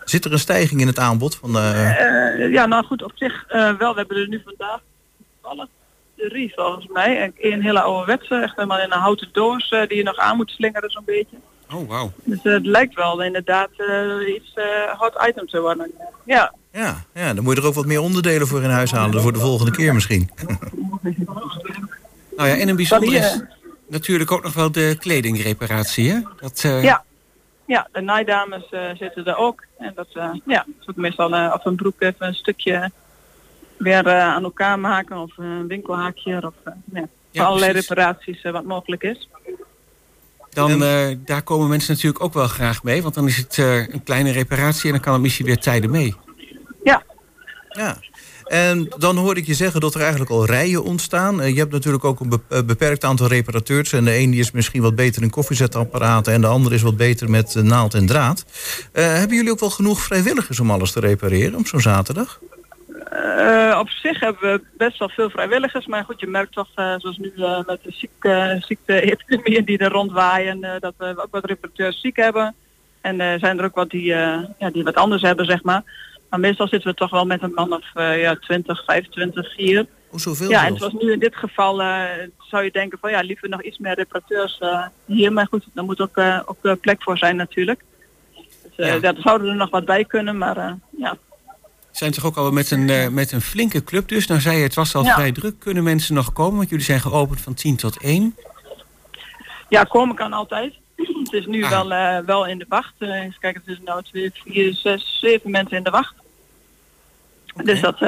Zit 0.05 0.25
er 0.25 0.31
een 0.33 0.39
stijging 0.39 0.81
in 0.81 0.87
het 0.87 0.99
aanbod? 0.99 1.35
Van, 1.35 1.51
ja, 2.51 2.65
nou 2.65 2.85
goed, 2.85 3.03
op 3.03 3.11
zich 3.15 3.45
wel. 3.49 3.75
We 3.77 3.93
hebben 3.95 4.17
er 4.17 4.27
nu 4.27 4.41
vandaag 4.45 4.79
drie 6.29 6.51
volgens 6.55 6.87
mij. 6.87 7.21
En 7.21 7.33
een 7.37 7.61
hele 7.61 7.81
ouderwetse, 7.81 8.35
echt 8.35 8.55
helemaal 8.55 8.79
in 8.79 8.91
een 8.91 8.99
houten 8.99 9.29
doos 9.31 9.69
eh, 9.69 9.87
die 9.87 9.97
je 9.97 10.03
nog 10.03 10.17
aan 10.17 10.37
moet 10.37 10.49
slingeren 10.49 10.89
zo'n 10.89 11.05
beetje. 11.05 11.37
Oh, 11.73 11.89
wauw. 11.89 12.11
Dus 12.23 12.41
eh, 12.43 12.53
het 12.53 12.65
lijkt 12.65 12.95
wel 12.95 13.23
inderdaad 13.23 13.69
eh, 13.77 14.33
iets 14.35 14.53
hot 14.97 15.25
item 15.27 15.47
te 15.47 15.61
worden. 15.61 15.91
Ja, 16.25 16.53
ja, 16.71 17.03
ja, 17.13 17.33
dan 17.33 17.43
moet 17.43 17.55
je 17.55 17.61
er 17.61 17.67
ook 17.67 17.73
wat 17.73 17.85
meer 17.85 18.01
onderdelen 18.01 18.47
voor 18.47 18.63
in 18.63 18.69
huis 18.69 18.91
halen 18.91 19.21
voor 19.21 19.33
de 19.33 19.39
volgende 19.39 19.71
keer 19.71 19.93
misschien. 19.93 20.29
Nou 22.37 22.53
ja, 22.53 22.59
en 22.59 22.67
een 22.67 22.75
bijzonder 22.75 23.13
is 23.13 23.41
natuurlijk 23.87 24.31
ook 24.31 24.43
nog 24.43 24.53
wel 24.53 24.71
de 24.71 24.95
kledingreparatie, 24.99 26.11
hè? 26.11 26.19
Dat, 26.39 26.61
Ja. 26.61 27.03
ja 27.65 27.87
de 27.91 28.01
naaidames 28.01 28.63
zitten 28.97 29.25
er 29.25 29.35
ook. 29.35 29.63
En 29.81 29.91
dat 29.95 30.07
eh, 30.13 30.29
ja, 30.45 30.65
ook 30.85 30.95
meestal 30.95 31.53
of 31.53 31.65
een 31.65 31.75
broek 31.75 32.01
even 32.01 32.27
een 32.27 32.35
stukje 32.35 32.91
weer 33.83 34.07
eh, 34.07 34.19
aan 34.21 34.43
elkaar 34.43 34.79
maken 34.79 35.17
of 35.17 35.31
een 35.37 35.67
winkelhaakje 35.67 36.35
of 36.45 36.53
eh, 36.63 36.73
ja, 36.93 37.07
voor 37.33 37.43
allerlei 37.45 37.71
precies. 37.71 37.89
reparaties 37.89 38.41
eh, 38.41 38.51
wat 38.51 38.63
mogelijk 38.63 39.03
is. 39.03 39.29
Dan, 40.49 40.83
eh, 40.83 41.07
daar 41.25 41.41
komen 41.43 41.69
mensen 41.69 41.93
natuurlijk 41.93 42.23
ook 42.23 42.33
wel 42.33 42.47
graag 42.47 42.83
mee. 42.83 43.01
Want 43.01 43.13
dan 43.13 43.27
is 43.27 43.37
het 43.37 43.57
eh, 43.57 43.75
een 43.77 44.03
kleine 44.03 44.31
reparatie 44.31 44.85
en 44.85 44.91
dan 44.91 44.99
kan 45.01 45.13
het 45.13 45.21
misschien 45.21 45.45
weer 45.45 45.57
tijden 45.59 45.91
mee. 45.91 46.15
Ja, 46.83 47.03
Ja. 47.69 47.97
En 48.45 48.87
dan 48.97 49.17
hoorde 49.17 49.39
ik 49.39 49.45
je 49.47 49.53
zeggen 49.53 49.81
dat 49.81 49.93
er 49.93 49.99
eigenlijk 50.01 50.31
al 50.31 50.45
rijen 50.45 50.83
ontstaan. 50.83 51.41
Eh, 51.41 51.49
Je 51.53 51.59
hebt 51.59 51.71
natuurlijk 51.71 52.03
ook 52.03 52.19
een 52.19 52.29
be- 52.29 52.39
eh, 52.49 52.61
beperkt 52.63 53.03
aantal 53.03 53.27
reparateurs. 53.27 53.93
En 53.93 54.03
de 54.05 54.17
een 54.17 54.31
die 54.31 54.39
is 54.39 54.51
misschien 54.51 54.81
wat 54.81 54.95
beter 54.95 55.21
in 55.21 55.29
koffiezetapparaten... 55.29 56.33
en 56.33 56.41
de 56.41 56.47
ander 56.47 56.73
is 56.73 56.81
wat 56.81 56.97
beter 56.97 57.29
met 57.29 57.55
eh, 57.55 57.63
naald 57.63 57.93
en 57.93 58.05
draad. 58.05 58.45
Eh, 58.91 59.05
hebben 59.13 59.35
jullie 59.37 59.51
ook 59.51 59.59
wel 59.59 59.69
genoeg 59.69 60.01
vrijwilligers 60.01 60.59
om 60.59 60.71
alles 60.71 60.91
te 60.91 60.99
repareren 60.99 61.59
op 61.59 61.67
zo'n 61.67 61.81
zaterdag? 61.81 62.39
Eh, 63.11 63.77
op 63.79 63.89
zich 63.89 64.19
hebben 64.19 64.51
we 64.51 64.61
best 64.77 64.99
wel 64.99 65.09
veel 65.09 65.29
vrijwilligers, 65.29 65.85
maar 65.85 66.03
goed, 66.03 66.19
je 66.19 66.27
merkt 66.27 66.53
toch, 66.53 66.67
eh, 66.75 66.93
zoals 66.97 67.17
nu 67.17 67.33
eh, 67.35 67.59
met 67.65 67.79
de 67.83 67.91
ziekte, 67.91 68.57
ziekte-epidemieën 68.67 69.65
die 69.65 69.77
er 69.77 69.91
rondwaaien, 69.91 70.79
dat 70.79 70.93
we 70.97 71.13
ook 71.17 71.31
wat 71.31 71.45
reparateurs 71.45 72.01
ziek 72.01 72.15
hebben. 72.15 72.55
En 73.01 73.39
zijn 73.39 73.59
er 73.59 73.65
ook 73.65 73.75
wat 73.75 73.89
die, 73.89 74.05
ja, 74.05 74.69
die 74.71 74.83
wat 74.83 74.95
anders 74.95 75.21
hebben, 75.21 75.45
zeg 75.45 75.63
maar. 75.63 75.83
Maar 76.29 76.39
meestal 76.39 76.67
zitten 76.67 76.89
we 76.89 76.95
toch 76.95 77.09
wel 77.09 77.25
met 77.25 77.41
een 77.41 77.53
man 77.53 77.73
of 77.73 77.85
ja, 77.93 78.35
20, 78.35 78.83
25 78.85 79.55
hier. 79.55 79.85
Oh, 80.11 80.19
zoveel 80.19 80.49
Ja, 80.49 80.65
en 80.65 80.77
zoals 80.77 80.93
nu 80.93 81.11
in 81.11 81.19
dit 81.19 81.35
geval 81.35 81.75
zou 82.37 82.63
je 82.63 82.71
denken 82.71 82.97
van 82.99 83.11
ja, 83.11 83.19
liever 83.19 83.49
nog 83.49 83.63
iets 83.63 83.77
meer 83.77 83.95
reparateurs 83.95 84.57
eh, 84.59 84.85
hier. 85.05 85.33
Maar 85.33 85.47
goed, 85.47 85.65
daar 85.73 85.83
moet 85.83 86.01
ook, 86.01 86.17
ook 86.45 86.79
plek 86.79 87.03
voor 87.03 87.17
zijn 87.17 87.35
natuurlijk. 87.35 87.81
Dus, 88.75 88.87
Ja. 88.87 88.99
daar 88.99 89.15
zouden 89.17 89.49
er 89.49 89.55
nog 89.55 89.69
wat 89.69 89.85
bij 89.85 90.05
kunnen, 90.05 90.37
maar 90.37 90.77
ja. 90.97 91.17
Zijn 91.91 92.11
toch 92.11 92.25
ook 92.25 92.35
al 92.37 92.51
met 92.51 92.71
een, 92.71 92.89
eh, 92.89 93.07
met 93.07 93.31
een 93.31 93.41
flinke 93.41 93.83
club 93.83 94.07
dus. 94.07 94.27
Nou 94.27 94.41
zei 94.41 94.57
je, 94.57 94.63
het 94.63 94.73
was 94.75 94.95
al 94.95 95.03
Ja. 95.03 95.13
vrij 95.13 95.31
druk. 95.31 95.59
Kunnen 95.59 95.83
mensen 95.83 96.15
nog 96.15 96.33
komen? 96.33 96.57
Want 96.57 96.69
jullie 96.69 96.85
zijn 96.85 96.99
geopend 97.01 97.41
van 97.41 97.53
10 97.53 97.75
tot 97.75 97.97
1. 98.03 98.35
Ja, 99.69 99.83
komen 99.83 100.15
kan 100.15 100.33
altijd. 100.33 100.73
het 101.23 101.33
is 101.33 101.45
nu 101.45 101.63
Ah. 101.63 101.69
wel, 101.69 101.91
eh, 101.93 102.17
wel 102.25 102.45
in 102.47 102.57
de 102.57 102.65
wacht. 102.69 102.93
Eh 102.97 103.09
eens 103.09 103.37
kijken, 103.39 103.61
het 103.65 103.75
is 103.77 103.81
nou 103.85 104.03
twee, 104.03 104.31
vier, 104.33 104.73
zes, 104.73 105.17
zeven 105.21 105.51
mensen 105.51 105.77
in 105.77 105.83
de 105.83 105.89
wacht. 105.89 106.13
Dus 107.63 107.81
dat, 107.81 107.99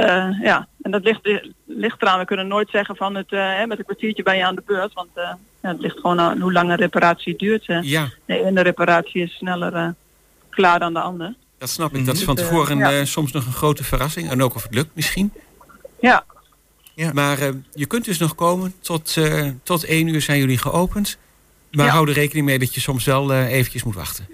ja, 0.42 0.68
en 0.82 0.92
dat 0.92 1.04
ligt, 1.04 1.30
ligt 1.66 2.02
eraan. 2.02 2.20
We 2.20 2.26
kunnen 2.26 2.48
nooit 2.48 2.70
zeggen 2.70 2.96
van 2.96 3.16
het, 3.16 3.32
met 3.68 3.78
een 3.80 3.84
kwartiertje 3.86 4.24
ben 4.24 4.38
je 4.38 4.46
aan 4.46 4.56
de 4.56 4.64
beurt. 4.66 4.94
Want 4.94 5.10
ja, 5.16 5.38
het 5.62 5.80
ligt 5.80 6.00
gewoon 6.00 6.20
aan 6.20 6.40
hoe 6.42 6.52
lang 6.52 6.70
een 6.70 6.76
reparatie 6.76 7.36
duurt. 7.38 7.68
eh. 7.68 7.82
Ja, 7.82 8.10
De 8.26 8.44
ene 8.46 8.62
reparatie 8.62 9.22
is 9.22 9.34
sneller 9.36 9.96
klaar 10.50 10.80
dan 10.80 10.94
de 10.94 11.00
andere. 11.00 11.36
Dat 11.64 11.72
snap 11.72 11.96
ik. 11.96 12.06
Dat 12.06 12.16
is 12.16 12.24
van 12.24 12.36
Dus, 12.36 12.44
eh, 12.44 12.50
tevoren 12.50 12.78
ja. 12.78 12.92
eh, 13.00 13.06
soms 13.06 13.32
nog 13.32 13.46
een 13.46 13.54
grote 13.54 13.84
verrassing. 13.84 14.30
En 14.30 14.42
ook 14.44 14.56
of 14.56 14.64
het 14.64 14.74
lukt 14.74 14.90
misschien. 14.96 15.32
Ja, 16.00 17.14
Maar 17.14 17.40
eh, 17.40 17.50
je 17.72 17.86
kunt 17.86 18.06
dus 18.06 18.18
nog 18.18 18.36
komen. 18.36 18.74
Tot, 18.80 19.18
eh, 19.18 19.48
tot 19.64 19.84
één 19.84 20.08
uur 20.08 20.22
zijn 20.22 20.40
jullie 20.40 20.58
geopend. 20.58 21.18
Maar 21.72 21.86
Ja. 21.86 21.92
hou 21.92 22.08
er 22.08 22.14
rekening 22.14 22.46
mee 22.46 22.60
dat 22.60 22.74
je 22.74 22.80
soms 22.82 23.06
wel 23.06 23.34
eventjes 23.34 23.84
moet 23.84 23.96
wachten. 23.96 24.28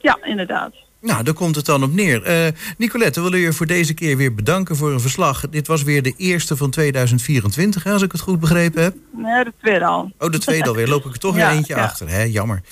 ja 0.00 0.18
inderdaad. 0.22 0.74
Nou, 1.00 1.22
daar 1.24 1.34
komt 1.34 1.56
het 1.56 1.64
dan 1.64 1.82
op 1.82 1.94
neer. 1.94 2.22
Eh 2.22 2.46
Nicolette, 2.78 3.20
we 3.22 3.30
willen 3.30 3.44
je 3.44 3.52
voor 3.52 3.66
deze 3.66 3.94
keer 3.94 4.16
weer 4.16 4.34
bedanken 4.34 4.76
voor 4.76 4.92
een 4.92 5.00
verslag. 5.00 5.48
Dit 5.50 5.66
was 5.66 5.82
weer 5.82 6.02
de 6.02 6.14
eerste 6.16 6.56
van 6.56 6.70
2024, 6.70 7.82
hè, 7.84 7.92
als 7.92 8.02
ik 8.02 8.12
het 8.12 8.20
goed 8.20 8.40
begrepen 8.40 8.82
heb. 8.82 8.94
Nee, 9.16 9.44
de 9.44 9.52
tweede 9.60 9.84
al. 9.84 10.12
Oh, 10.18 10.30
de 10.30 10.38
tweede 10.38 10.68
alweer. 10.68 10.88
Loop 10.88 11.04
ik 11.06 11.12
er 11.12 11.18
toch 11.18 11.36
Ja, 11.36 11.48
weer 11.48 11.56
eentje 11.56 11.74
ja. 11.74 11.82
achter. 11.82 12.08
Hè? 12.08 12.22
Jammer. 12.22 12.62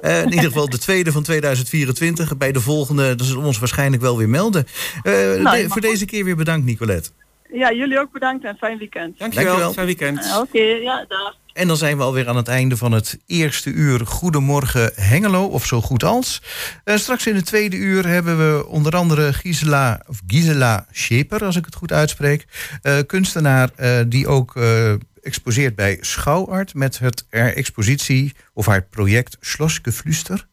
Eh, 0.00 0.22
in 0.22 0.28
ieder 0.32 0.44
geval 0.50 0.68
de 0.68 0.78
tweede 0.78 1.12
van 1.12 1.22
2024. 1.22 2.36
Bij 2.36 2.52
de 2.52 2.60
volgende, 2.60 3.14
dat 3.14 3.26
zullen 3.26 3.42
we 3.42 3.46
ons 3.48 3.58
waarschijnlijk 3.58 4.02
wel 4.02 4.16
weer 4.18 4.28
melden. 4.28 4.66
Eh, 5.02 5.12
Nou, 5.12 5.62
de- 5.62 5.68
voor 5.68 5.80
deze 5.80 6.04
keer 6.04 6.24
weer 6.24 6.36
bedankt, 6.36 6.66
Nicolette. 6.66 7.10
Ja, 7.52 7.72
jullie 7.72 7.98
ook 7.98 8.12
bedankt 8.12 8.44
en 8.44 8.56
fijn 8.56 8.78
weekend. 8.78 9.18
Dankjewel. 9.18 9.44
Dankjewel. 9.46 9.72
Fijn 9.72 9.86
weekend. 9.86 10.24
Eh, 10.24 10.38
Oké, 10.38 10.58
ja, 10.62 11.04
dag. 11.08 11.36
En 11.52 11.66
dan 11.68 11.76
zijn 11.76 11.96
we 11.96 12.02
alweer 12.02 12.28
aan 12.28 12.36
het 12.36 12.48
einde 12.48 12.76
van 12.76 12.92
het 12.92 13.18
eerste 13.26 13.70
uur 13.70 14.06
Goedemorgen 14.06 14.92
Hengelo, 14.94 15.44
of 15.44 15.66
zo 15.66 15.80
goed 15.80 16.02
als. 16.04 16.42
Eh, 16.84 16.96
straks 16.96 17.26
in 17.26 17.34
het 17.34 17.46
tweede 17.46 17.76
uur 17.76 18.06
hebben 18.06 18.38
we 18.38 18.66
onder 18.66 18.96
andere 18.96 19.32
Gisela, 19.32 20.02
of 20.06 20.20
Gisela 20.26 20.86
Scheper, 20.92 21.44
als 21.44 21.56
ik 21.56 21.64
het 21.64 21.74
goed 21.74 21.92
uitspreek. 21.92 22.44
eh, 22.82 22.98
kunstenaar 23.06 23.70
eh, 23.76 24.00
die 24.06 24.26
ook 24.26 24.56
eh, 24.56 24.92
exposeert 25.22 25.74
bij 25.74 25.98
Schouwart 26.00 26.74
met 26.74 26.98
het 26.98 27.26
haar 27.30 27.52
expositie 27.52 28.32
of 28.52 28.66
haar 28.66 28.82
project 28.82 29.36
Schlossgeflüster. 29.40 30.46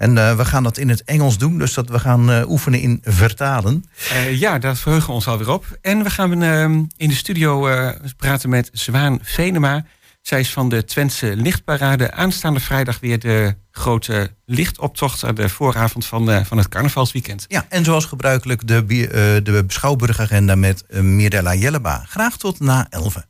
En 0.00 0.18
eh, 0.18 0.36
we 0.36 0.44
gaan 0.44 0.62
dat 0.62 0.78
in 0.78 0.88
het 0.88 1.04
Engels 1.04 1.38
doen, 1.38 1.58
dus 1.58 1.74
dat 1.74 1.88
we 1.88 1.98
gaan 1.98 2.30
eh, 2.30 2.50
oefenen 2.50 2.80
in 2.80 3.00
vertalen. 3.04 3.84
Eh, 4.10 4.38
ja, 4.38 4.58
daar 4.58 4.76
verheugen 4.76 5.08
we 5.08 5.14
ons 5.14 5.26
alweer 5.26 5.50
op. 5.50 5.78
En 5.80 6.02
we 6.02 6.10
gaan 6.10 6.42
eh, 6.42 6.62
in 6.96 7.08
de 7.08 7.14
studio 7.14 7.68
eh, 7.68 7.90
praten 8.16 8.50
met 8.50 8.70
Zwaan 8.72 9.18
Venema. 9.22 9.84
Zij 10.22 10.40
is 10.40 10.50
van 10.50 10.68
de 10.68 10.84
Twentse 10.84 11.36
Lichtparade. 11.36 12.12
Aanstaande 12.12 12.60
vrijdag 12.60 13.00
weer 13.00 13.18
de 13.18 13.54
grote 13.70 14.30
lichtoptocht... 14.44 15.24
aan 15.24 15.34
de 15.34 15.48
vooravond 15.48 16.06
van, 16.06 16.30
eh, 16.30 16.44
van 16.44 16.58
het 16.58 16.68
carnavalsweekend. 16.68 17.44
Ja, 17.48 17.66
en 17.68 17.84
zoals 17.84 18.04
gebruikelijk 18.04 18.66
de, 18.66 18.76
eh, 18.76 19.44
de 19.44 19.64
Schouwburgagenda 19.66 20.54
met 20.54 20.84
Mirella 21.02 21.54
Jelleba. 21.54 22.04
Graag 22.08 22.36
tot 22.36 22.60
na 22.60 22.86
11. 22.90 23.26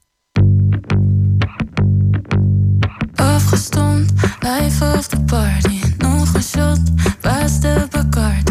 Afgestomd, 3.14 4.12
life 4.40 4.84
of 4.84 5.06
the 5.06 5.20
party. 5.20 5.89
Shot, 6.40 6.80
was 7.22 7.60
de. 7.60 8.49